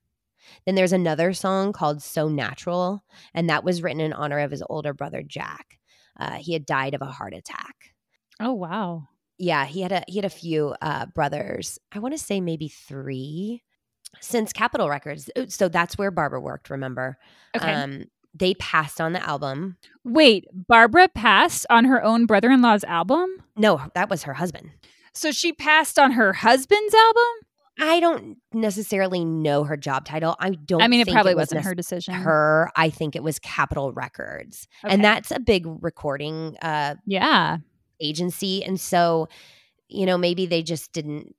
Then 0.66 0.74
there's 0.74 0.92
another 0.92 1.32
song 1.32 1.72
called 1.72 2.02
So 2.02 2.28
Natural, 2.28 3.04
and 3.32 3.48
that 3.48 3.64
was 3.64 3.82
written 3.82 4.00
in 4.00 4.12
honor 4.12 4.40
of 4.40 4.50
his 4.50 4.62
older 4.68 4.92
brother, 4.92 5.22
Jack. 5.22 5.78
Uh, 6.18 6.34
he 6.34 6.52
had 6.52 6.66
died 6.66 6.94
of 6.94 7.02
a 7.02 7.06
heart 7.06 7.34
attack. 7.34 7.94
Oh, 8.40 8.52
wow. 8.52 9.08
Yeah, 9.38 9.64
he 9.66 9.80
had 9.80 9.92
a 9.92 10.04
he 10.06 10.16
had 10.16 10.24
a 10.24 10.30
few 10.30 10.74
uh, 10.82 11.06
brothers. 11.06 11.78
I 11.90 11.98
want 11.98 12.14
to 12.14 12.18
say 12.22 12.40
maybe 12.40 12.68
three. 12.68 13.62
Since 14.20 14.52
Capitol 14.52 14.90
Records, 14.90 15.30
so 15.48 15.68
that's 15.68 15.96
where 15.96 16.10
Barbara 16.10 16.38
worked. 16.40 16.68
Remember, 16.68 17.16
Okay. 17.56 17.72
um, 17.72 18.04
they 18.34 18.52
passed 18.54 19.00
on 19.00 19.14
the 19.14 19.26
album. 19.26 19.78
Wait, 20.04 20.44
Barbara 20.52 21.08
passed 21.08 21.64
on 21.70 21.86
her 21.86 22.02
own 22.04 22.26
brother 22.26 22.50
in 22.50 22.60
law's 22.60 22.84
album? 22.84 23.30
No, 23.56 23.80
that 23.94 24.10
was 24.10 24.24
her 24.24 24.34
husband. 24.34 24.70
So 25.14 25.32
she 25.32 25.52
passed 25.54 25.98
on 25.98 26.12
her 26.12 26.34
husband's 26.34 26.94
album? 26.94 27.22
I 27.78 28.00
don't 28.00 28.36
necessarily 28.52 29.24
know 29.24 29.64
her 29.64 29.76
job 29.76 30.04
title. 30.04 30.36
I 30.38 30.50
don't. 30.50 30.82
I 30.82 30.88
mean, 30.88 31.00
it 31.00 31.08
probably 31.08 31.34
was 31.34 31.42
wasn't 31.48 31.58
nec- 31.60 31.64
her 31.64 31.74
decision. 31.74 32.14
Her, 32.14 32.70
I 32.76 32.90
think 32.90 33.16
it 33.16 33.22
was 33.22 33.38
Capitol 33.38 33.92
Records, 33.92 34.68
Okay. 34.84 34.92
and 34.94 35.02
that's 35.02 35.30
a 35.30 35.40
big 35.40 35.64
recording 35.80 36.56
uh, 36.62 36.96
Yeah. 37.06 37.58
agency 38.00 38.64
and 38.64 38.80
so 38.80 39.28
you 39.88 40.06
know 40.06 40.18
maybe 40.18 40.44
they 40.46 40.62
just 40.62 40.92
didn't 40.92 41.34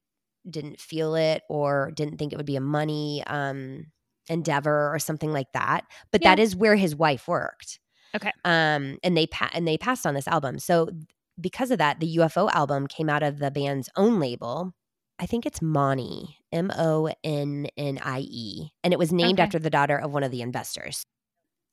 didn't 0.50 0.80
feel 0.80 1.16
it 1.16 1.44
or 1.50 1.92
didn't 1.96 2.18
think 2.18 2.32
it 2.32 2.38
would 2.38 2.46
be 2.46 2.56
a 2.56 2.62
money 2.62 3.22
um 3.28 3.88
endeavor 4.30 4.94
or 4.94 4.98
something 5.00 5.34
like 5.34 5.52
that 5.54 5.84
but 6.12 6.22
Yeah. 6.22 6.30
that 6.36 6.40
is 6.42 6.56
where 6.56 6.76
his 6.78 6.96
wife 6.96 7.28
worked 7.28 7.80
Okay. 8.16 8.32
um 8.46 8.98
and 9.04 9.18
they 9.18 9.28
pa- 9.28 9.50
and 9.54 9.68
they 9.68 9.78
passed 9.78 10.06
on 10.06 10.14
this 10.14 10.28
album 10.28 10.58
so 10.60 10.88
because 11.42 11.70
of 11.72 11.80
that 11.80 12.00
the 12.00 12.16
UFO 12.18 12.50
album 12.54 12.88
came 12.88 13.10
out 13.10 13.24
of 13.24 13.40
the 13.40 13.52
band's 13.52 13.90
own 13.98 14.20
label 14.20 14.74
I 15.24 15.26
think 15.26 15.46
it's 15.46 15.62
Monnie 15.62 16.36
M 16.52 16.70
O 16.78 17.10
N 17.24 17.68
N 17.78 17.98
I 18.04 18.20
E 18.20 18.72
and 18.84 18.92
it 18.92 19.00
was 19.00 19.14
named 19.14 19.40
Okay. 19.40 19.44
after 19.44 19.58
the 19.58 19.70
daughter 19.70 19.98
of 19.98 20.12
one 20.12 20.24
of 20.24 20.32
the 20.32 20.42
investors 20.42 21.06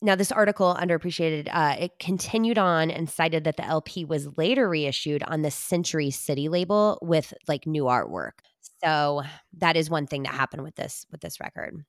now, 0.02 0.14
this 0.14 0.32
article, 0.32 0.74
underappreciated, 0.80 1.48
uh, 1.52 1.76
it 1.78 1.98
continued 1.98 2.56
on 2.56 2.90
and 2.90 3.10
cited 3.10 3.44
that 3.44 3.58
the 3.58 3.64
LP 3.66 4.06
was 4.06 4.38
later 4.38 4.66
reissued 4.66 5.22
on 5.24 5.42
the 5.42 5.50
Century 5.50 6.10
City 6.10 6.48
label 6.48 6.98
with 7.02 7.34
like 7.46 7.66
new 7.66 7.84
artwork. 7.84 8.32
So 8.82 9.22
that 9.58 9.76
is 9.76 9.90
one 9.90 10.06
thing 10.06 10.22
that 10.22 10.32
happened 10.32 10.62
with 10.62 10.74
this 10.74 11.04
with 11.12 11.20
this 11.20 11.38
record. 11.38 11.84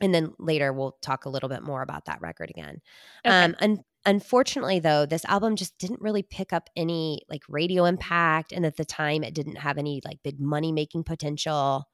And 0.00 0.14
then 0.14 0.32
later 0.38 0.72
we'll 0.72 0.96
talk 1.02 1.26
a 1.26 1.28
little 1.28 1.50
bit 1.50 1.62
more 1.62 1.82
about 1.82 2.06
that 2.06 2.22
record 2.22 2.48
again. 2.48 2.80
Okay. 3.26 3.44
Um, 3.44 3.54
un- 3.60 3.84
unfortunately, 4.04 4.78
though, 4.80 5.06
this 5.06 5.24
album 5.24 5.56
just 5.56 5.76
didn't 5.78 6.00
really 6.00 6.22
pick 6.22 6.52
up 6.52 6.68
any 6.76 7.22
like 7.28 7.42
radio 7.48 7.84
impact, 7.84 8.52
and 8.52 8.66
at 8.66 8.76
the 8.76 8.84
time, 8.84 9.22
it 9.22 9.34
didn't 9.34 9.56
have 9.56 9.78
any 9.78 10.00
like 10.04 10.22
big 10.22 10.40
money 10.40 10.72
making 10.72 11.04
potential. 11.04 11.84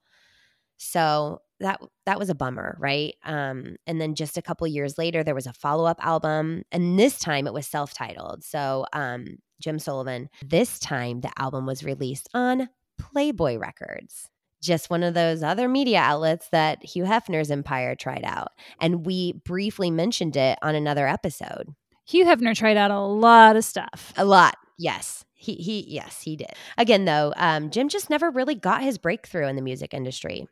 So 0.79 1.41
that 1.61 1.81
that 2.07 2.19
was 2.19 2.31
a 2.31 2.35
bummer, 2.35 2.77
right? 2.79 3.15
Um, 3.25 3.77
and 3.87 4.01
then 4.01 4.15
just 4.15 4.37
a 4.37 4.43
couple 4.43 4.67
years 4.67 4.97
later, 4.99 5.25
there 5.25 5.35
was 5.35 5.47
a 5.47 5.53
follow 5.53 5.85
up 5.85 6.05
album, 6.05 6.63
and 6.73 6.99
this 6.99 7.19
time 7.19 7.47
it 7.47 7.55
was 7.55 7.67
self 7.67 7.93
titled. 7.95 8.45
So 8.45 8.87
um, 8.93 9.39
Jim 9.61 9.79
Sullivan. 9.79 10.29
This 10.45 10.79
time 10.79 11.21
the 11.21 11.33
album 11.39 11.67
was 11.67 11.85
released 11.85 12.29
on 12.35 12.69
Playboy 12.99 13.59
Records. 13.59 14.29
Just 14.61 14.91
one 14.91 15.05
of 15.05 15.15
those 15.15 15.43
other 15.43 15.69
media 15.69 15.99
outlets 15.99 16.49
that 16.51 16.85
Hugh 16.85 17.05
Hefner's 17.05 17.51
empire 17.51 17.95
tried 17.95 18.25
out. 18.25 18.49
And 18.81 19.07
we 19.07 19.35
briefly 19.45 19.91
mentioned 19.91 20.37
it 20.37 20.59
on 20.63 20.75
another 20.75 21.07
episode. 21.07 21.69
Hugh 22.09 22.25
Hefner 22.25 22.57
tried 22.57 22.77
out 22.77 22.91
a 22.91 23.01
lot 23.01 23.57
of 23.57 23.65
stuff. 23.65 24.13
A 24.17 24.25
lot. 24.25 24.57
Yes. 24.79 25.25
He 25.35 25.55
he 25.55 25.85
yes, 25.87 26.23
he 26.23 26.37
did. 26.37 26.51
Again 26.77 27.05
though, 27.05 27.33
um, 27.37 27.71
Jim 27.71 27.89
just 27.89 28.11
never 28.11 28.31
really 28.31 28.55
got 28.55 28.83
his 28.83 28.99
breakthrough 28.99 29.47
in 29.47 29.57
the 29.57 29.63
music 29.63 29.95
industry. 29.95 30.49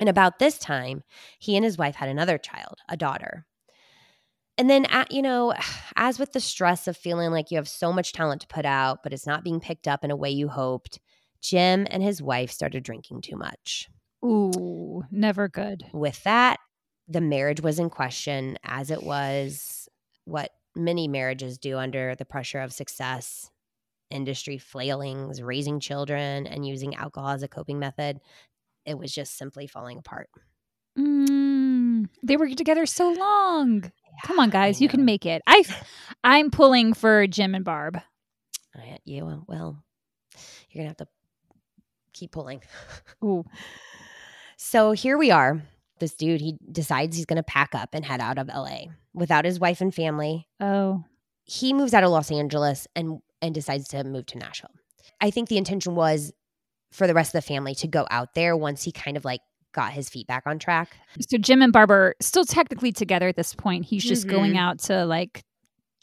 And 0.00 0.08
about 0.08 0.38
this 0.38 0.58
time, 0.58 1.02
he 1.38 1.56
and 1.56 1.64
his 1.64 1.78
wife 1.78 1.96
had 1.96 2.08
another 2.08 2.38
child, 2.38 2.78
a 2.88 2.96
daughter. 2.96 3.46
And 4.56 4.68
then, 4.68 4.86
at, 4.86 5.12
you 5.12 5.22
know, 5.22 5.54
as 5.96 6.18
with 6.18 6.32
the 6.32 6.40
stress 6.40 6.88
of 6.88 6.96
feeling 6.96 7.30
like 7.30 7.50
you 7.50 7.56
have 7.58 7.68
so 7.68 7.92
much 7.92 8.12
talent 8.12 8.40
to 8.42 8.46
put 8.48 8.66
out, 8.66 9.02
but 9.02 9.12
it's 9.12 9.26
not 9.26 9.44
being 9.44 9.60
picked 9.60 9.86
up 9.86 10.04
in 10.04 10.10
a 10.10 10.16
way 10.16 10.30
you 10.30 10.48
hoped, 10.48 10.98
Jim 11.40 11.86
and 11.90 12.02
his 12.02 12.20
wife 12.20 12.50
started 12.50 12.82
drinking 12.82 13.20
too 13.20 13.36
much. 13.36 13.88
Ooh, 14.24 15.04
never 15.12 15.48
good. 15.48 15.84
With 15.92 16.22
that, 16.24 16.58
the 17.06 17.20
marriage 17.20 17.60
was 17.60 17.78
in 17.78 17.88
question, 17.88 18.58
as 18.64 18.90
it 18.90 19.02
was 19.02 19.88
what 20.24 20.50
many 20.78 21.08
marriages 21.08 21.58
do 21.58 21.76
under 21.78 22.14
the 22.14 22.24
pressure 22.24 22.60
of 22.60 22.72
success, 22.72 23.50
industry 24.10 24.56
flailings, 24.58 25.42
raising 25.42 25.80
children, 25.80 26.46
and 26.46 26.66
using 26.66 26.94
alcohol 26.94 27.30
as 27.30 27.42
a 27.42 27.48
coping 27.48 27.78
method. 27.78 28.20
It 28.86 28.96
was 28.98 29.12
just 29.12 29.36
simply 29.36 29.66
falling 29.66 29.98
apart. 29.98 30.30
Mm, 30.98 32.08
they 32.22 32.36
were 32.36 32.48
together 32.54 32.86
so 32.86 33.12
long. 33.12 33.92
Come 34.24 34.38
on, 34.40 34.50
guys, 34.50 34.80
you 34.80 34.88
can 34.88 35.04
make 35.04 35.26
it. 35.26 35.42
I, 35.46 35.62
I'm 36.24 36.50
pulling 36.50 36.94
for 36.94 37.26
Jim 37.26 37.54
and 37.54 37.64
Barb. 37.64 37.98
I- 38.74 38.98
you 39.04 39.44
well, 39.46 39.82
you're 40.70 40.80
gonna 40.82 40.88
have 40.88 40.96
to 40.98 41.06
keep 42.12 42.32
pulling. 42.32 42.62
Ooh, 43.24 43.44
So 44.56 44.92
here 44.92 45.16
we 45.18 45.30
are. 45.30 45.62
This 45.98 46.14
dude, 46.14 46.40
he 46.40 46.56
decides 46.70 47.16
he's 47.16 47.26
gonna 47.26 47.42
pack 47.42 47.74
up 47.74 47.90
and 47.92 48.04
head 48.04 48.20
out 48.20 48.38
of 48.38 48.48
LA 48.48 48.86
without 49.14 49.44
his 49.44 49.58
wife 49.60 49.80
and 49.80 49.94
family. 49.94 50.48
oh, 50.60 51.04
He 51.44 51.72
moves 51.72 51.94
out 51.94 52.04
of 52.04 52.10
Los 52.10 52.30
Angeles 52.30 52.86
and 52.94 53.20
and 53.40 53.54
decides 53.54 53.88
to 53.88 54.02
move 54.04 54.26
to 54.26 54.38
Nashville. 54.38 54.70
I 55.20 55.30
think 55.30 55.48
the 55.48 55.56
intention 55.58 55.94
was 55.94 56.32
for 56.92 57.06
the 57.06 57.14
rest 57.14 57.34
of 57.34 57.42
the 57.42 57.46
family 57.46 57.74
to 57.76 57.86
go 57.86 58.06
out 58.10 58.34
there 58.34 58.56
once 58.56 58.82
he 58.82 58.92
kind 58.92 59.16
of 59.16 59.24
like 59.24 59.40
got 59.72 59.92
his 59.92 60.08
feet 60.08 60.26
back 60.26 60.42
on 60.46 60.58
track. 60.58 60.96
so 61.20 61.36
Jim 61.38 61.60
and 61.62 61.72
Barbara 61.72 62.14
still 62.20 62.44
technically 62.44 62.90
together 62.92 63.28
at 63.28 63.36
this 63.36 63.54
point. 63.54 63.84
He's 63.84 64.02
just 64.04 64.26
going 64.26 64.54
Mhm. 64.54 64.58
out 64.58 64.78
to 64.80 65.04
like 65.04 65.44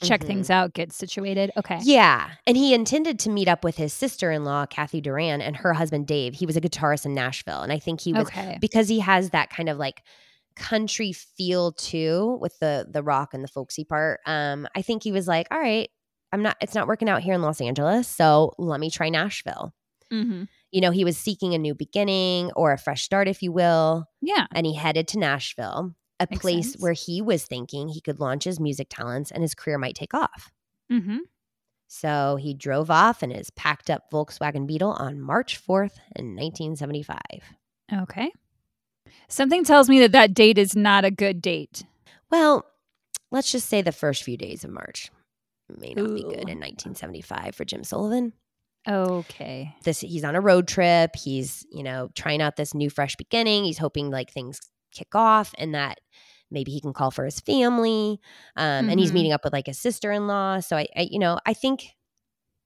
check 0.02 0.22
Mhm. 0.22 0.28
things 0.28 0.50
out, 0.50 0.74
get 0.74 0.92
situated. 0.92 1.52
Okay. 1.58 1.80
Yeah. 1.82 2.30
And 2.46 2.58
he 2.58 2.74
intended 2.74 3.20
to 3.20 3.30
meet 3.30 3.48
up 3.48 3.64
with 3.64 3.78
his 3.78 3.94
sister 3.94 4.32
in 4.32 4.44
law, 4.44 4.66
Kathy 4.66 5.02
Duran, 5.02 5.42
and 5.42 5.56
her 5.58 5.74
husband, 5.74 6.08
Dave. 6.08 6.34
He 6.36 6.46
was 6.46 6.58
a 6.58 6.62
guitarist 6.62 7.06
in 7.06 7.14
Nashville. 7.14 7.62
And 7.62 7.72
I 7.72 7.80
think 7.80 8.02
he 8.02 8.12
was, 8.14 8.28
Okay. 8.28 8.58
because 8.60 8.90
he 8.90 9.00
has 9.00 9.30
that 9.32 9.50
kind 9.50 9.70
of 9.70 9.78
like 9.78 10.02
country 10.56 11.12
feel 11.12 11.74
too 11.74 12.38
with 12.42 12.58
the 12.60 12.88
the 12.90 13.04
rock 13.04 13.34
and 13.34 13.44
the 13.44 13.48
folksy 13.48 13.84
part. 13.84 14.20
Um, 14.26 14.68
I 14.76 14.82
think 14.82 15.04
he 15.04 15.12
was 15.12 15.28
like, 15.28 15.48
all 15.52 15.60
right, 15.60 15.90
I'm 16.32 16.42
not, 16.42 16.58
it's 16.62 16.76
not 16.76 16.88
working 16.88 17.10
out 17.10 17.22
here 17.22 17.34
in 17.34 17.42
Los 17.42 17.62
Angeles. 17.62 18.08
So 18.08 18.54
let 18.58 18.80
me 18.80 18.90
try 18.90 19.10
Nashville. 19.10 19.74
hmm 20.10 20.44
You 20.72 20.82
know, 20.82 20.92
he 20.92 21.04
was 21.06 21.18
seeking 21.18 21.54
a 21.54 21.58
new 21.58 21.74
beginning 21.74 22.52
or 22.56 22.72
a 22.74 22.78
fresh 22.78 23.04
start, 23.04 23.28
if 23.28 23.42
you 23.42 23.52
will. 23.52 24.06
Yeah. 24.22 24.46
And 24.54 24.66
he 24.66 24.76
headed 24.76 25.08
to 25.10 25.20
Nashville, 25.20 25.94
a 26.20 26.28
Makes 26.30 26.42
place 26.42 26.72
sense. 26.72 26.82
where 26.82 26.94
he 26.94 27.22
was 27.22 27.46
thinking 27.46 27.88
he 27.90 28.02
could 28.02 28.20
launch 28.20 28.44
his 28.46 28.60
music 28.60 28.88
talents 28.90 29.32
and 29.32 29.42
his 29.42 29.54
career 29.56 29.78
might 29.78 29.96
take 29.96 30.14
off. 30.14 30.52
hmm 30.90 31.18
So 31.88 32.38
he 32.38 32.54
drove 32.54 32.90
off 32.90 33.22
in 33.24 33.32
his 33.32 33.50
packed 33.52 33.90
up 33.90 34.10
Volkswagen 34.12 34.66
Beetle 34.68 34.92
on 34.94 35.20
March 35.20 35.60
4th 35.62 35.98
in 36.16 36.36
1975. 36.36 37.20
Okay. 37.94 38.32
Something 39.28 39.64
tells 39.64 39.90
me 39.90 40.00
that 40.00 40.12
that 40.14 40.34
date 40.34 40.58
is 40.58 40.76
not 40.76 41.06
a 41.06 41.12
good 41.12 41.42
date. 41.42 41.84
Well, 42.32 42.66
let's 43.32 43.52
just 43.52 43.68
say 43.70 43.82
the 43.82 43.92
first 43.92 44.24
few 44.24 44.38
days 44.38 44.64
of 44.64 44.72
March 44.72 45.12
may 45.70 45.94
not 45.94 46.14
be 46.16 46.22
good 46.24 46.50
in 46.50 46.60
1975 46.60 47.56
for 47.56 47.66
Jim 47.66 47.84
Sullivan. 47.84 48.34
Okay. 48.88 49.76
This 49.84 50.00
he's 50.02 50.24
on 50.24 50.36
a 50.36 50.42
road 50.42 50.68
trip. 50.68 51.16
He's, 51.16 51.66
you 51.72 51.84
know, 51.84 52.10
trying 52.16 52.42
out 52.42 52.56
this 52.56 52.74
new 52.76 52.90
fresh 52.90 53.16
beginning. 53.16 53.64
He's 53.64 53.80
hoping 53.80 54.12
like 54.12 54.32
things 54.32 54.60
kick 54.96 55.14
off 55.14 55.54
and 55.58 55.76
that 55.76 56.00
maybe 56.52 56.72
he 56.72 56.80
can 56.82 56.94
call 56.94 57.12
for 57.12 57.26
his 57.26 57.40
family. 57.40 58.20
Um, 58.56 58.90
and 58.90 59.00
he's 59.00 59.12
Mhm. 59.12 59.16
meeting 59.16 59.32
up 59.34 59.44
with 59.44 59.54
like 59.54 59.68
his 59.68 59.80
sister-in-law. 59.80 60.62
So 60.62 60.78
I, 60.78 60.88
I, 60.96 61.08
you 61.12 61.20
know, 61.20 61.40
I 61.46 61.54
think 61.54 61.88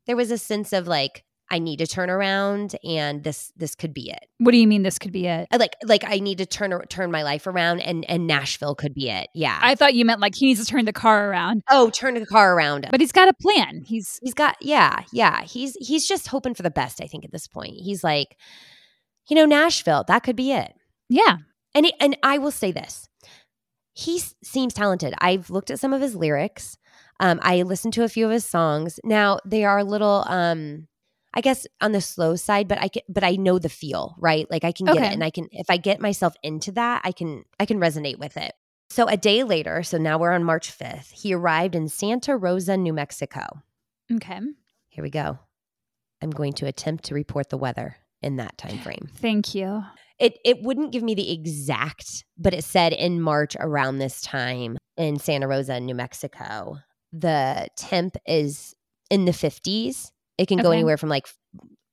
there 0.05 0.15
was 0.17 0.31
a 0.31 0.37
sense 0.37 0.73
of 0.73 0.87
like 0.87 1.23
I 1.51 1.57
need 1.57 1.77
to 1.77 1.87
turn 1.87 2.11
around 2.11 2.75
and 2.83 3.23
this 3.23 3.51
this 3.55 3.73
could 3.73 3.91
be 3.91 4.11
it. 4.11 4.19
What 4.37 4.51
do 4.51 4.57
you 4.57 4.67
mean 4.67 4.83
this 4.83 4.99
could 4.99 5.11
be 5.11 5.25
it? 5.25 5.47
Like 5.51 5.75
like 5.83 6.03
I 6.05 6.19
need 6.19 6.37
to 6.37 6.45
turn 6.45 6.79
turn 6.89 7.09
my 7.09 7.23
life 7.23 7.47
around 7.47 7.79
and 7.79 8.07
and 8.07 8.27
Nashville 8.27 8.75
could 8.75 8.93
be 8.93 9.09
it. 9.09 9.29
Yeah. 9.33 9.57
I 9.59 9.73
thought 9.73 9.95
you 9.95 10.05
meant 10.05 10.19
like 10.19 10.35
he 10.35 10.45
needs 10.45 10.59
to 10.63 10.65
turn 10.67 10.85
the 10.85 10.93
car 10.93 11.27
around, 11.31 11.63
oh, 11.71 11.89
turn 11.89 12.13
the 12.13 12.25
car 12.27 12.53
around. 12.55 12.87
but 12.91 12.99
he's 12.99 13.11
got 13.11 13.29
a 13.29 13.33
plan. 13.33 13.81
He's 13.83 14.19
he's 14.21 14.35
got 14.35 14.57
yeah, 14.61 15.01
yeah. 15.11 15.41
He's 15.41 15.75
he's 15.79 16.07
just 16.07 16.27
hoping 16.27 16.53
for 16.53 16.61
the 16.61 16.69
best, 16.69 17.01
I 17.01 17.07
think 17.07 17.25
at 17.25 17.31
this 17.31 17.47
point. 17.47 17.73
He's 17.77 18.03
like 18.03 18.37
you 19.27 19.35
know, 19.35 19.45
Nashville, 19.45 20.03
that 20.07 20.21
could 20.23 20.35
be 20.35 20.51
it. 20.51 20.71
yeah. 21.09 21.37
And 21.75 21.85
he, 21.85 21.93
and 21.99 22.17
I 22.23 22.37
will 22.37 22.51
say 22.51 22.71
this. 22.71 23.07
He 23.93 24.17
s- 24.17 24.35
seems 24.43 24.73
talented. 24.73 25.13
I've 25.19 25.49
looked 25.49 25.69
at 25.71 25.79
some 25.79 25.93
of 25.93 26.01
his 26.01 26.15
lyrics. 26.15 26.77
Um 27.19 27.39
I 27.43 27.63
listened 27.63 27.93
to 27.95 28.03
a 28.03 28.09
few 28.09 28.25
of 28.25 28.31
his 28.31 28.45
songs. 28.45 28.99
Now, 29.03 29.39
they 29.45 29.63
are 29.65 29.79
a 29.79 29.83
little 29.83 30.23
um 30.27 30.87
I 31.33 31.41
guess 31.41 31.67
on 31.79 31.91
the 31.91 32.01
slow 32.01 32.35
side, 32.35 32.67
but 32.67 32.81
I 32.81 32.87
can, 32.87 33.03
but 33.07 33.23
I 33.23 33.35
know 33.35 33.59
the 33.59 33.69
feel, 33.69 34.15
right? 34.17 34.49
Like 34.49 34.63
I 34.63 34.71
can 34.71 34.87
get 34.87 34.95
Okay. 34.97 35.07
it, 35.07 35.13
and 35.13 35.23
I 35.23 35.29
can 35.29 35.47
if 35.51 35.69
I 35.69 35.77
get 35.77 35.99
myself 36.01 36.33
into 36.43 36.71
that, 36.73 37.01
I 37.03 37.11
can 37.11 37.43
I 37.59 37.65
can 37.65 37.79
resonate 37.79 38.17
with 38.17 38.35
it. 38.37 38.53
So 38.89 39.05
a 39.05 39.15
day 39.17 39.43
later, 39.43 39.83
so 39.83 39.99
now 39.99 40.17
we're 40.17 40.31
on 40.31 40.43
March 40.43 40.71
fifth. 40.71 41.11
He 41.11 41.33
arrived 41.33 41.75
in 41.75 41.87
Santa 41.89 42.35
Rosa, 42.35 42.75
New 42.77 42.93
Mexico. 42.93 43.41
Okay. 44.11 44.39
Here 44.87 45.03
we 45.03 45.11
go. 45.11 45.37
I'm 46.21 46.31
going 46.31 46.53
to 46.53 46.65
attempt 46.65 47.05
to 47.05 47.13
report 47.13 47.49
the 47.49 47.57
weather 47.57 47.97
in 48.23 48.37
that 48.37 48.57
time 48.57 48.79
frame. 48.79 49.07
Thank 49.13 49.53
you. 49.53 49.83
It 50.19 50.37
it 50.43 50.61
wouldn't 50.61 50.91
give 50.91 51.03
me 51.03 51.15
the 51.15 51.31
exact, 51.31 52.25
but 52.37 52.53
it 52.53 52.63
said 52.63 52.93
in 52.93 53.21
March 53.21 53.55
around 53.59 53.99
this 53.99 54.21
time 54.21 54.77
in 54.97 55.17
Santa 55.17 55.47
Rosa, 55.47 55.79
New 55.79 55.95
Mexico, 55.95 56.77
the 57.13 57.67
temp 57.77 58.17
is 58.25 58.75
in 59.09 59.25
the 59.25 59.31
50s. 59.31 60.11
It 60.37 60.47
can 60.47 60.57
go 60.59 60.71
anywhere 60.71 60.97
from 60.97 61.09
like 61.09 61.27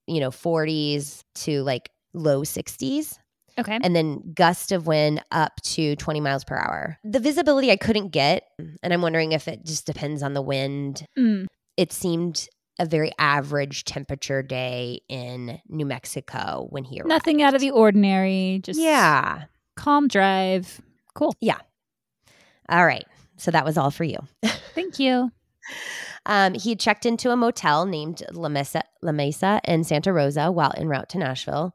you 0.07 0.21
know 0.21 0.31
40s 0.31 1.21
to 1.37 1.63
like 1.63 1.91
low 2.15 2.43
60s 2.43 3.19
Okay. 3.59 3.79
and 3.83 3.97
then 3.97 4.33
gust 4.35 4.71
of 4.73 4.87
wind 4.87 5.23
up 5.33 5.53
to 5.63 5.97
20 5.97 6.21
miles 6.21 6.45
per 6.45 6.57
hour. 6.57 6.99
The 7.05 7.21
visibility 7.21 7.71
I 7.71 7.77
couldn't 7.77 8.09
get, 8.11 8.45
and 8.83 8.93
I'm 8.93 9.01
wondering 9.03 9.33
if 9.33 9.49
it 9.49 9.65
just 9.65 9.87
depends 9.87 10.23
on 10.23 10.35
the 10.35 10.43
wind 10.43 11.05
Mm, 11.19 11.47
it 11.77 11.93
seemed 11.93 12.49
a 12.79 12.87
very 12.87 13.13
average 13.19 13.85
temperature 13.85 14.43
day 14.43 15.01
in 15.09 15.61
New 15.69 15.87
Mexico 15.87 16.67
when 16.71 16.85
he 16.85 16.99
arrived. 17.01 17.09
nothing 17.09 17.43
out 17.43 17.55
of 17.55 17.61
the 17.61 17.71
ordinary. 17.71 18.61
Just 18.63 18.79
Yeah. 18.81 19.45
calm 19.77 20.09
drive. 20.09 20.81
Cool. 21.15 21.35
Yeah. 21.41 21.59
All 22.69 22.85
right. 22.85 23.07
So 23.39 23.51
that 23.51 23.65
was 23.65 23.79
all 23.79 23.91
for 23.91 24.05
you. 24.05 24.19
Thank 24.75 24.99
you. 24.99 25.31
Um, 26.27 26.55
he 26.55 26.71
had 26.71 26.81
checked 26.81 27.07
into 27.07 27.31
a 27.31 27.37
motel 27.37 27.87
named 27.87 28.23
La 28.33 28.49
Mesa, 28.49 28.83
La 29.03 29.13
Mesa 29.13 29.61
in 29.65 29.85
Santa 29.85 30.13
Rosa 30.13 30.51
while 30.53 30.73
en 30.77 30.89
route 30.89 31.09
to 31.11 31.19
Nashville. 31.19 31.75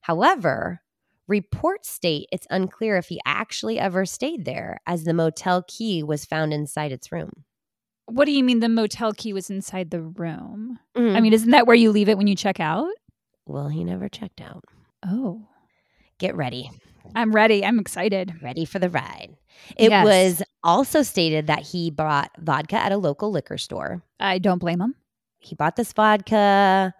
However, 0.00 0.80
reports 1.26 1.90
state 1.90 2.28
it's 2.32 2.46
unclear 2.50 2.96
if 2.96 3.08
he 3.08 3.20
actually 3.26 3.78
ever 3.78 4.06
stayed 4.06 4.44
there, 4.44 4.78
as 4.86 5.04
the 5.04 5.12
motel 5.14 5.62
key 5.68 6.02
was 6.02 6.24
found 6.24 6.52
inside 6.54 6.90
its 6.92 7.12
room. 7.12 7.44
What 8.08 8.24
do 8.24 8.32
you 8.32 8.42
mean 8.42 8.60
the 8.60 8.68
motel 8.68 9.12
key 9.12 9.32
was 9.32 9.50
inside 9.50 9.90
the 9.90 10.00
room? 10.02 10.78
I 10.96 11.00
I 11.16 11.20
mean, 11.20 11.32
isn't 11.32 11.50
that 11.50 11.66
where 11.66 11.76
you 11.76 11.90
leave 11.92 12.08
it 12.08 12.18
when 12.18 12.26
you 12.26 12.34
check 12.36 12.58
out? 12.60 12.88
well, 13.46 13.68
he 13.68 13.82
never 13.84 14.08
checked 14.08 14.40
out. 14.42 14.64
Oh, 15.06 15.46
Get 16.18 16.34
ready. 16.36 16.70
I'm 17.14 17.32
ready. 17.32 17.64
I'm 17.64 17.78
excited. 17.78 18.34
ready 18.42 18.64
for 18.64 18.78
the 18.78 18.90
ride. 18.90 19.36
It 19.76 19.90
Yes. 19.90 20.04
was 20.04 20.42
also 20.64 21.02
stated 21.02 21.46
that 21.46 21.60
he 21.60 21.90
bought 21.90 22.30
vodka 22.38 22.76
at 22.76 22.92
a 22.92 22.96
local 22.98 23.30
liquor 23.30 23.56
store. 23.56 24.02
I 24.20 24.38
don't 24.38 24.58
blame 24.58 24.80
him. 24.80 24.94
He 25.38 25.54
bought 25.54 25.76
this 25.76 25.92
vodka 25.92 26.92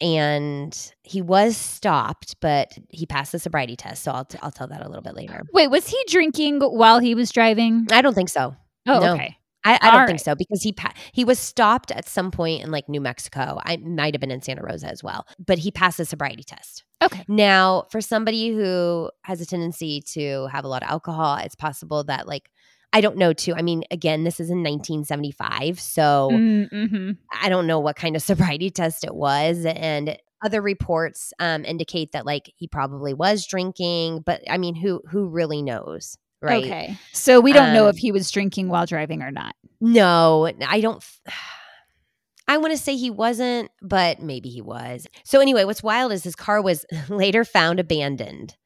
and 0.00 0.92
he 1.02 1.22
was 1.22 1.56
stopped, 1.56 2.36
but 2.40 2.76
he 2.90 3.06
passed 3.06 3.32
the 3.32 3.38
sobriety 3.38 3.76
test. 3.76 4.02
So 4.04 4.12
I'll, 4.12 4.24
t- 4.26 4.38
I'll 4.42 4.50
tell 4.52 4.68
that 4.68 4.82
a 4.84 4.88
little 4.88 5.02
bit 5.02 5.14
later. 5.16 5.42
Wait, 5.52 5.68
was 5.68 5.88
he 5.88 5.98
drinking 6.08 6.60
while 6.60 6.98
he 6.98 7.14
was 7.14 7.32
driving? 7.32 7.86
I 7.90 8.02
don't 8.02 8.14
think 8.14 8.28
so. 8.28 8.54
Oh, 8.86 9.00
No. 9.00 9.14
okay. 9.14 9.36
I, 9.66 9.78
I 9.82 9.90
don't 9.90 10.00
All 10.02 10.06
think 10.06 10.20
so 10.20 10.34
because 10.34 10.62
he 10.62 10.72
pa- 10.72 10.94
he 11.12 11.24
was 11.24 11.38
stopped 11.38 11.90
at 11.90 12.08
some 12.08 12.30
point 12.30 12.62
in 12.62 12.70
like 12.70 12.88
New 12.88 13.00
Mexico. 13.00 13.58
I 13.64 13.76
might 13.78 14.14
have 14.14 14.20
been 14.20 14.30
in 14.30 14.40
Santa 14.40 14.62
Rosa 14.62 14.86
as 14.86 15.02
well, 15.02 15.26
but 15.44 15.58
he 15.58 15.70
passed 15.70 15.98
the 15.98 16.04
sobriety 16.04 16.44
test. 16.44 16.84
Okay. 17.02 17.24
Now, 17.28 17.86
for 17.90 18.00
somebody 18.00 18.50
who 18.54 19.10
has 19.22 19.40
a 19.40 19.46
tendency 19.46 20.00
to 20.12 20.46
have 20.52 20.64
a 20.64 20.68
lot 20.68 20.82
of 20.82 20.88
alcohol, 20.88 21.36
it's 21.42 21.56
possible 21.56 22.04
that 22.04 22.26
like 22.26 22.50
I 22.92 23.00
don't 23.00 23.16
know 23.16 23.32
too. 23.32 23.54
I 23.54 23.62
mean, 23.62 23.82
again, 23.90 24.24
this 24.24 24.38
is 24.40 24.48
in 24.48 24.62
1975, 24.62 25.80
so 25.80 26.28
Mm-hmm. 26.32 27.10
I 27.42 27.48
don't 27.48 27.66
know 27.66 27.80
what 27.80 27.96
kind 27.96 28.16
of 28.16 28.22
sobriety 28.30 28.70
test 28.70 29.04
it 29.04 29.14
was, 29.14 29.66
and 29.66 30.16
other 30.44 30.62
reports 30.62 31.32
um, 31.40 31.64
indicate 31.64 32.12
that 32.12 32.24
like 32.24 32.52
he 32.56 32.68
probably 32.68 33.14
was 33.14 33.46
drinking, 33.46 34.20
but 34.24 34.42
I 34.48 34.58
mean, 34.58 34.74
who 34.76 35.02
who 35.10 35.28
really 35.28 35.60
knows, 35.62 36.16
right? 36.46 36.64
Okay. 36.64 36.98
So 37.12 37.40
we 37.40 37.52
don't 37.52 37.72
know 37.74 37.84
Um, 37.84 37.90
if 37.90 37.96
he 37.98 38.12
was 38.12 38.30
drinking 38.30 38.68
while 38.68 38.86
driving 38.86 39.22
or 39.22 39.30
not. 39.30 39.54
No, 39.80 40.50
I 40.66 40.80
don't. 40.80 41.04
I 42.48 42.58
want 42.58 42.72
to 42.72 42.78
say 42.78 42.94
he 42.96 43.10
wasn't, 43.10 43.70
but 43.82 44.22
maybe 44.22 44.48
he 44.48 44.60
was. 44.62 45.08
So, 45.24 45.40
anyway, 45.40 45.64
what's 45.64 45.82
wild 45.82 46.12
is 46.12 46.22
his 46.22 46.36
car 46.36 46.62
was 46.62 46.86
later 47.08 47.44
found 47.44 47.80
abandoned. 47.80 48.56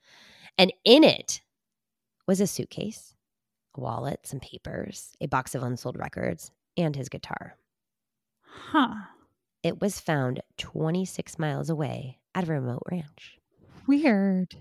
And 0.59 0.71
in 0.85 1.03
it 1.03 1.41
was 2.27 2.41
a 2.43 2.47
suitcase, 2.47 3.15
a 3.77 3.81
wallet, 3.81 4.21
some 4.25 4.39
papers, 4.41 5.13
a 5.21 5.27
box 5.29 5.55
of 5.55 5.63
unsold 5.63 5.97
records, 5.99 6.51
and 6.77 6.95
his 6.95 7.09
guitar. 7.09 7.55
Huh. 8.43 8.95
It 9.63 9.81
was 9.81 9.99
found 9.99 10.41
26 10.59 11.39
miles 11.39 11.71
away 11.71 12.19
at 12.35 12.45
a 12.45 12.53
remote 12.53 12.83
ranch. 12.91 13.39
Weird. 13.87 14.57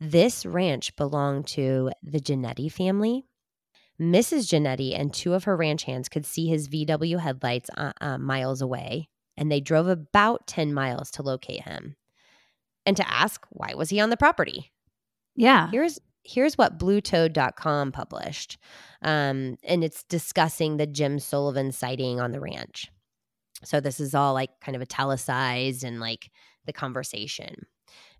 This 0.00 0.46
ranch 0.46 0.94
belonged 0.96 1.46
to 1.48 1.90
the 2.02 2.20
Genetti 2.20 2.70
family, 2.70 3.26
Mrs. 4.00 4.46
Janetti 4.48 4.98
and 4.98 5.12
two 5.12 5.34
of 5.34 5.44
her 5.44 5.56
ranch 5.56 5.84
hands 5.84 6.08
could 6.08 6.26
see 6.26 6.48
his 6.48 6.68
VW 6.68 7.18
headlights 7.18 7.70
uh, 7.76 7.92
uh, 8.00 8.18
miles 8.18 8.60
away, 8.60 9.08
and 9.36 9.50
they 9.50 9.60
drove 9.60 9.88
about 9.88 10.46
10 10.46 10.74
miles 10.74 11.10
to 11.12 11.22
locate 11.22 11.62
him 11.62 11.96
and 12.84 12.96
to 12.96 13.10
ask 13.10 13.46
why 13.50 13.74
was 13.74 13.90
he 13.90 14.00
on 14.00 14.10
the 14.10 14.16
property. 14.16 14.70
Yeah. 15.34 15.70
Here's 15.70 15.98
here's 16.22 16.58
what 16.58 16.78
bluetoad.com 16.78 17.92
published. 17.92 18.58
Um, 19.00 19.56
and 19.62 19.84
it's 19.84 20.02
discussing 20.04 20.76
the 20.76 20.86
Jim 20.86 21.20
Sullivan 21.20 21.70
sighting 21.70 22.20
on 22.20 22.32
the 22.32 22.40
ranch. 22.40 22.90
So 23.62 23.80
this 23.80 24.00
is 24.00 24.12
all 24.14 24.34
like 24.34 24.50
kind 24.60 24.74
of 24.74 24.82
italicized 24.82 25.84
and 25.84 26.00
like 26.00 26.30
the 26.66 26.72
conversation. 26.72 27.66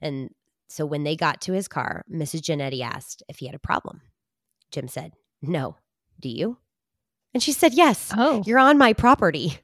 And 0.01 0.31
so 0.69 0.85
when 0.87 1.05
they 1.05 1.17
got 1.17 1.41
to 1.43 1.53
his 1.53 1.69
car, 1.69 2.05
Mrs. 2.13 2.41
Janetti 2.41 2.81
asked 2.83 3.23
if 3.29 3.39
he 3.39 3.47
had 3.47 3.55
a 3.55 3.59
problem. 3.61 4.01
Jim 4.71 4.89
said, 4.89 5.13
No. 5.43 5.77
Do 6.21 6.29
you? 6.29 6.59
And 7.35 7.43
she 7.43 7.53
said, 7.53 7.75
Yes. 7.75 8.13
Oh. 8.17 8.43
You're 8.47 8.59
on 8.59 8.79
my 8.79 8.93
property. 8.93 9.59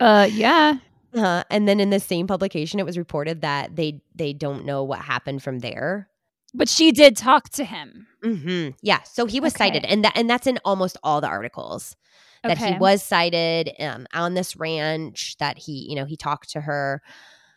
Uh 0.00 0.28
yeah. 0.30 0.74
Uh, 1.16 1.44
and 1.48 1.68
then 1.68 1.78
in 1.78 1.90
the 1.90 2.00
same 2.00 2.26
publication, 2.26 2.80
it 2.80 2.84
was 2.86 2.98
reported 2.98 3.42
that 3.42 3.76
they 3.76 4.02
they 4.16 4.32
don't 4.32 4.64
know 4.64 4.82
what 4.82 4.98
happened 4.98 5.40
from 5.44 5.60
there. 5.60 6.08
But 6.52 6.68
she 6.68 6.90
did 6.90 7.16
talk 7.16 7.50
to 7.50 7.64
him. 7.64 8.08
hmm 8.20 8.70
Yeah, 8.82 9.00
so 9.04 9.24
he 9.24 9.38
was 9.38 9.54
Okay. 9.54 9.66
sighted, 9.66 9.84
and 9.84 10.04
that 10.04 10.14
and 10.16 10.28
that's 10.28 10.48
in 10.48 10.58
almost 10.64 10.96
all 11.04 11.20
the 11.20 11.28
articles 11.28 11.94
that 12.42 12.58
he 12.58 12.76
was 12.80 13.00
sighted 13.00 13.70
um, 13.78 14.08
on 14.12 14.34
this 14.34 14.56
ranch. 14.56 15.36
That 15.38 15.56
he, 15.56 15.86
you 15.88 15.94
know, 15.94 16.04
he 16.04 16.16
talked 16.16 16.50
to 16.50 16.62
her, 16.62 17.00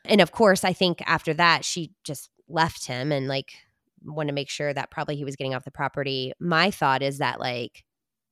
and 0.06 0.21
of 0.21 0.32
course, 0.32 0.63
I 0.63 0.73
think 0.73 1.02
after 1.08 1.34
that, 1.34 1.65
she 1.65 1.93
just 2.04 2.30
left 2.49 2.86
him 2.88 3.12
and 3.12 3.27
like 3.27 3.53
want 4.05 4.27
to 4.29 4.33
make 4.33 4.49
sure 4.49 4.73
that 4.73 4.91
probably 4.91 5.15
he 5.15 5.25
was 5.25 5.36
getting 5.36 5.53
off 5.55 5.65
the 5.65 5.71
property. 5.71 6.31
My 6.39 6.71
thought 6.71 7.01
is 7.01 7.17
that 7.17 7.39
like 7.39 7.83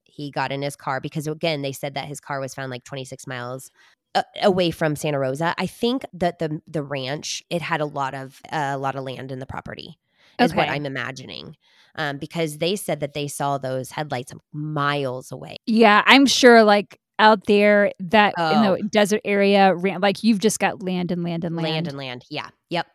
he 0.03 0.31
got 0.31 0.51
in 0.51 0.61
his 0.61 0.75
car 0.75 1.01
because 1.01 1.27
again, 1.27 1.61
they 1.61 1.71
said 1.73 1.95
that 1.95 2.05
his 2.05 2.19
car 2.19 2.39
was 2.39 2.53
found 2.53 2.71
like 2.71 2.83
26 2.83 3.27
miles 3.27 3.71
uh, 4.13 4.21
away 4.41 4.71
from 4.71 4.95
Santa 4.95 5.19
Rosa. 5.19 5.53
I 5.57 5.67
think 5.67 6.05
that 6.13 6.39
the 6.39 6.61
the 6.67 6.83
ranch 6.83 7.43
it 7.49 7.61
had 7.61 7.81
a 7.81 7.85
lot 7.85 8.13
of 8.13 8.39
uh, 8.51 8.71
a 8.73 8.77
lot 8.77 8.95
of 8.95 9.03
land 9.03 9.31
in 9.31 9.39
the 9.39 9.45
property 9.45 9.97
is 10.39 10.53
what 10.53 10.69
I'm 10.69 10.85
imagining. 10.85 11.55
Um, 11.97 12.17
because 12.17 12.57
they 12.57 12.75
said 12.75 12.99
that 12.99 13.13
they 13.13 13.27
saw 13.27 13.57
those 13.57 13.91
headlights 13.91 14.33
miles 14.51 15.31
away. 15.31 15.55
Yeah, 15.65 16.03
I'm 16.05 16.25
sure 16.25 16.63
like 16.63 16.99
out 17.19 17.45
there 17.45 17.91
that 17.99 18.33
in 18.37 18.43
Oh. 18.65 18.75
the 18.75 18.83
desert 18.83 19.21
area, 19.23 19.73
ran, 19.73 20.01
like 20.01 20.21
you've 20.23 20.39
just 20.39 20.59
got 20.59 20.83
land 20.83 21.11
and 21.11 21.23
land 21.23 21.45
and 21.45 21.55
land. 21.55 21.69
Land 21.69 21.87
and 21.87 21.97
land. 21.97 22.25
Yeah. 22.29 22.49
Yep. 22.69 22.87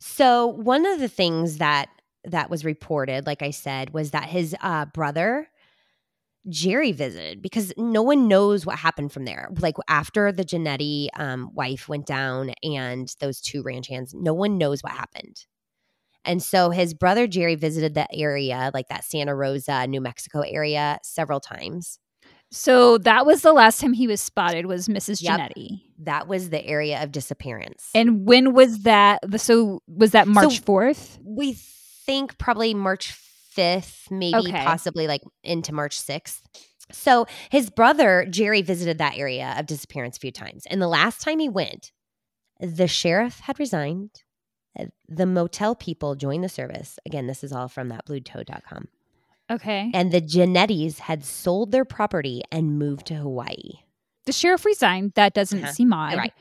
So 0.00 0.46
one 0.46 0.86
of 0.86 1.00
the 1.00 1.08
things 1.08 1.58
that 1.58 1.88
that 2.24 2.50
was 2.50 2.64
reported, 2.64 3.26
like 3.26 3.42
I 3.42 3.50
said, 3.50 3.94
was 3.94 4.10
that 4.10 4.28
his 4.28 4.54
uh, 4.60 4.86
brother 4.86 5.48
Jerry 6.48 6.92
visited 6.92 7.42
because 7.42 7.72
no 7.76 8.02
one 8.02 8.28
knows 8.28 8.64
what 8.64 8.78
happened 8.78 9.12
from 9.12 9.24
there. 9.24 9.50
Like 9.60 9.76
after 9.88 10.32
the 10.32 10.44
Janetti 10.44 11.08
um, 11.16 11.50
wife 11.54 11.88
went 11.88 12.06
down 12.06 12.52
and 12.62 13.12
those 13.20 13.40
two 13.40 13.62
ranch 13.62 13.88
hands, 13.88 14.14
no 14.14 14.32
one 14.32 14.56
knows 14.56 14.82
what 14.82 14.92
happened. 14.92 15.44
And 16.24 16.42
so 16.42 16.70
his 16.70 16.94
brother 16.94 17.26
Jerry 17.26 17.54
visited 17.54 17.94
that 17.94 18.10
area, 18.12 18.70
like 18.74 18.88
that 18.88 19.04
Santa 19.04 19.34
Rosa, 19.34 19.86
New 19.86 20.00
Mexico 20.00 20.40
area, 20.40 20.98
several 21.02 21.40
times. 21.40 21.98
So 22.50 22.98
that 22.98 23.26
was 23.26 23.42
the 23.42 23.52
last 23.52 23.80
time 23.80 23.92
he 23.92 24.06
was 24.06 24.20
spotted 24.20 24.66
was 24.66 24.88
Mrs. 24.88 25.22
Yep. 25.22 25.38
Janetti. 25.40 25.82
That 26.00 26.28
was 26.28 26.50
the 26.50 26.64
area 26.64 27.02
of 27.02 27.12
disappearance. 27.12 27.90
And 27.94 28.24
when 28.26 28.54
was 28.54 28.80
that? 28.80 29.20
So 29.40 29.82
was 29.86 30.12
that 30.12 30.26
March 30.28 30.64
4th? 30.64 31.18
we 31.22 31.52
think 31.54 32.38
probably 32.38 32.72
March 32.72 33.14
5th, 33.56 34.10
maybe 34.10 34.36
Okay. 34.38 34.64
possibly 34.64 35.06
like 35.06 35.22
into 35.44 35.74
March 35.74 35.98
6th. 36.00 36.40
So 36.90 37.26
his 37.50 37.68
brother, 37.68 38.26
Jerry, 38.30 38.62
visited 38.62 38.96
that 38.96 39.18
area 39.18 39.54
of 39.58 39.66
disappearance 39.66 40.16
a 40.16 40.20
few 40.20 40.32
times. 40.32 40.64
And 40.70 40.80
the 40.80 40.88
last 40.88 41.20
time 41.20 41.38
he 41.38 41.48
went, 41.50 41.92
the 42.60 42.88
sheriff 42.88 43.40
had 43.40 43.58
resigned. 43.58 44.22
The 45.08 45.26
motel 45.26 45.74
people 45.74 46.14
joined 46.14 46.44
the 46.44 46.48
service. 46.48 46.98
Again, 47.04 47.26
this 47.26 47.42
is 47.44 47.52
all 47.52 47.68
from 47.68 47.88
that 47.88 48.06
bluetoad.com. 48.06 48.88
Okay. 49.50 49.90
And 49.94 50.12
the 50.12 50.20
Janettis 50.20 50.98
had 50.98 51.24
sold 51.24 51.72
their 51.72 51.84
property 51.84 52.42
and 52.52 52.78
moved 52.78 53.06
to 53.06 53.14
Hawaii. 53.14 53.80
The 54.26 54.32
sheriff 54.32 54.64
resigned. 54.64 55.12
That 55.14 55.32
doesn't 55.34 55.62
Uh-huh. 55.62 55.72
seem 55.72 55.92
odd. 55.92 56.16
Right. 56.16 56.32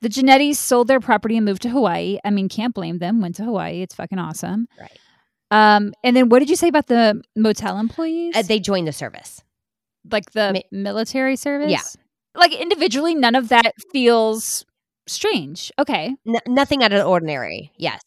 The 0.00 0.08
Janettis 0.08 0.56
sold 0.56 0.88
their 0.88 1.00
property 1.00 1.36
and 1.36 1.44
moved 1.44 1.62
to 1.62 1.68
Hawaii. 1.68 2.18
I 2.24 2.30
mean, 2.30 2.48
can't 2.48 2.74
blame 2.74 2.98
them. 2.98 3.20
Went 3.20 3.36
to 3.36 3.44
Hawaii. 3.44 3.82
It's 3.82 3.94
fucking 3.94 4.18
awesome. 4.18 4.66
Right. 4.80 4.98
Um, 5.50 5.92
and 6.02 6.16
then 6.16 6.28
what 6.28 6.40
did 6.40 6.50
you 6.50 6.56
say 6.56 6.68
about 6.68 6.86
the 6.88 7.22
motel 7.36 7.78
employees? 7.78 8.34
Uh, 8.36 8.42
they 8.42 8.58
joined 8.60 8.88
the 8.88 8.92
service. 8.92 9.42
like 10.10 10.30
the 10.32 10.52
Ma- 10.54 10.78
military 10.78 11.34
service? 11.36 11.70
Yeah. 11.70 11.82
Like 12.34 12.52
individually, 12.54 13.14
none 13.14 13.34
of 13.34 13.48
that 13.48 13.72
feels 13.92 14.64
strange. 15.08 15.72
Okay. 15.78 16.14
N- 16.26 16.40
nothing 16.46 16.82
out 16.84 16.92
of 16.92 16.98
the 16.98 17.04
ordinary. 17.04 17.72
Yes. 17.76 18.00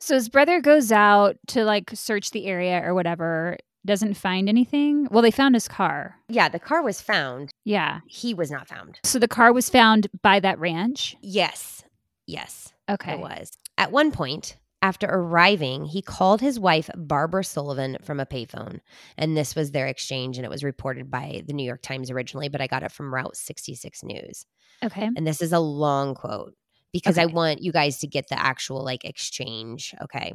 So 0.00 0.14
his 0.14 0.28
brother 0.28 0.60
goes 0.60 0.92
out 0.92 1.36
to 1.48 1.64
like 1.64 1.90
search 1.94 2.30
the 2.30 2.46
area 2.46 2.80
or 2.84 2.94
whatever, 2.94 3.56
doesn't 3.84 4.14
find 4.14 4.48
anything. 4.48 5.08
Well, 5.10 5.22
they 5.22 5.30
found 5.30 5.54
his 5.54 5.68
car. 5.68 6.16
Yeah, 6.28 6.48
the 6.48 6.58
car 6.58 6.82
was 6.82 7.00
found. 7.00 7.50
Yeah. 7.64 8.00
He 8.06 8.34
was 8.34 8.50
not 8.50 8.68
found. 8.68 9.00
So 9.04 9.18
the 9.18 9.28
car 9.28 9.52
was 9.52 9.70
found 9.70 10.08
by 10.22 10.40
that 10.40 10.58
ranch. 10.58 11.16
Yes. 11.20 11.84
Yes. 12.26 12.72
Okay. 12.88 13.14
It 13.14 13.20
was. 13.20 13.50
At 13.76 13.92
one 13.92 14.12
point, 14.12 14.56
after 14.82 15.06
arriving, 15.06 15.86
he 15.86 16.02
called 16.02 16.40
his 16.40 16.60
wife, 16.60 16.88
Barbara 16.96 17.44
Sullivan, 17.44 17.96
from 18.02 18.20
a 18.20 18.26
payphone. 18.26 18.80
And 19.16 19.36
this 19.36 19.56
was 19.56 19.72
their 19.72 19.86
exchange, 19.86 20.36
and 20.36 20.44
it 20.44 20.50
was 20.50 20.62
reported 20.62 21.10
by 21.10 21.42
the 21.46 21.52
New 21.52 21.64
York 21.64 21.82
Times 21.82 22.10
originally, 22.10 22.48
but 22.48 22.60
I 22.60 22.66
got 22.66 22.82
it 22.82 22.92
from 22.92 23.12
Route 23.12 23.36
66 23.36 24.04
News. 24.04 24.46
Okay. 24.84 25.10
And 25.16 25.26
this 25.26 25.42
is 25.42 25.52
a 25.52 25.58
long 25.58 26.14
quote 26.14 26.54
because 26.92 27.18
I 27.18 27.26
want 27.26 27.62
you 27.62 27.72
guys 27.72 27.98
to 28.00 28.06
get 28.06 28.28
the 28.28 28.40
actual 28.40 28.84
like 28.84 29.04
exchange. 29.04 29.94
Okay. 30.02 30.34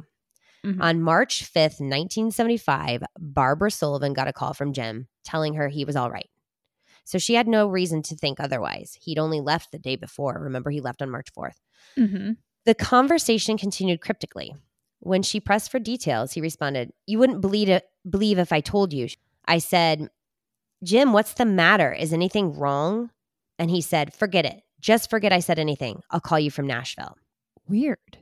Mhm. 0.64 0.80
On 0.80 1.02
March 1.02 1.44
5th, 1.44 1.80
1975, 1.80 3.02
Barbara 3.18 3.70
Sullivan 3.70 4.14
got 4.14 4.28
a 4.28 4.32
call 4.32 4.54
from 4.54 4.72
Jim 4.72 5.08
telling 5.22 5.54
her 5.54 5.68
he 5.68 5.84
was 5.84 5.96
all 5.96 6.10
right. 6.10 6.28
So 7.04 7.18
she 7.18 7.34
had 7.34 7.46
no 7.46 7.68
reason 7.68 8.02
to 8.04 8.16
think 8.16 8.40
otherwise. 8.40 8.98
He'd 9.02 9.18
only 9.18 9.40
left 9.40 9.72
the 9.72 9.78
day 9.78 9.96
before. 9.96 10.38
Remember, 10.40 10.70
he 10.70 10.80
left 10.80 11.02
on 11.02 11.10
March 11.10 11.28
4th. 11.36 11.60
Mm-hmm. 11.98 12.32
The 12.64 12.74
conversation 12.74 13.58
continued 13.58 14.00
cryptically. 14.00 14.54
When 15.00 15.22
she 15.22 15.38
pressed 15.38 15.70
for 15.70 15.78
details, 15.78 16.32
he 16.32 16.40
responded, 16.40 16.94
You 17.06 17.18
wouldn't 17.18 17.42
believe 17.42 17.68
it, 17.68 17.84
believe 18.08 18.38
if 18.38 18.52
I 18.52 18.60
told 18.60 18.94
you. 18.94 19.08
I 19.46 19.58
said, 19.58 20.08
Jim, 20.82 21.12
what's 21.12 21.34
the 21.34 21.44
matter? 21.44 21.92
Is 21.92 22.14
anything 22.14 22.54
wrong? 22.54 23.10
And 23.58 23.70
he 23.70 23.82
said, 23.82 24.14
Forget 24.14 24.46
it. 24.46 24.62
Just 24.84 25.08
forget 25.08 25.32
I 25.32 25.40
said 25.40 25.58
anything. 25.58 26.02
I'll 26.10 26.20
call 26.20 26.38
you 26.38 26.50
from 26.50 26.66
Nashville. 26.66 27.16
Weird. 27.66 28.18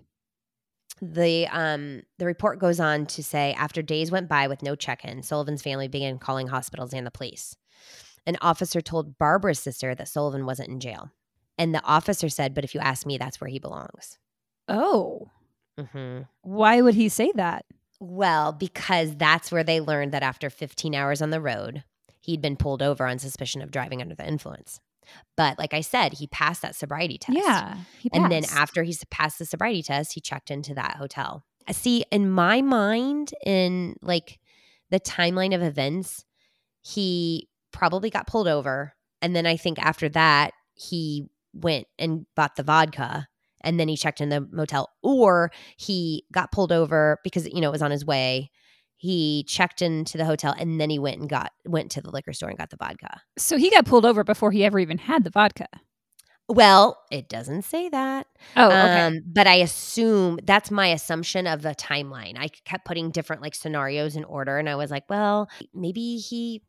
The 1.01 1.49
um 1.49 2.03
the 2.19 2.25
report 2.25 2.61
goes 2.61 2.79
on 2.79 3.07
to 3.07 3.23
say 3.25 3.53
after 3.59 3.83
days 3.83 4.13
went 4.13 4.29
by 4.29 4.47
with 4.47 4.63
no 4.63 4.77
check-in, 4.77 5.25
Sullivan's 5.25 5.61
family 5.61 5.89
began 5.89 6.21
calling 6.21 6.47
hospitals 6.47 6.93
and 6.93 7.05
the 7.05 7.11
police. 7.11 7.57
An 8.29 8.37
officer 8.41 8.81
told 8.81 9.19
Barbara's 9.19 9.59
sister 9.59 9.93
that 9.97 10.07
Sullivan 10.07 10.47
wasn't 10.47 10.69
in 10.69 10.79
jail. 10.79 11.11
And 11.59 11.75
the 11.75 11.83
officer 11.83 12.29
said, 12.29 12.55
"But 12.55 12.63
if 12.63 12.77
you 12.77 12.81
ask 12.81 13.05
me, 13.07 13.19
that's 13.19 13.41
where 13.41 13.51
he 13.51 13.59
belongs." 13.59 14.19
Oh. 14.69 15.31
Mm-hmm. 15.81 16.23
Why 16.43 16.81
would 16.81 16.95
he 16.95 17.09
say 17.09 17.33
that? 17.35 17.65
Well, 17.99 18.53
because 18.53 19.17
that's 19.17 19.51
where 19.51 19.65
they 19.65 19.81
learned 19.81 20.13
that 20.13 20.23
after 20.23 20.49
15 20.49 20.95
hours 20.95 21.21
on 21.21 21.31
the 21.31 21.41
road, 21.41 21.83
he'd 22.21 22.41
been 22.41 22.57
pulled 22.57 22.83
over 22.83 23.05
on 23.05 23.19
suspicion 23.19 23.63
of 23.63 23.73
driving 23.73 24.01
under 24.01 24.15
the 24.15 24.29
influence. 24.29 24.79
But 25.37 25.59
like 25.59 25.75
I 25.75 25.81
said, 25.81 26.15
he 26.15 26.27
passed 26.27 26.63
that 26.63 26.77
sobriety 26.77 27.19
test. 27.19 27.39
Yeah. 27.39 27.77
And 28.13 28.31
then 28.31 28.45
after 28.53 28.83
he 28.83 28.97
passed 29.11 29.39
the 29.39 29.47
sobriety 29.47 29.83
test, 29.83 30.13
he 30.13 30.21
checked 30.21 30.51
into 30.51 30.75
that 30.75 30.97
hotel. 30.97 31.45
Uh, 31.69 31.73
See, 31.73 32.05
in 32.11 32.31
my 32.31 32.63
mind, 32.63 33.33
in 33.45 33.97
like 34.03 34.39
the 34.91 35.01
timeline 35.01 35.55
of 35.55 35.63
events, 35.63 36.25
he 36.81 37.49
probably 37.73 38.11
got 38.11 38.27
pulled 38.27 38.49
over. 38.49 38.95
And 39.21 39.35
then 39.35 39.47
I 39.47 39.57
think 39.57 39.79
after 39.79 40.09
that, 40.11 40.53
he 40.75 41.29
went 41.53 41.87
and 41.99 42.27
bought 42.35 42.57
the 42.57 42.63
vodka 42.63 43.29
and 43.63 43.79
then 43.79 43.89
he 43.89 43.97
checked 43.97 44.21
in 44.21 44.29
the 44.29 44.47
motel. 44.51 44.91
Or 45.03 45.51
he 45.77 46.25
got 46.33 46.53
pulled 46.53 46.73
over 46.73 47.19
because, 47.25 47.47
you 47.47 47.61
know, 47.61 47.69
it 47.69 47.73
was 47.73 47.83
on 47.83 47.91
his 47.91 48.05
way. 48.05 48.51
He 49.03 49.43
checked 49.49 49.83
into 49.83 50.17
the 50.17 50.25
hotel 50.25 50.55
and 50.57 50.81
then 50.81 50.89
he 50.89 51.01
went 51.01 51.19
and 51.21 51.29
got 51.29 51.51
went 51.67 51.91
to 51.91 52.01
the 52.01 52.13
liquor 52.13 52.33
store 52.33 52.51
and 52.51 52.57
got 52.57 52.71
the 52.71 52.77
vodka. 52.77 53.21
So 53.37 53.57
he 53.57 53.69
got 53.69 53.85
pulled 53.85 54.07
over 54.07 54.23
before 54.23 54.53
he 54.53 54.65
ever 54.65 54.79
even 54.79 54.97
had 54.97 55.25
the 55.25 55.31
vodka. 55.31 55.67
Well, 56.49 57.03
it 57.11 57.29
doesn't 57.29 57.63
say 57.63 57.89
that. 57.89 58.29
Oh, 58.57 58.67
okay. 58.67 59.01
Um, 59.01 59.21
but 59.27 59.49
I 59.49 59.55
assume 59.55 60.39
that's 60.45 60.71
my 60.71 60.87
assumption 60.87 61.49
of 61.49 61.63
the 61.63 61.75
timeline. 61.75 62.39
I 62.39 62.47
kept 62.65 62.85
putting 62.85 63.11
different 63.11 63.43
like 63.43 63.57
scenarios 63.57 64.15
in 64.15 64.23
order, 64.23 64.57
and 64.57 64.69
I 64.69 64.77
was 64.77 64.93
like, 64.93 65.11
well, 65.11 65.51
maybe 65.75 66.19
he 66.19 66.63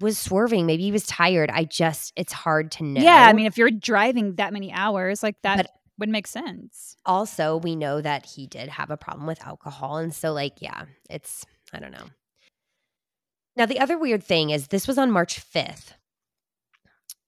was 0.00 0.16
swerving, 0.16 0.64
maybe 0.64 0.84
he 0.84 0.92
was 0.92 1.04
tired. 1.06 1.50
I 1.50 1.64
just, 1.64 2.14
it's 2.16 2.32
hard 2.32 2.70
to 2.72 2.84
know. 2.84 3.02
Yeah, 3.02 3.26
I 3.26 3.34
mean, 3.34 3.44
if 3.44 3.58
you're 3.58 3.70
driving 3.70 4.36
that 4.36 4.54
many 4.54 4.72
hours, 4.72 5.22
like 5.22 5.36
that 5.42 5.58
But- 5.58 5.70
would 5.98 6.08
make 6.08 6.26
sense. 6.26 6.96
also 7.06 7.56
we 7.56 7.76
know 7.76 8.00
that 8.00 8.26
he 8.26 8.46
did 8.46 8.68
have 8.68 8.90
a 8.90 8.96
problem 8.96 9.26
with 9.26 9.46
alcohol, 9.46 9.98
and 9.98 10.14
so 10.14 10.32
like, 10.32 10.60
yeah, 10.60 10.86
it's 11.08 11.44
I 11.72 11.80
don't 11.80 11.92
know. 11.92 12.10
Now, 13.56 13.66
the 13.66 13.80
other 13.80 13.98
weird 13.98 14.22
thing 14.22 14.50
is 14.50 14.68
this 14.68 14.88
was 14.88 14.98
on 14.98 15.10
March 15.10 15.38
5th. 15.38 15.92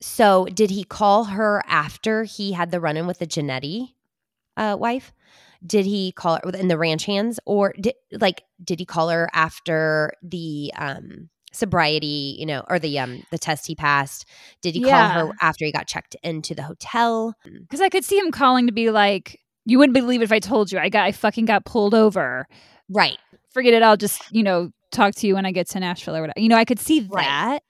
So, 0.01 0.47
did 0.47 0.71
he 0.71 0.85
call 0.85 1.25
her 1.25 1.63
after 1.67 2.25
he 2.25 2.53
had 2.53 2.71
the 2.71 2.81
run 2.81 2.97
in 2.97 3.07
with 3.07 3.19
the 3.19 3.27
Janetti 3.27 3.95
uh, 4.57 4.77
wife? 4.79 5.13
Did 5.65 5.87
he 5.87 6.13
call 6.13 6.37
her 6.37 6.51
in 6.51 6.69
the 6.69 6.77
ranch 6.77 7.07
hands, 7.07 7.41
or 7.47 7.75
did 7.81 7.95
like 8.13 8.43
did 8.63 8.81
he 8.81 8.85
call 8.85 9.09
her 9.09 9.31
after 9.33 10.13
the 10.23 10.73
um, 10.77 11.31
sobriety, 11.55 12.37
you 12.39 12.47
know, 12.47 12.65
or 12.69 12.79
the 12.79 12.99
um 12.99 13.23
the 13.31 13.39
test 13.39 13.67
he 13.67 13.75
passed? 13.75 14.27
Did 14.63 14.75
he 14.75 14.81
Yeah. 14.81 14.91
call 15.15 15.23
her 15.23 15.31
after 15.41 15.65
he 15.65 15.73
got 15.73 15.87
checked 15.87 16.17
into 16.23 16.55
the 16.55 16.63
hotel? 16.63 17.35
Because 17.45 17.81
I 17.81 17.89
could 17.89 18.05
see 18.05 18.19
him 18.19 18.31
calling 18.31 18.67
to 18.67 18.73
be 18.73 18.91
like, 18.91 19.41
"You 19.65 19.79
wouldn't 19.79 19.95
believe 19.95 20.21
it 20.21 20.25
if 20.25 20.33
I 20.33 20.39
told 20.41 20.71
you. 20.73 20.79
I 20.79 20.89
got, 20.89 21.05
I 21.05 21.13
fucking 21.13 21.45
got 21.47 21.65
pulled 21.65 21.95
over. 21.95 22.47
Right. 22.89 23.19
Forget 23.53 23.73
it. 23.75 23.83
I'll 23.83 23.97
just, 23.97 24.21
you 24.33 24.43
know, 24.43 24.71
talk 24.93 25.15
to 25.17 25.27
you 25.27 25.35
when 25.35 25.47
I 25.47 25.53
get 25.53 25.69
to 25.71 25.81
Nashville 25.81 26.17
or 26.17 26.21
whatever. 26.21 26.41
You 26.41 26.49
know, 26.49 26.57
I 26.57 26.65
could 26.65 26.81
see 26.81 27.01
Right. 27.09 27.25
that. 27.25 27.63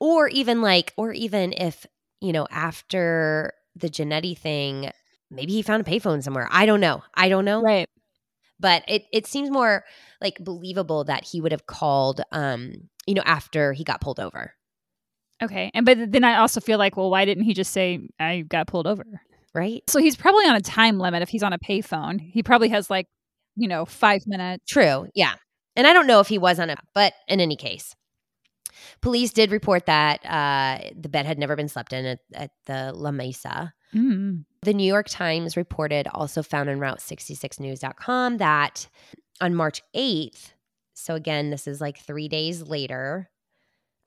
Or 0.00 0.28
even 0.28 0.60
like, 0.62 0.92
or 0.96 1.12
even 1.12 1.52
if, 1.52 1.86
you 2.20 2.32
know, 2.32 2.46
after 2.50 3.52
the 3.76 3.88
Janetti 3.88 4.36
thing, 4.38 4.90
maybe 5.30 5.52
he 5.52 5.62
found 5.62 5.86
a 5.86 5.90
payphone 5.90 6.22
somewhere. 6.22 6.48
I 6.50 6.66
don't 6.66 6.80
know. 6.80 7.02
I 7.14 7.28
don't 7.28 7.44
know. 7.44 7.62
Right. 7.62 7.88
But 8.60 8.84
it, 8.88 9.04
it 9.12 9.26
seems 9.26 9.50
more 9.50 9.84
like 10.20 10.38
believable 10.38 11.04
that 11.04 11.24
he 11.24 11.40
would 11.40 11.52
have 11.52 11.66
called, 11.66 12.20
um, 12.32 12.88
you 13.06 13.14
know, 13.14 13.22
after 13.24 13.72
he 13.72 13.84
got 13.84 14.00
pulled 14.00 14.20
over. 14.20 14.52
Okay. 15.42 15.70
And 15.74 15.84
but 15.84 16.12
then 16.12 16.24
I 16.24 16.36
also 16.38 16.60
feel 16.60 16.78
like, 16.78 16.96
well, 16.96 17.10
why 17.10 17.24
didn't 17.24 17.44
he 17.44 17.54
just 17.54 17.72
say 17.72 18.08
I 18.18 18.40
got 18.40 18.66
pulled 18.66 18.86
over? 18.86 19.04
Right. 19.54 19.82
So 19.88 20.00
he's 20.00 20.16
probably 20.16 20.46
on 20.46 20.56
a 20.56 20.60
time 20.60 20.98
limit 20.98 21.22
if 21.22 21.28
he's 21.28 21.42
on 21.42 21.52
a 21.52 21.58
payphone. 21.58 22.20
He 22.20 22.42
probably 22.42 22.68
has 22.68 22.90
like, 22.90 23.06
you 23.56 23.68
know, 23.68 23.84
five 23.84 24.26
minutes. 24.26 24.64
True. 24.66 25.08
Yeah. 25.14 25.34
And 25.76 25.86
I 25.86 25.92
don't 25.92 26.06
know 26.06 26.20
if 26.20 26.28
he 26.28 26.38
was 26.38 26.58
on 26.58 26.70
it, 26.70 26.78
but 26.94 27.14
in 27.28 27.40
any 27.40 27.56
case, 27.56 27.94
police 29.00 29.32
did 29.32 29.50
report 29.50 29.86
that 29.86 30.24
uh, 30.24 30.90
the 30.96 31.08
bed 31.08 31.26
had 31.26 31.38
never 31.38 31.56
been 31.56 31.68
slept 31.68 31.92
in 31.92 32.04
at, 32.04 32.18
at 32.32 32.50
the 32.66 32.92
La 32.92 33.10
Mesa. 33.10 33.72
Mm. 33.94 34.44
The 34.62 34.74
New 34.74 34.86
York 34.86 35.08
Times 35.08 35.56
reported, 35.56 36.08
also 36.08 36.42
found 36.42 36.68
on 36.68 36.78
Route66News.com, 36.78 38.38
that 38.38 38.88
on 39.40 39.54
March 39.54 39.82
8th, 39.94 40.53
so 40.94 41.14
again, 41.14 41.50
this 41.50 41.66
is 41.66 41.80
like 41.80 41.98
three 41.98 42.28
days 42.28 42.62
later 42.62 43.28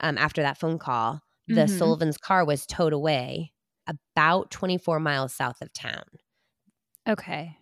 um, 0.00 0.16
after 0.18 0.42
that 0.42 0.58
phone 0.58 0.78
call, 0.78 1.22
the 1.48 1.62
Mhm. 1.62 1.78
Sullivan's 1.78 2.18
car 2.18 2.44
was 2.44 2.66
towed 2.66 2.92
away 2.92 3.52
about 3.86 4.50
24 4.50 5.00
miles 5.00 5.32
south 5.34 5.60
of 5.62 5.72
town. 5.72 6.04
Okay. 7.08 7.56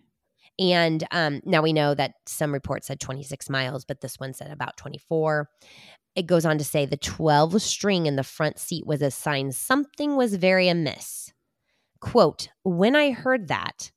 And 0.59 1.03
um, 1.11 1.41
now 1.45 1.61
we 1.61 1.73
know 1.73 1.93
that 1.93 2.13
some 2.25 2.51
reports 2.53 2.87
said 2.87 2.99
26 2.99 3.49
miles, 3.49 3.85
but 3.85 4.01
this 4.01 4.19
one 4.19 4.33
said 4.33 4.51
about 4.51 4.75
24. 4.77 5.49
It 6.15 6.25
goes 6.27 6.45
on 6.45 6.57
to 6.57 6.63
say 6.63 6.85
the 6.85 6.97
12 6.97 7.61
string 7.61 8.05
in 8.07 8.15
the 8.15 8.23
front 8.23 8.59
seat 8.59 8.85
was 8.85 9.01
a 9.01 9.11
sign 9.11 9.51
something 9.51 10.15
was 10.15 10.35
very 10.35 10.67
amiss. 10.67 11.31
Quote, 12.01 12.49
when 12.63 12.95
I 12.95 13.11
heard 13.11 13.47
that, 13.47 13.91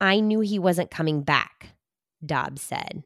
I 0.00 0.20
knew 0.20 0.40
he 0.40 0.58
wasn't 0.58 0.90
coming 0.90 1.22
back, 1.22 1.74
Dobbs 2.24 2.62
said. 2.62 3.04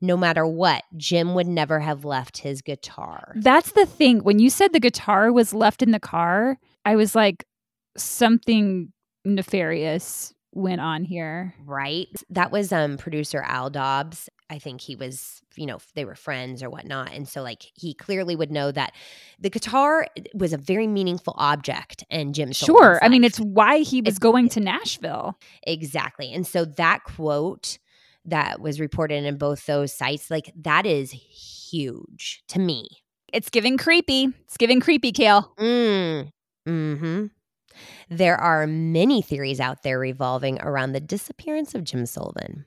No 0.00 0.16
matter 0.16 0.46
what, 0.46 0.82
Jim 0.96 1.34
would 1.34 1.46
never 1.46 1.80
have 1.80 2.04
left 2.04 2.38
his 2.38 2.62
guitar. 2.62 3.34
That's 3.36 3.72
the 3.72 3.84
thing. 3.86 4.20
When 4.20 4.38
you 4.38 4.48
said 4.50 4.72
the 4.72 4.80
guitar 4.80 5.30
was 5.32 5.52
left 5.52 5.82
in 5.82 5.90
the 5.90 6.00
car, 6.00 6.58
I 6.84 6.96
was 6.96 7.14
like, 7.14 7.44
something 7.96 8.92
nefarious 9.24 10.32
went 10.52 10.80
on 10.80 11.04
here. 11.04 11.54
right 11.64 12.08
that 12.28 12.50
was 12.50 12.72
um 12.72 12.96
producer 12.96 13.40
al 13.46 13.70
dobbs 13.70 14.28
i 14.48 14.58
think 14.58 14.80
he 14.80 14.96
was 14.96 15.40
you 15.54 15.64
know 15.64 15.78
they 15.94 16.04
were 16.04 16.16
friends 16.16 16.60
or 16.60 16.68
whatnot 16.68 17.12
and 17.12 17.28
so 17.28 17.40
like 17.40 17.62
he 17.76 17.94
clearly 17.94 18.34
would 18.34 18.50
know 18.50 18.72
that 18.72 18.92
the 19.38 19.48
guitar 19.50 20.06
was 20.34 20.52
a 20.52 20.56
very 20.58 20.88
meaningful 20.88 21.34
object 21.36 22.02
and 22.10 22.34
jim 22.34 22.50
Sure. 22.50 22.98
I 23.00 23.08
mean, 23.08 23.22
it's 23.22 23.38
why 23.38 23.78
he 23.78 24.00
was 24.00 24.16
It's- 24.16 24.18
going 24.18 24.48
to 24.50 24.60
Nashville. 24.60 25.38
exactly 25.64 26.32
and 26.32 26.44
so 26.44 26.64
that 26.64 27.04
quote 27.04 27.78
that 28.24 28.60
was 28.60 28.80
reported 28.80 29.24
in 29.24 29.38
both 29.38 29.66
those 29.66 29.92
sites 29.92 30.30
like 30.30 30.52
that 30.56 30.86
is 30.86 31.10
huge 31.10 32.42
to 32.48 32.58
me 32.58 32.88
It's 33.32 33.50
giving 33.50 33.78
creepy. 33.78 34.28
It's 34.44 34.56
giving 34.56 34.80
creepy, 34.80 35.12
Kail. 35.12 35.52
mm. 35.58 36.30
hmm 36.66 37.26
there 38.10 38.36
are 38.36 38.66
many 38.66 39.22
theories 39.22 39.60
out 39.60 39.84
there 39.84 39.98
revolving 39.98 40.60
around 40.60 40.92
the 40.92 41.00
disappearance 41.00 41.74
of 41.74 41.84
jim 41.84 42.04
sullivan 42.04 42.66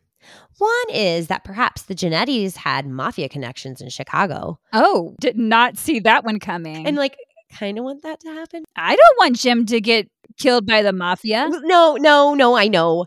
one 0.58 0.70
is 0.91 1.28
that 1.28 1.43
perhaps 1.43 1.84
the 1.84 1.95
Janettis 1.95 2.56
had 2.56 2.88
mafia 2.88 3.28
connections 3.28 3.82
in 3.82 3.89
Chicago. 3.89 4.58
Oh, 4.72 5.16
did 5.20 5.38
not 5.38 5.78
see 5.78 5.99
that 6.01 6.24
one 6.24 6.39
coming. 6.39 6.88
And 6.88 6.95
like 6.95 7.18
kind 7.51 7.78
of 7.78 7.84
want 7.84 8.04
that 8.04 8.20
to 8.22 8.30
happen. 8.30 8.64
I 8.76 8.95
don't 8.95 9.18
want 9.18 9.36
Jim 9.36 9.66
to 9.68 9.82
get 9.82 10.08
killed 10.39 10.66
by 10.66 10.82
the 10.82 10.93
mafia. 10.93 11.49
No, 11.64 11.95
no, 11.95 12.34
no, 12.34 12.56
I 12.56 12.68
know. 12.68 13.06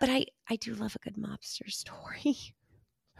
But 0.00 0.08
I 0.10 0.26
I 0.48 0.56
do 0.56 0.74
love 0.74 0.96
a 0.96 0.98
good 0.98 1.16
mobster 1.16 1.70
story. 1.70 2.36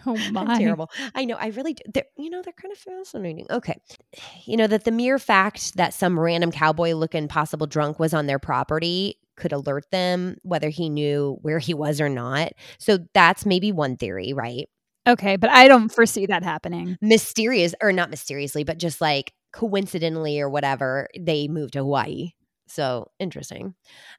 Oh 0.05 0.15
I'm 0.37 0.59
terrible. 0.59 0.91
I 1.15 1.25
know. 1.25 1.37
I 1.37 1.47
really 1.47 1.75
do. 1.75 1.83
They're, 1.93 2.05
you 2.19 2.29
know, 2.29 2.43
they're 2.43 2.53
kind 2.53 2.71
of 2.73 2.79
fascinating. 2.79 3.47
Okay. 3.51 3.81
You 4.45 4.57
know, 4.57 4.67
that 4.67 4.85
the 4.85 4.93
mere 4.93 5.19
fact 5.19 5.77
that 5.77 5.95
some 5.95 6.21
random 6.21 6.53
cowboy 6.53 6.93
looking 6.93 7.27
possible 7.27 7.67
drunk 7.67 7.99
was 7.99 8.15
on 8.15 8.27
their 8.27 8.39
property 8.39 9.19
could 9.37 9.53
alert 9.53 9.91
them 9.91 10.37
whether 10.43 10.69
he 10.69 10.89
knew 10.89 11.39
where 11.43 11.59
he 11.59 11.75
was 11.75 12.01
or 12.01 12.09
not. 12.09 12.53
So 12.79 12.99
that's 13.13 13.45
maybe 13.45 13.73
one 13.73 13.97
theory, 13.97 14.33
right? 14.33 14.69
Okay, 15.09 15.37
but 15.37 15.51
I 15.51 15.67
don't 15.67 15.89
foresee 15.89 16.27
that 16.27 16.43
happening. 16.45 16.97
Mysterious, 17.01 17.75
or 17.83 17.91
not 17.93 18.11
mysteriously, 18.11 18.63
but 18.63 18.79
just 18.79 19.01
like 19.01 19.33
coincidentally 19.53 20.41
or 20.41 20.49
whatever, 20.49 21.09
they 21.19 21.49
moved 21.49 21.73
to 21.73 21.81
Hawaii. 21.81 22.33
So 22.67 23.11
interesting. 23.19 23.75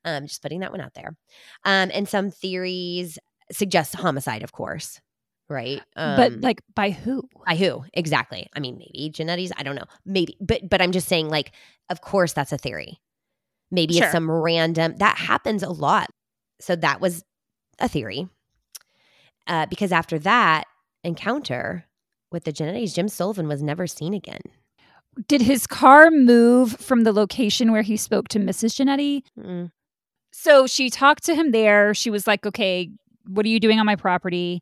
Um, 0.05 0.27
just 0.27 0.41
putting 0.41 0.61
that 0.61 0.71
one 0.71 0.81
out 0.81 0.93
there. 0.93 1.15
Um, 1.65 1.91
and 1.93 2.07
some 2.07 2.31
theories 2.31 3.19
suggest 3.51 3.95
homicide, 3.95 4.43
of 4.43 4.51
course. 4.51 5.01
Right. 5.49 5.81
Um, 5.95 6.17
but 6.17 6.41
like 6.41 6.61
by 6.75 6.89
who? 6.91 7.23
by 7.45 7.55
who 7.55 7.85
exactly? 7.93 8.49
I 8.53 8.59
mean, 8.59 8.77
maybe 8.77 9.11
Janetti's. 9.13 9.53
I 9.57 9.63
don't 9.63 9.75
know. 9.75 9.85
Maybe, 10.05 10.35
but 10.41 10.69
but 10.69 10.81
I'm 10.81 10.91
just 10.91 11.07
saying, 11.07 11.29
like, 11.29 11.53
of 11.89 12.01
course, 12.01 12.33
that's 12.33 12.51
a 12.51 12.57
theory. 12.57 12.99
Maybe 13.71 13.93
Sure. 13.93 14.03
it's 14.03 14.11
some 14.11 14.29
random 14.29 14.95
that 14.97 15.17
happens 15.17 15.63
a 15.63 15.69
lot. 15.69 16.09
So 16.59 16.75
that 16.75 16.99
was 16.99 17.23
a 17.79 17.87
theory. 17.87 18.27
Uh, 19.45 19.65
because 19.67 19.93
after 19.93 20.19
that 20.19 20.65
encounter 21.03 21.85
with 22.31 22.43
the 22.43 22.51
Janettis, 22.51 22.93
Jim 22.95 23.07
Sullivan 23.07 23.47
was 23.47 23.63
never 23.63 23.87
seen 23.87 24.13
again. 24.13 24.41
Did 25.27 25.41
his 25.41 25.65
car 25.65 26.11
move 26.11 26.73
from 26.73 27.03
the 27.03 27.13
location 27.13 27.71
where 27.71 27.81
he 27.81 27.97
spoke 27.97 28.27
to 28.29 28.39
Mrs. 28.39 28.75
Janetti? 28.75 29.23
Mm. 29.39 29.71
So 30.31 30.67
she 30.67 30.89
talked 30.89 31.23
to 31.25 31.35
him 31.35 31.51
there. 31.51 31.93
She 31.93 32.09
was 32.09 32.27
like, 32.27 32.45
okay, 32.45 32.91
what 33.25 33.45
are 33.45 33.49
you 33.49 33.59
doing 33.59 33.79
on 33.79 33.85
my 33.85 33.95
property? 33.95 34.61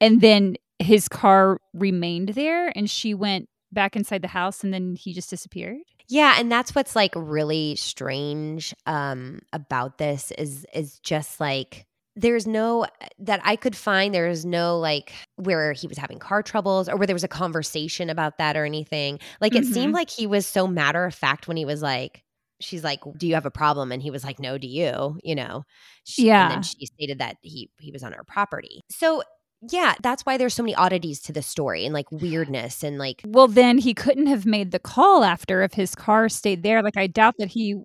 And 0.00 0.20
then 0.20 0.56
his 0.78 1.08
car 1.08 1.58
remained 1.72 2.30
there 2.30 2.72
and 2.76 2.88
she 2.88 3.14
went 3.14 3.48
back 3.72 3.96
inside 3.96 4.22
the 4.22 4.28
house 4.28 4.62
and 4.62 4.72
then 4.72 4.96
he 4.96 5.12
just 5.12 5.30
disappeared. 5.30 5.78
Yeah, 6.08 6.36
and 6.38 6.50
that's 6.50 6.74
what's 6.74 6.96
like 6.96 7.12
really 7.14 7.76
strange 7.76 8.74
um 8.86 9.40
about 9.52 9.98
this 9.98 10.30
is 10.38 10.66
is 10.72 10.98
just 11.00 11.40
like 11.40 11.86
there's 12.20 12.46
no 12.46 12.86
that 13.18 13.40
I 13.44 13.56
could 13.56 13.76
find 13.76 14.14
there's 14.14 14.44
no 14.44 14.78
like 14.78 15.12
where 15.36 15.72
he 15.72 15.86
was 15.86 15.98
having 15.98 16.18
car 16.18 16.42
troubles 16.42 16.88
or 16.88 16.96
where 16.96 17.06
there 17.06 17.14
was 17.14 17.24
a 17.24 17.28
conversation 17.28 18.10
about 18.10 18.38
that 18.38 18.56
or 18.56 18.64
anything. 18.64 19.18
Like 19.40 19.54
it 19.54 19.64
Mhm. 19.64 19.72
seemed 19.72 19.94
like 19.94 20.10
he 20.10 20.26
was 20.26 20.46
so 20.46 20.66
matter 20.66 21.04
of 21.04 21.14
fact 21.14 21.48
when 21.48 21.56
he 21.56 21.64
was 21.64 21.82
like 21.82 22.22
she's 22.60 22.82
like 22.82 23.00
do 23.16 23.26
you 23.28 23.34
have 23.34 23.46
a 23.46 23.50
problem 23.50 23.92
and 23.92 24.02
he 24.02 24.10
was 24.10 24.24
like 24.24 24.40
no 24.40 24.58
do 24.58 24.66
you, 24.68 25.18
you 25.22 25.34
know. 25.34 25.64
She, 26.04 26.32
and 26.36 26.50
then 26.50 26.62
she 26.62 26.86
stated 26.86 27.18
that 27.20 27.36
he 27.42 27.70
he 27.78 27.92
was 27.92 28.02
on 28.02 28.12
her 28.12 28.24
property. 28.24 28.80
So 28.90 29.22
yeah, 29.70 29.94
that's 30.02 30.24
why 30.24 30.36
there's 30.36 30.54
so 30.54 30.62
many 30.62 30.74
oddities 30.76 31.20
to 31.22 31.32
the 31.32 31.42
story 31.42 31.84
and 31.84 31.92
like 31.94 32.10
weirdness 32.12 32.82
and 32.84 32.98
like 32.98 33.26
Well, 33.26 33.48
then 33.48 33.78
he 33.78 33.92
couldn't 33.94 34.26
have 34.28 34.46
made 34.46 34.70
the 34.70 34.78
call 34.78 35.24
after 35.24 35.62
if 35.62 35.74
his 35.74 35.94
car 35.94 36.28
stayed 36.28 36.62
there. 36.62 36.82
Like, 36.82 36.96
I 36.96 37.06
doubt 37.08 37.34
that 37.38 37.48
he 37.48 37.76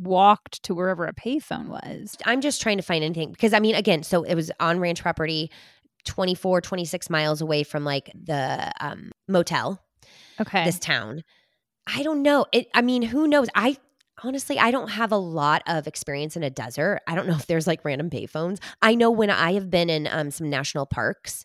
walked 0.00 0.62
to 0.64 0.74
wherever 0.74 1.04
a 1.06 1.14
payphone 1.14 1.68
was. 1.68 2.16
I'm 2.24 2.40
just 2.40 2.60
trying 2.62 2.76
to 2.78 2.82
find 2.82 3.04
anything 3.04 3.30
because 3.30 3.52
I 3.52 3.60
mean, 3.60 3.74
again, 3.74 4.02
so 4.02 4.22
it 4.22 4.34
was 4.34 4.50
on 4.60 4.80
ranch 4.80 5.02
property, 5.02 5.50
24, 6.04 6.60
26 6.60 7.10
miles 7.10 7.40
away 7.40 7.62
from 7.62 7.84
like 7.84 8.10
the 8.14 8.72
um, 8.80 9.12
motel, 9.28 9.80
Okay. 10.40 10.64
this 10.64 10.78
town. 10.78 11.22
I 11.86 12.02
don't 12.02 12.22
know. 12.22 12.46
It, 12.52 12.68
I 12.74 12.82
mean, 12.82 13.02
who 13.02 13.26
knows? 13.26 13.48
I 13.54 13.76
honestly, 14.22 14.58
I 14.58 14.70
don't 14.70 14.88
have 14.88 15.10
a 15.10 15.16
lot 15.16 15.62
of 15.66 15.86
experience 15.86 16.36
in 16.36 16.42
a 16.42 16.50
desert. 16.50 17.00
I 17.06 17.14
don't 17.14 17.26
know 17.26 17.34
if 17.34 17.46
there's 17.46 17.66
like 17.66 17.84
random 17.84 18.08
payphones. 18.08 18.58
I 18.80 18.94
know 18.94 19.10
when 19.10 19.30
I 19.30 19.52
have 19.54 19.70
been 19.70 19.90
in 19.90 20.08
um, 20.10 20.30
some 20.30 20.48
national 20.48 20.86
parks, 20.86 21.44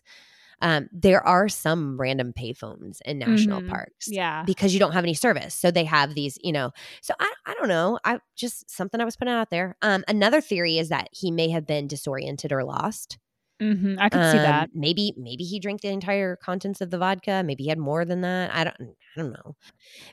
um, 0.60 0.88
there 0.92 1.26
are 1.26 1.48
some 1.48 2.00
random 2.00 2.32
payphones 2.32 3.00
in 3.04 3.18
national 3.18 3.62
Mhm. 3.62 3.68
parks 3.68 4.08
yeah. 4.08 4.44
because 4.46 4.72
you 4.74 4.80
don't 4.80 4.92
have 4.92 5.04
any 5.04 5.14
service. 5.14 5.54
So 5.54 5.70
they 5.70 5.84
have 5.84 6.14
these, 6.14 6.38
you 6.42 6.52
know. 6.52 6.70
So 7.02 7.14
I, 7.20 7.32
I 7.46 7.54
don't 7.54 7.68
know. 7.68 7.98
I 8.04 8.18
just 8.36 8.70
something 8.70 9.00
I 9.00 9.04
was 9.04 9.16
putting 9.16 9.34
out 9.34 9.50
there. 9.50 9.76
Um, 9.82 10.04
another 10.08 10.40
theory 10.40 10.78
is 10.78 10.88
that 10.88 11.08
he 11.12 11.30
may 11.30 11.48
have 11.50 11.66
been 11.66 11.86
disoriented 11.86 12.52
or 12.52 12.64
lost. 12.64 13.18
hmm 13.60 13.96
I 13.98 14.08
could 14.08 14.22
see 14.24 14.36
Um, 14.38 14.42
that. 14.44 14.70
Maybe 14.74 15.12
maybe 15.16 15.44
he 15.44 15.58
drank 15.60 15.80
the 15.80 15.88
entire 15.88 16.36
contents 16.36 16.80
of 16.80 16.90
the 16.90 16.98
vodka. 16.98 17.42
Maybe 17.44 17.64
he 17.64 17.68
had 17.68 17.78
more 17.78 18.04
than 18.04 18.20
that. 18.22 18.54
I 18.54 18.64
don't 18.64 18.76
I 19.16 19.20
don't 19.22 19.32
know. 19.32 19.56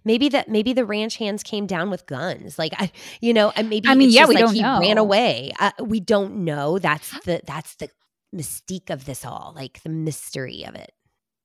Maybe 0.04 0.30
that 0.30 0.50
maybe 0.50 0.74
the 0.74 0.86
ranch 0.86 1.18
hands 1.18 1.43
came 1.43 1.68
down 1.68 1.89
with 1.89 2.06
guns. 2.08 2.58
Like 2.60 2.74
I 2.78 2.91
you 3.22 3.34
know, 3.34 3.52
and 3.56 3.70
maybe 3.70 3.89
I 3.89 3.96
mean, 3.96 4.10
yeah, 4.10 4.22
just 4.22 4.30
we 4.30 4.36
like 4.36 4.46
don't 4.46 4.54
he 4.56 4.64
ran 4.64 4.98
away. 4.98 5.52
Uh, 5.60 5.72
we 5.84 6.00
don't 6.00 6.38
know. 6.46 6.80
That's 6.80 7.12
the 7.26 7.41
that's 7.46 7.76
the 7.76 7.89
mystique 8.36 8.90
of 8.90 9.06
this 9.06 9.26
all. 9.26 9.54
Like 9.56 9.82
the 9.84 9.90
mystery 9.90 10.64
of 10.68 10.76
it. 10.76 10.92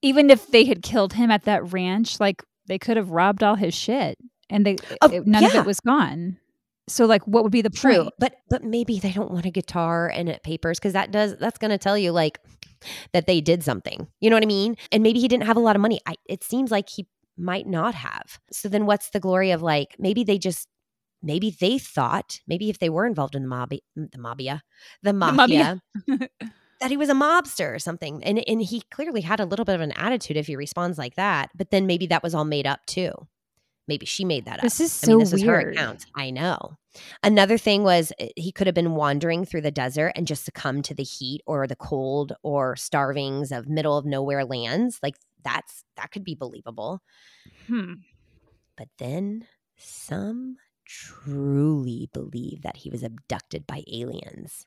Even 0.03 0.31
if 0.31 0.47
they 0.49 0.65
had 0.65 0.83
killed 0.83 1.13
him 1.15 1.31
at 1.31 1.45
that 1.45 1.73
ranch, 1.73 2.19
like 2.21 2.43
they 2.67 2.79
could 2.79 2.97
have 2.97 3.11
robbed 3.11 3.43
all 3.43 3.55
his 3.57 3.75
shit, 3.75 4.17
and 4.49 4.65
they 4.67 4.77
Oh, 5.03 5.11
it- 5.11 5.27
none 5.27 5.45
of 5.45 5.55
it 5.55 5.67
was 5.67 5.81
gone. 5.81 6.39
So, 6.89 7.07
like, 7.07 7.23
what 7.25 7.45
would 7.45 7.53
be 7.53 7.63
the 7.63 7.71
True, 7.71 8.03
point? 8.05 8.15
but 8.19 8.35
but 8.49 8.65
maybe 8.65 8.99
they 8.99 9.13
don't 9.13 9.31
want 9.31 9.47
a 9.47 9.51
guitar 9.51 10.09
and 10.13 10.29
it 10.29 10.43
papers 10.43 10.79
because 10.81 10.95
that 10.95 11.13
does 11.13 11.37
that's 11.39 11.59
going 11.59 11.71
to 11.71 11.79
tell 11.79 11.97
you 11.97 12.11
like 12.11 12.39
that 13.13 13.27
they 13.27 13.41
did 13.41 13.63
something. 13.63 14.09
You 14.21 14.29
know 14.31 14.35
what 14.37 14.43
I 14.43 14.47
mean? 14.47 14.77
And 14.91 15.03
maybe 15.05 15.21
he 15.21 15.29
didn't 15.29 15.45
have 15.47 15.57
a 15.57 15.61
lot 15.61 15.77
of 15.77 15.83
money. 15.83 16.01
I, 16.07 16.15
it 16.29 16.43
seems 16.43 16.71
like 16.73 16.89
he 16.89 17.07
might 17.37 17.67
not 17.69 17.95
have. 17.95 18.41
So 18.51 18.69
then, 18.69 18.87
what's 18.87 19.11
the 19.11 19.21
glory 19.21 19.53
of 19.53 19.63
like 19.63 19.95
maybe 20.01 20.25
they 20.25 20.37
just 20.39 20.67
maybe 21.23 21.55
they 21.61 21.79
thought 21.79 22.41
maybe 22.49 22.71
if 22.71 22.79
they 22.81 22.89
were 22.89 23.07
involved 23.07 23.37
in 23.37 23.43
the 23.43 23.49
mob 23.49 23.71
the 23.95 24.19
mafia 24.19 24.63
the 25.05 25.13
mafia. 25.13 25.81
mafia. 26.09 26.29
That 26.81 26.91
he 26.91 26.97
was 26.97 27.11
a 27.11 27.15
mobster 27.15 27.75
or 27.75 27.79
something, 27.79 28.25
and 28.25 28.43
and 28.49 28.63
he 28.63 28.83
clearly 28.91 29.21
had 29.21 29.41
a 29.41 29.45
little 29.45 29.65
bit 29.65 29.75
of 29.75 29.81
an 29.81 29.93
attitude 29.93 30.37
if 30.37 30.47
he 30.47 30.57
responds 30.57 30.99
like 30.99 31.17
that. 31.17 31.51
But 31.55 31.71
then 31.71 31.87
maybe 31.87 32.07
that 32.07 32.23
was 32.23 32.35
all 32.35 32.45
made 32.45 32.67
up 32.67 32.87
too. 32.87 33.13
Maybe 33.87 34.07
she 34.07 34.25
made 34.25 34.45
that 34.45 34.59
up. 34.59 34.63
This 34.63 34.81
is 34.81 35.03
I 35.05 35.09
mean, 35.09 35.17
so 35.17 35.21
this 35.21 35.33
is 35.33 35.43
her 35.43 35.59
weird. 35.59 35.75
account. 35.75 36.07
I 36.15 36.31
know. 36.31 36.77
Another 37.23 37.59
thing 37.59 37.83
was 37.83 38.13
uh, 38.21 38.27
he 38.37 38.53
could 38.53 38.69
have 38.69 38.75
been 38.75 38.95
wandering 38.95 39.45
through 39.45 39.63
the 39.63 39.71
desert 39.73 40.13
and 40.15 40.27
just 40.27 40.45
succumbed 40.45 40.85
to 40.87 40.95
the 40.95 41.03
heat 41.03 41.43
or 41.45 41.67
the 41.67 41.77
cold 41.77 42.33
or 42.43 42.77
starvings 42.77 43.51
of 43.51 43.69
middle 43.69 43.99
of 43.99 44.07
nowhere 44.07 44.45
lands. 44.45 45.01
Like 45.03 45.17
that's 45.45 45.85
that 45.97 46.13
could 46.13 46.25
be 46.25 46.35
believable. 46.35 47.03
Hmm. 47.67 47.95
But 48.77 48.89
then 48.99 49.47
some 49.77 50.57
truly 50.87 52.09
believe 52.13 52.63
that 52.63 52.77
he 52.79 52.91
was 52.91 53.03
abducted 53.03 53.67
by 53.67 53.83
aliens. 53.93 54.67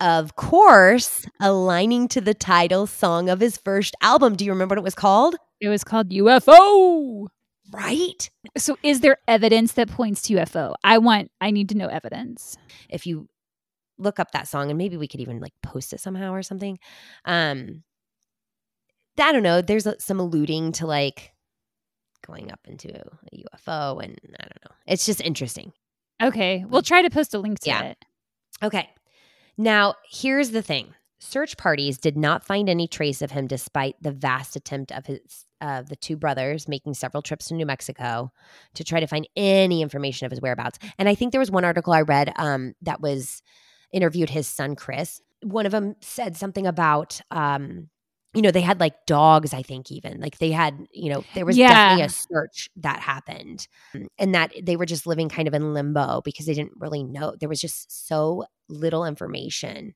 Of 0.00 0.36
course, 0.36 1.26
aligning 1.40 2.06
to 2.08 2.20
the 2.20 2.34
title 2.34 2.86
song 2.86 3.28
of 3.28 3.40
his 3.40 3.56
first 3.56 3.96
album. 4.00 4.36
Do 4.36 4.44
you 4.44 4.52
remember 4.52 4.74
what 4.74 4.78
it 4.78 4.84
was 4.84 4.94
called? 4.94 5.34
It 5.60 5.68
was 5.68 5.82
called 5.82 6.10
UFO. 6.10 7.26
Right. 7.72 8.30
So, 8.56 8.78
is 8.82 9.00
there 9.00 9.18
evidence 9.26 9.72
that 9.72 9.88
points 9.90 10.22
to 10.22 10.34
UFO? 10.34 10.74
I 10.84 10.98
want. 10.98 11.30
I 11.40 11.50
need 11.50 11.68
to 11.70 11.76
know 11.76 11.88
evidence. 11.88 12.56
if 12.88 13.06
you 13.06 13.28
look 13.98 14.20
up 14.20 14.30
that 14.30 14.46
song 14.46 14.70
and 14.70 14.78
maybe 14.78 14.96
we 14.96 15.08
could 15.08 15.20
even 15.20 15.40
like 15.40 15.52
post 15.62 15.92
it 15.92 15.98
somehow 15.98 16.32
or 16.32 16.40
something 16.40 16.78
um 17.24 17.82
i 19.20 19.32
don't 19.32 19.42
know 19.42 19.60
there's 19.60 19.88
some 19.98 20.20
alluding 20.20 20.70
to 20.70 20.86
like 20.86 21.32
going 22.24 22.52
up 22.52 22.60
into 22.68 22.88
a 22.88 23.36
ufo 23.36 24.00
and 24.00 24.16
i 24.38 24.44
don't 24.44 24.64
know 24.64 24.76
it's 24.86 25.04
just 25.04 25.20
interesting 25.20 25.72
Okay, 26.22 26.64
we'll 26.68 26.82
try 26.82 27.02
to 27.02 27.10
post 27.10 27.34
a 27.34 27.40
link 27.40 27.58
to 27.60 27.70
Yeah. 27.70 27.82
it. 27.82 27.98
okay 28.62 28.88
now 29.58 29.94
here's 30.10 30.50
the 30.50 30.62
thing. 30.62 30.94
Search 31.20 31.56
parties 31.56 31.98
did 31.98 32.16
not 32.16 32.44
find 32.46 32.68
any 32.70 32.86
trace 32.86 33.20
of 33.22 33.32
him 33.32 33.48
despite 33.48 33.96
the 34.00 34.12
vast 34.12 34.54
attempt 34.56 34.92
of 34.92 35.04
his 35.06 35.44
of 35.60 35.88
the 35.88 35.96
two 35.96 36.16
brothers 36.16 36.68
making 36.68 36.94
several 36.94 37.20
trips 37.20 37.48
to 37.48 37.54
new 37.54 37.66
mexico 37.66 38.30
to 38.74 38.84
try 38.84 39.00
to 39.00 39.08
find 39.08 39.28
any 39.34 39.82
information 39.82 40.24
of 40.24 40.30
his 40.30 40.40
whereabouts. 40.40 40.78
And 40.98 41.08
i 41.08 41.16
think 41.16 41.32
there 41.32 41.40
was 41.40 41.50
one 41.50 41.64
article 41.64 41.92
i 41.92 42.02
read 42.02 42.32
um, 42.36 42.74
that 42.82 43.00
was 43.00 43.42
interviewed 43.92 44.30
his 44.30 44.46
son 44.46 44.76
chris. 44.76 45.20
One 45.42 45.66
of 45.66 45.72
them 45.72 45.96
said 46.00 46.36
something 46.36 46.66
about 46.68 47.20
um, 47.32 47.88
you 48.34 48.42
know 48.42 48.52
they 48.52 48.60
had 48.60 48.78
like 48.78 49.04
dogs 49.06 49.52
i 49.52 49.62
think 49.62 49.90
even. 49.90 50.20
Like 50.20 50.38
they 50.38 50.52
had 50.52 50.86
you 50.92 51.12
know 51.12 51.24
there 51.34 51.44
was 51.46 51.56
Yeah. 51.58 51.68
definitely 51.68 52.04
a 52.04 52.08
search 52.08 52.70
that 52.76 53.00
happened. 53.00 53.66
And 54.20 54.34
that 54.36 54.52
they 54.62 54.76
were 54.76 54.86
just 54.86 55.06
living 55.08 55.28
kind 55.28 55.48
of 55.48 55.54
in 55.54 55.74
limbo 55.74 56.20
because 56.24 56.46
they 56.46 56.54
didn't 56.54 56.74
really 56.78 57.02
know. 57.02 57.34
There 57.40 57.48
was 57.48 57.60
just 57.60 58.06
so 58.06 58.44
little 58.68 59.04
information. 59.04 59.94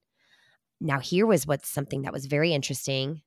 Now 0.81 0.99
here 1.01 1.27
was 1.27 1.47
what's 1.47 1.69
something 1.69 2.03
that 2.03 2.13
was 2.13 2.27
very 2.27 2.53
interesting. 2.53 3.23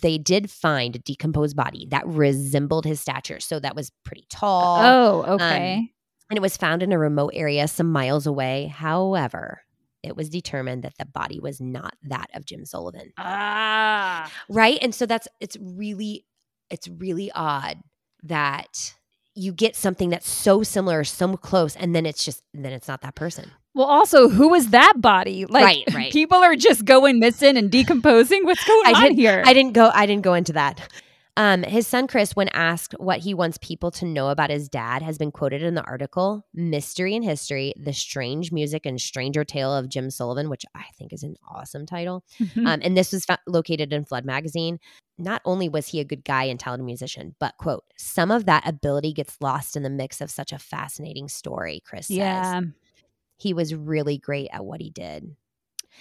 They 0.00 0.18
did 0.18 0.50
find 0.50 0.94
a 0.94 0.98
decomposed 0.98 1.56
body 1.56 1.86
that 1.90 2.06
resembled 2.06 2.84
his 2.84 3.00
stature 3.00 3.40
so 3.40 3.58
that 3.60 3.74
was 3.74 3.90
pretty 4.04 4.26
tall 4.30 4.84
Oh, 4.84 5.34
okay. 5.34 5.90
and 6.28 6.36
it 6.36 6.42
was 6.42 6.58
found 6.58 6.82
in 6.82 6.92
a 6.92 6.98
remote 6.98 7.32
area 7.34 7.66
some 7.68 7.90
miles 7.90 8.26
away. 8.26 8.66
However 8.66 9.62
it 10.02 10.14
was 10.14 10.28
determined 10.28 10.84
that 10.84 10.96
the 10.98 11.06
body 11.06 11.40
was 11.40 11.60
not 11.60 11.94
that 12.04 12.28
of 12.34 12.44
jim 12.44 12.64
sullivan. 12.64 13.12
Ah. 13.18 14.30
right? 14.48 14.78
And 14.80 14.94
so 14.94 15.06
that's 15.06 15.26
it's 15.40 15.56
really 15.60 16.24
it's 16.70 16.86
really 16.88 17.30
odd 17.34 17.78
that 18.24 18.94
you 19.38 19.52
get 19.52 19.76
something 19.76 20.10
that's 20.10 20.28
so 20.28 20.62
similar 20.62 21.04
so 21.04 21.36
close 21.36 21.76
and 21.76 21.94
then 21.94 22.04
it's 22.06 22.24
just 22.24 22.42
then 22.54 22.72
it's 22.72 22.88
not 22.88 23.00
that 23.02 23.14
person 23.14 23.50
Well, 23.74 23.86
also, 23.86 24.28
who 24.28 24.54
is 24.54 24.70
that 24.70 24.94
body? 24.96 25.46
Like, 25.46 25.64
Right, 25.64 25.84
right. 25.94 26.12
people 26.12 26.38
are 26.38 26.56
just 26.56 26.84
going 26.84 27.20
missing 27.20 27.56
and 27.56 27.70
decomposing. 27.70 28.44
What's 28.44 28.64
going 28.66 28.86
I 28.86 28.92
on 28.92 29.02
didn't- 29.02 29.18
here? 29.18 29.42
i 29.46 29.52
didn't 29.52 29.72
go 29.74 29.90
i 29.94 30.04
didn't 30.06 30.22
go 30.24 30.34
into 30.34 30.52
that 30.54 30.80
um, 31.38 31.62
his 31.62 31.86
son 31.86 32.06
chris 32.06 32.36
when 32.36 32.48
asked 32.48 32.94
what 32.98 33.20
he 33.20 33.32
wants 33.32 33.56
people 33.62 33.90
to 33.90 34.04
know 34.04 34.28
about 34.28 34.50
his 34.50 34.68
dad 34.68 35.00
has 35.00 35.16
been 35.16 35.30
quoted 35.32 35.62
in 35.62 35.74
the 35.74 35.82
article 35.84 36.44
mystery 36.52 37.14
and 37.16 37.24
history 37.24 37.72
the 37.76 37.92
strange 37.94 38.52
music 38.52 38.84
and 38.84 39.00
stranger 39.00 39.44
tale 39.44 39.74
of 39.74 39.88
jim 39.88 40.10
sullivan 40.10 40.50
which 40.50 40.64
i 40.74 40.84
think 40.98 41.12
is 41.12 41.22
an 41.22 41.34
awesome 41.50 41.86
title 41.86 42.24
Mhm. 42.40 42.66
Um, 42.66 42.80
and 42.82 42.96
this 42.96 43.12
was 43.12 43.24
fa- 43.24 43.38
located 43.46 43.92
in 43.92 44.04
Flood 44.04 44.24
magazine. 44.24 44.78
Not 45.16 45.40
only 45.44 45.68
was 45.68 45.88
he 45.88 46.00
a 46.00 46.04
good 46.04 46.24
guy 46.24 46.44
and 46.44 46.58
talented 46.60 46.84
musician, 46.86 47.34
but 47.40 47.56
quote, 47.58 47.84
some 47.96 48.30
of 48.30 48.46
that 48.46 48.66
ability 48.68 49.12
gets 49.12 49.36
lost 49.40 49.76
in 49.76 49.82
the 49.82 49.90
mix 49.90 50.20
of 50.20 50.30
such 50.30 50.52
a 50.52 50.58
fascinating 50.58 51.28
story, 51.28 51.82
Chris 51.84 52.06
says. 52.08 52.16
yeah. 52.16 52.60
He 53.36 53.52
was 53.54 53.74
really 53.74 54.18
great 54.18 54.48
at 54.52 54.64
what 54.64 54.80
he 54.80 54.90
did. 54.90 55.34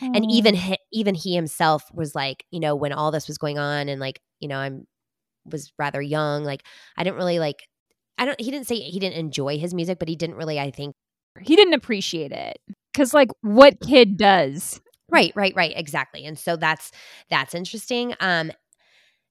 And 0.02 0.30
even 0.30 0.54
he, 0.56 0.78
even 0.92 1.16
he 1.16 1.34
himself 1.36 1.84
was 1.94 2.14
like, 2.14 2.46
you 2.52 2.60
know, 2.60 2.76
when 2.76 2.94
all 2.94 3.12
this 3.12 3.28
was 3.28 3.38
going 3.38 3.58
on 3.58 3.90
and 3.90 4.00
like, 4.00 4.22
you 4.40 4.48
know, 4.48 4.58
I'm 4.58 4.86
was 5.52 5.72
rather 5.78 6.02
young, 6.02 6.43
like 6.43 6.64
I 6.98 7.04
didn't 7.04 7.18
really 7.18 7.39
like 7.39 7.68
I 8.18 8.26
don't 8.26 8.39
he 8.39 8.52
didn't 8.52 8.68
say 8.68 8.76
he 8.80 9.00
didn't 9.00 9.18
enjoy 9.18 9.58
his 9.60 9.74
music, 9.74 10.00
but 10.00 10.08
he 10.08 10.16
didn't 10.16 10.36
really 10.36 10.60
I 10.60 10.72
think 10.72 10.95
he 11.41 11.56
didn't 11.56 11.76
appreciate 11.76 12.32
it 12.32 12.58
because, 12.93 13.14
like, 13.14 13.30
what 13.41 13.80
kid 13.80 14.18
does? 14.18 14.82
Right, 15.10 15.32
right, 15.36 15.54
right, 15.56 15.74
exactly. 15.76 16.26
And 16.26 16.38
so 16.38 16.56
that's 16.56 16.91
that's 17.30 17.54
interesting. 17.56 18.14
Um 18.20 18.52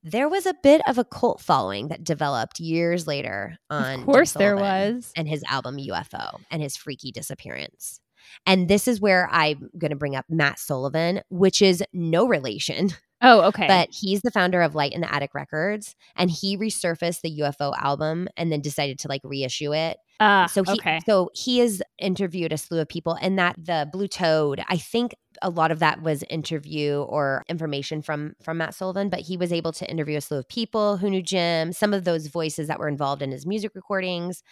there 0.02 0.28
was 0.28 0.46
a 0.46 0.54
bit 0.62 0.80
of 0.86 0.98
a 0.98 1.04
cult 1.04 1.40
following 1.40 1.88
that 1.88 2.04
developed 2.04 2.60
years 2.60 3.08
later 3.08 3.56
on 3.70 4.00
Of 4.00 4.06
course, 4.06 4.32
there 4.32 4.56
was. 4.56 5.10
and 5.16 5.26
his 5.28 5.42
album 5.48 5.78
UFO 5.78 6.38
and 6.50 6.62
his 6.62 6.76
freaky 6.76 7.10
disappearance. 7.10 8.00
And 8.44 8.68
this 8.68 8.86
is 8.86 9.00
where 9.00 9.28
I'm 9.32 9.68
going 9.78 9.90
to 9.90 9.96
bring 9.96 10.14
up 10.14 10.26
Matt 10.28 10.58
Sullivan, 10.60 11.22
which 11.28 11.60
is 11.60 11.82
no 11.92 12.26
relation, 12.28 12.90
Oh, 13.22 13.42
okay. 13.48 13.66
but 13.66 13.88
he's 13.90 14.20
the 14.22 14.30
founder 14.30 14.60
of 14.60 14.74
Light 14.74 14.92
in 14.92 15.00
the 15.00 15.12
Attic 15.12 15.34
Records 15.34 15.94
and 16.16 16.30
he 16.30 16.56
resurfaced 16.58 17.22
the 17.22 17.38
UFO 17.40 17.72
album 17.78 18.28
and 18.36 18.52
then 18.52 18.60
decided 18.60 18.98
to 19.00 19.08
like 19.08 19.22
reissue 19.24 19.72
it 19.74 19.96
Ah, 20.20 20.46
so 20.46 20.62
he 20.62 20.72
okay. 20.72 20.98
so 21.06 21.30
he 21.34 21.58
has 21.58 21.82
interviewed 21.98 22.52
a 22.52 22.56
slew 22.58 22.80
of 22.80 22.88
people 22.88 23.18
and 23.20 23.38
that 23.38 23.54
the 23.58 23.86
blue 23.92 24.08
toad 24.08 24.62
i 24.68 24.78
think 24.78 25.14
a 25.42 25.50
lot 25.50 25.70
of 25.70 25.78
that 25.80 26.00
was 26.00 26.24
interview 26.30 27.02
or 27.02 27.44
information 27.50 28.00
from 28.00 28.32
from 28.42 28.56
matt 28.56 28.74
sullivan 28.74 29.10
but 29.10 29.20
he 29.20 29.36
was 29.36 29.52
able 29.52 29.72
to 29.72 29.86
interview 29.90 30.16
a 30.16 30.20
slew 30.22 30.38
of 30.38 30.48
people 30.48 30.96
who 30.96 31.10
knew 31.10 31.20
jim 31.22 31.70
some 31.70 31.92
of 31.92 32.04
those 32.04 32.28
voices 32.28 32.66
that 32.68 32.78
were 32.78 32.88
involved 32.88 33.20
in 33.20 33.30
his 33.30 33.44
music 33.44 33.72
recordings 33.74 34.42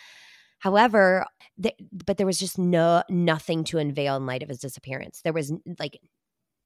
however 0.58 1.24
th- 1.62 1.74
but 2.04 2.16
there 2.18 2.26
was 2.26 2.38
just 2.38 2.58
no 2.58 3.02
nothing 3.08 3.64
to 3.64 3.78
unveil 3.78 4.16
in 4.16 4.26
light 4.26 4.42
of 4.42 4.48
his 4.50 4.58
disappearance 4.58 5.20
there 5.24 5.32
was 5.32 5.50
like 5.78 5.98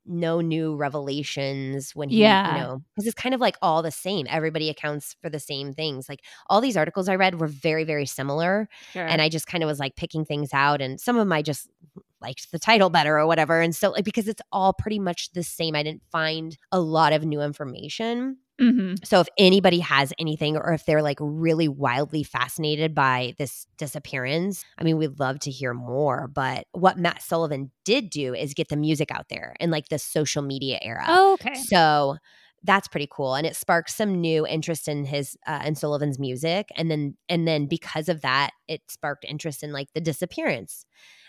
no 0.08 0.40
new 0.40 0.74
revelations 0.74 1.94
when 1.94 2.08
he 2.08 2.20
Yeah. 2.22 2.54
you 2.54 2.60
know 2.60 2.82
because 2.94 3.06
it's 3.06 3.14
kind 3.20 3.34
of 3.34 3.40
like 3.40 3.56
all 3.62 3.82
the 3.82 3.90
same 3.90 4.26
everybody 4.28 4.68
accounts 4.70 5.14
for 5.20 5.28
the 5.30 5.38
same 5.40 5.72
things 5.74 6.08
like 6.08 6.20
all 6.48 6.60
these 6.60 6.76
articles 6.76 7.08
i 7.08 7.14
read 7.14 7.38
were 7.40 7.46
very 7.46 7.84
very 7.84 8.06
similar 8.06 8.68
Sure. 8.92 9.06
and 9.06 9.20
I 9.22 9.28
just 9.28 9.46
kind 9.46 9.62
of 9.62 9.68
was 9.68 9.78
like 9.78 9.96
picking 9.96 10.24
things 10.24 10.50
out, 10.52 10.80
and 10.80 11.00
some 11.00 11.16
of 11.16 11.20
them 11.20 11.32
I 11.32 11.42
just 11.42 11.68
liked 12.20 12.50
the 12.50 12.58
title 12.58 12.90
better 12.90 13.18
or 13.18 13.26
whatever. 13.26 13.60
And 13.60 13.74
so, 13.76 13.90
like, 13.90 14.04
because 14.04 14.26
it's 14.28 14.42
all 14.50 14.72
pretty 14.72 14.98
much 14.98 15.30
the 15.32 15.42
same, 15.42 15.74
I 15.76 15.82
didn't 15.82 16.02
find 16.10 16.56
a 16.72 16.80
lot 16.80 17.12
of 17.12 17.24
new 17.24 17.40
information. 17.40 18.38
Hmm 18.60 18.94
So, 19.04 19.20
if 19.20 19.28
anybody 19.38 19.78
has 19.80 20.12
anything, 20.18 20.56
or 20.56 20.72
if 20.72 20.84
they're 20.84 21.02
like 21.02 21.18
really 21.20 21.68
wildly 21.68 22.24
fascinated 22.24 22.94
by 22.94 23.34
this 23.38 23.66
disappearance, 23.76 24.64
I 24.78 24.84
mean, 24.84 24.96
we'd 24.98 25.20
love 25.20 25.38
to 25.40 25.50
hear 25.50 25.72
more. 25.74 26.26
But 26.28 26.66
what 26.72 26.98
Matt 26.98 27.22
Sullivan 27.22 27.70
did 27.84 28.10
do 28.10 28.34
is 28.34 28.54
get 28.54 28.68
the 28.68 28.76
music 28.76 29.10
out 29.12 29.26
there 29.30 29.54
in 29.60 29.70
like 29.70 29.88
the 29.88 29.98
social 29.98 30.42
media 30.42 30.78
era. 30.82 31.06
Oh, 31.06 31.34
okay. 31.34 31.68
So 31.68 32.16
that's 32.64 32.88
pretty 32.88 33.08
cool, 33.10 33.34
and 33.36 33.46
it 33.46 33.54
sparked 33.54 33.90
some 33.90 34.20
new 34.20 34.44
interest 34.44 34.88
in 34.88 35.04
his 35.04 35.36
uh, 35.46 35.62
in 35.64 35.76
Sullivan's 35.76 36.18
music, 36.18 36.68
and 36.76 36.90
then 36.90 37.16
and 37.28 37.46
then 37.46 37.66
because 37.66 38.08
of 38.08 38.22
that, 38.22 38.50
it 38.66 38.82
sparked 38.88 39.24
interest 39.24 39.62
in 39.62 39.72
like 39.72 39.88
the 39.94 40.00
disappearance, 40.00 40.84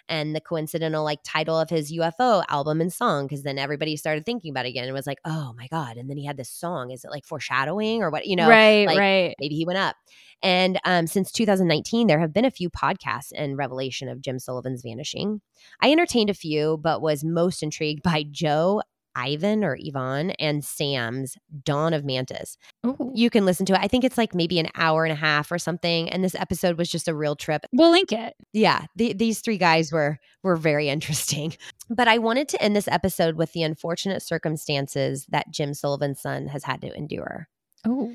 and 0.10 0.36
the 0.36 0.42
coincidental 0.42 1.04
like 1.04 1.20
title 1.24 1.58
of 1.58 1.70
his 1.70 1.94
UFO 1.94 2.44
album 2.50 2.82
and 2.82 2.92
song. 2.92 3.28
Cause 3.30 3.44
then 3.44 3.58
everybody 3.58 3.96
started 3.96 4.26
thinking 4.26 4.52
about 4.52 4.66
it 4.66 4.70
again 4.70 4.86
and 4.86 4.94
was 4.94 5.08
like, 5.08 5.20
oh 5.24 5.54
my 5.56 5.68
God. 5.68 5.96
And 5.98 6.10
then 6.10 6.18
he 6.18 6.26
had 6.26 6.36
this 6.36 6.50
song. 6.50 6.92
Is 6.92 7.06
it 7.06 7.12
like 7.12 7.26
foreshadowing 7.26 8.02
or 8.02 8.10
what? 8.10 8.26
You 8.26 8.36
know, 8.36 8.50
right, 8.50 8.88
like, 8.88 9.00
right. 9.00 9.36
maybe 9.40 9.56
he 9.56 9.66
went 9.66 9.80
up. 9.80 9.96
And 10.42 10.80
um, 10.86 11.08
since 11.08 11.32
2019, 11.32 12.08
there 12.08 12.20
have 12.20 12.34
been 12.34 12.46
a 12.46 12.52
few 12.52 12.70
podcasts 12.70 13.32
and 13.36 13.58
revelation 13.58 14.10
of 14.10 14.22
Jim 14.22 14.40
Sullivan's 14.40 14.82
vanishing. 14.82 15.42
I 15.82 15.92
entertained 15.92 16.30
a 16.30 16.34
few, 16.34 16.78
but 16.78 17.02
was 17.02 17.24
most 17.24 17.62
intrigued 17.62 18.04
by 18.04 18.24
Joe 18.30 18.82
Ivan 19.20 19.64
or 19.64 19.78
Yvonne 19.80 20.32
and 20.32 20.64
Sam's 20.64 21.38
Dawn 21.64 21.94
of 21.94 22.06
Mantis. 22.06 22.58
Ooh. 22.86 23.12
You 23.14 23.30
can 23.30 23.46
listen 23.46 23.66
to 23.68 23.74
it. 23.74 23.82
I 23.82 23.88
think 23.88 24.04
it's 24.04 24.18
like 24.18 24.34
maybe 24.34 24.60
an 24.60 24.70
hour 24.76 25.04
and 25.04 25.12
a 25.12 25.16
half 25.16 25.52
or 25.52 25.60
something. 25.60 26.10
And 26.10 26.24
this 26.24 26.36
episode 26.36 26.78
was 26.78 26.90
just 26.90 27.08
a 27.08 27.16
real 27.16 27.36
trip. 27.36 27.66
We'll 27.74 27.92
link 27.92 28.12
it. 28.12 28.36
Yeah, 28.54 28.86
the, 28.96 29.14
these 29.14 29.42
three 29.42 29.58
guys 29.58 29.92
were 29.92 30.20
were 30.44 30.56
very 30.56 30.90
interesting. 30.90 31.54
But 31.92 32.08
I 32.08 32.20
wanted 32.20 32.48
to 32.50 32.62
end 32.62 32.76
this 32.76 32.88
episode 32.88 33.36
with 33.36 33.52
the 33.54 33.64
unfortunate 33.64 34.22
circumstances 34.22 35.26
that 35.30 35.50
Jim 35.50 35.74
Sullivan's 35.74 36.22
son 36.22 36.46
has 36.46 36.64
had 36.64 36.82
to 36.82 36.96
endure. 36.96 37.48
Oh. 37.84 38.14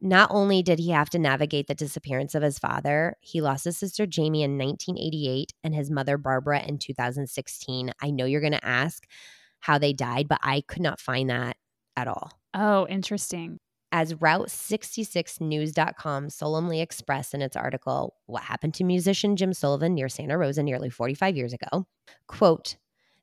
Not 0.00 0.30
only 0.30 0.62
did 0.62 0.78
he 0.78 0.90
have 0.90 1.10
to 1.10 1.18
navigate 1.18 1.66
the 1.66 1.74
disappearance 1.74 2.36
of 2.36 2.42
his 2.42 2.58
father, 2.58 3.16
he 3.20 3.40
lost 3.40 3.64
his 3.64 3.76
sister 3.76 4.06
Jamie 4.06 4.44
in 4.44 4.58
1988 4.58 5.54
and 5.64 5.74
his 5.74 5.90
mother 5.90 6.18
Barbara 6.18 6.62
in 6.62 6.78
2016. 6.78 7.92
I 8.00 8.10
know 8.10 8.26
you're 8.26 8.40
going 8.40 8.52
to 8.52 8.64
ask 8.64 9.04
how 9.60 9.78
they 9.78 9.92
died, 9.92 10.28
but 10.28 10.40
I 10.42 10.62
could 10.62 10.82
not 10.82 11.00
find 11.00 11.30
that 11.30 11.56
at 11.96 12.08
all. 12.08 12.32
Oh, 12.54 12.86
interesting. 12.88 13.58
As 13.92 14.14
Route66News.com 14.14 16.30
solemnly 16.30 16.80
expressed 16.80 17.34
in 17.34 17.42
its 17.42 17.56
article, 17.56 18.14
What 18.26 18.42
Happened 18.42 18.74
to 18.74 18.84
Musician 18.84 19.36
Jim 19.36 19.52
Sullivan 19.52 19.94
near 19.94 20.08
Santa 20.08 20.36
Rosa 20.36 20.62
nearly 20.62 20.90
45 20.90 21.36
years 21.36 21.52
ago, 21.52 21.86
quote, 22.26 22.76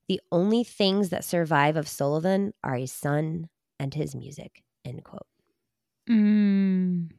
the 0.07 0.21
only 0.31 0.63
things 0.63 1.09
that 1.09 1.23
survive 1.23 1.77
of 1.77 1.87
Sullivan 1.87 2.53
are 2.63 2.75
his 2.75 2.91
son 2.91 3.49
and 3.79 3.93
his 3.93 4.15
music, 4.15 4.63
end 4.83 5.03
quote. 5.03 5.25
Mm. 6.09 7.11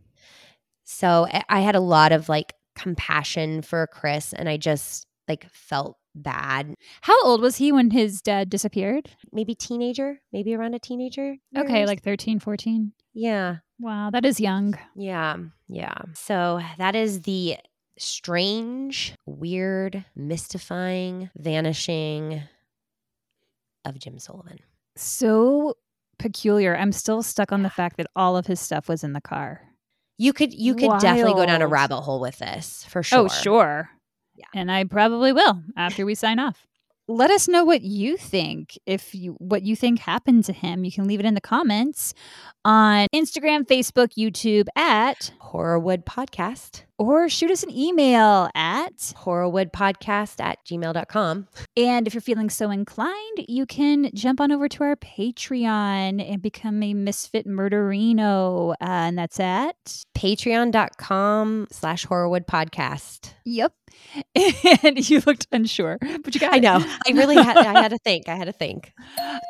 So 0.84 1.26
I- 1.30 1.44
I 1.48 1.60
had 1.60 1.74
a 1.74 1.80
lot 1.80 2.12
of 2.12 2.28
like 2.28 2.54
compassion 2.74 3.62
for 3.62 3.86
Chris 3.86 4.32
and 4.32 4.48
I 4.48 4.56
just 4.56 5.06
like 5.28 5.46
felt 5.52 5.98
bad. 6.14 6.74
How 7.02 7.20
old 7.24 7.40
was 7.40 7.56
he 7.56 7.72
when 7.72 7.90
his 7.90 8.20
dad 8.20 8.50
disappeared? 8.50 9.10
Maybe 9.32 9.54
teenager, 9.54 10.20
maybe 10.32 10.54
around 10.54 10.74
a 10.74 10.78
teenager. 10.78 11.36
Okay, 11.56 11.86
like 11.86 12.02
13, 12.02 12.40
14. 12.40 12.92
yeah. 13.12 13.56
Wow, 13.80 14.10
that 14.10 14.24
is 14.24 14.38
young. 14.38 14.78
Yeah, 14.94 15.36
yeah. 15.66 15.98
So 16.14 16.60
that 16.78 16.94
is 16.94 17.22
the 17.22 17.56
strange, 17.98 19.14
weird, 19.26 20.04
mystifying 20.14 21.28
vanishing 21.36 22.42
of 23.84 23.98
Jim 23.98 24.18
Sullivan. 24.20 24.58
So 24.96 25.74
peculiar. 26.18 26.76
I'm 26.76 26.92
still 26.92 27.22
stuck 27.22 27.50
on 27.50 27.62
the 27.62 27.70
fact 27.70 27.96
that 27.96 28.06
all 28.14 28.36
of 28.36 28.46
his 28.46 28.60
stuff 28.60 28.88
was 28.88 29.02
in 29.02 29.12
the 29.12 29.20
car. 29.20 29.60
You 30.18 30.32
could 30.32 30.54
you 30.54 30.76
could 30.76 31.00
definitely 31.00 31.34
go 31.34 31.44
down 31.44 31.60
a 31.60 31.66
rabbit 31.66 32.02
hole 32.02 32.20
with 32.20 32.38
this 32.38 32.84
for 32.88 33.02
sure. 33.02 33.18
Oh, 33.18 33.28
sure. 33.28 33.90
Yeah. 34.36 34.46
And 34.54 34.70
I 34.70 34.84
probably 34.84 35.32
will 35.32 35.62
after 35.76 36.04
we 36.04 36.14
sign 36.14 36.38
off. 36.38 36.66
Let 37.06 37.30
us 37.30 37.48
know 37.48 37.64
what 37.64 37.82
you 37.82 38.16
think. 38.16 38.78
If 38.86 39.14
you 39.14 39.32
what 39.32 39.62
you 39.62 39.76
think 39.76 39.98
happened 39.98 40.44
to 40.46 40.54
him, 40.54 40.84
you 40.84 40.92
can 40.92 41.06
leave 41.06 41.20
it 41.20 41.26
in 41.26 41.34
the 41.34 41.40
comments 41.40 42.14
on 42.64 43.08
Instagram, 43.14 43.66
Facebook, 43.66 44.14
YouTube 44.14 44.68
at 44.74 45.32
Horrorwood 45.42 46.04
Podcast. 46.04 46.84
Or 46.98 47.28
shoot 47.28 47.50
us 47.50 47.62
an 47.62 47.70
email 47.70 48.48
at 48.54 48.96
Horrorwoodpodcast 48.98 50.40
at 50.40 50.64
gmail.com. 50.64 51.48
And 51.76 52.06
if 52.06 52.14
you're 52.14 52.20
feeling 52.20 52.50
so 52.50 52.70
inclined, 52.70 53.44
you 53.48 53.66
can 53.66 54.10
jump 54.14 54.40
on 54.40 54.52
over 54.52 54.68
to 54.68 54.84
our 54.84 54.96
Patreon 54.96 56.22
and 56.22 56.40
become 56.42 56.82
a 56.82 56.94
Misfit 56.94 57.46
Murderino. 57.46 58.72
Uh, 58.72 58.74
and 58.80 59.18
that's 59.18 59.40
at, 59.40 60.04
Patreon.com 60.14 61.66
slash 61.70 62.06
Horrorwood 62.06 62.46
Podcast. 62.46 63.32
yep. 63.44 63.72
And 64.82 65.08
you 65.08 65.22
looked 65.24 65.46
unsure, 65.52 65.98
but 66.00 66.34
you 66.34 66.40
got 66.40 66.52
I 66.52 66.58
know. 66.58 66.84
I 67.06 67.12
really 67.12 67.36
had 67.36 67.56
I 67.56 67.80
had 67.80 67.88
to 67.92 67.98
think. 68.04 68.28
I 68.28 68.34
had 68.34 68.46
to 68.46 68.52
think. 68.52 68.92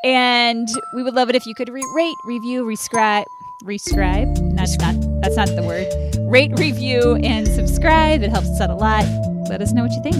And 0.05 0.69
we 0.95 1.03
would 1.03 1.15
love 1.15 1.31
it 1.31 1.35
if 1.35 1.47
you 1.47 1.55
could 1.55 1.71
re- 1.71 1.87
rate, 1.95 2.15
review, 2.27 2.65
rescribe, 2.65 3.25
rescribe. 3.65 4.55
That's 4.55 4.79
not 4.79 4.95
that's 5.23 5.37
not 5.37 5.49
the 5.49 5.63
word. 5.63 6.14
Rate, 6.35 6.59
review, 6.59 7.15
and 7.23 7.47
subscribe. 7.47 8.25
It 8.25 8.31
helps 8.31 8.49
us 8.49 8.61
out 8.61 8.69
a 8.69 8.75
lot. 8.75 9.05
Let 9.49 9.63
us 9.63 9.71
know 9.71 9.85
what 9.85 9.93
you 9.93 10.03
think. 10.03 10.17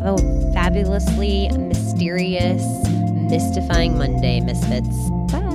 Have 0.00 0.18
a 0.18 0.52
fabulously 0.54 1.50
mysterious, 1.58 2.62
mystifying 3.28 3.98
Monday, 3.98 4.40
Misfits. 4.40 4.88
Bye. 5.30 5.51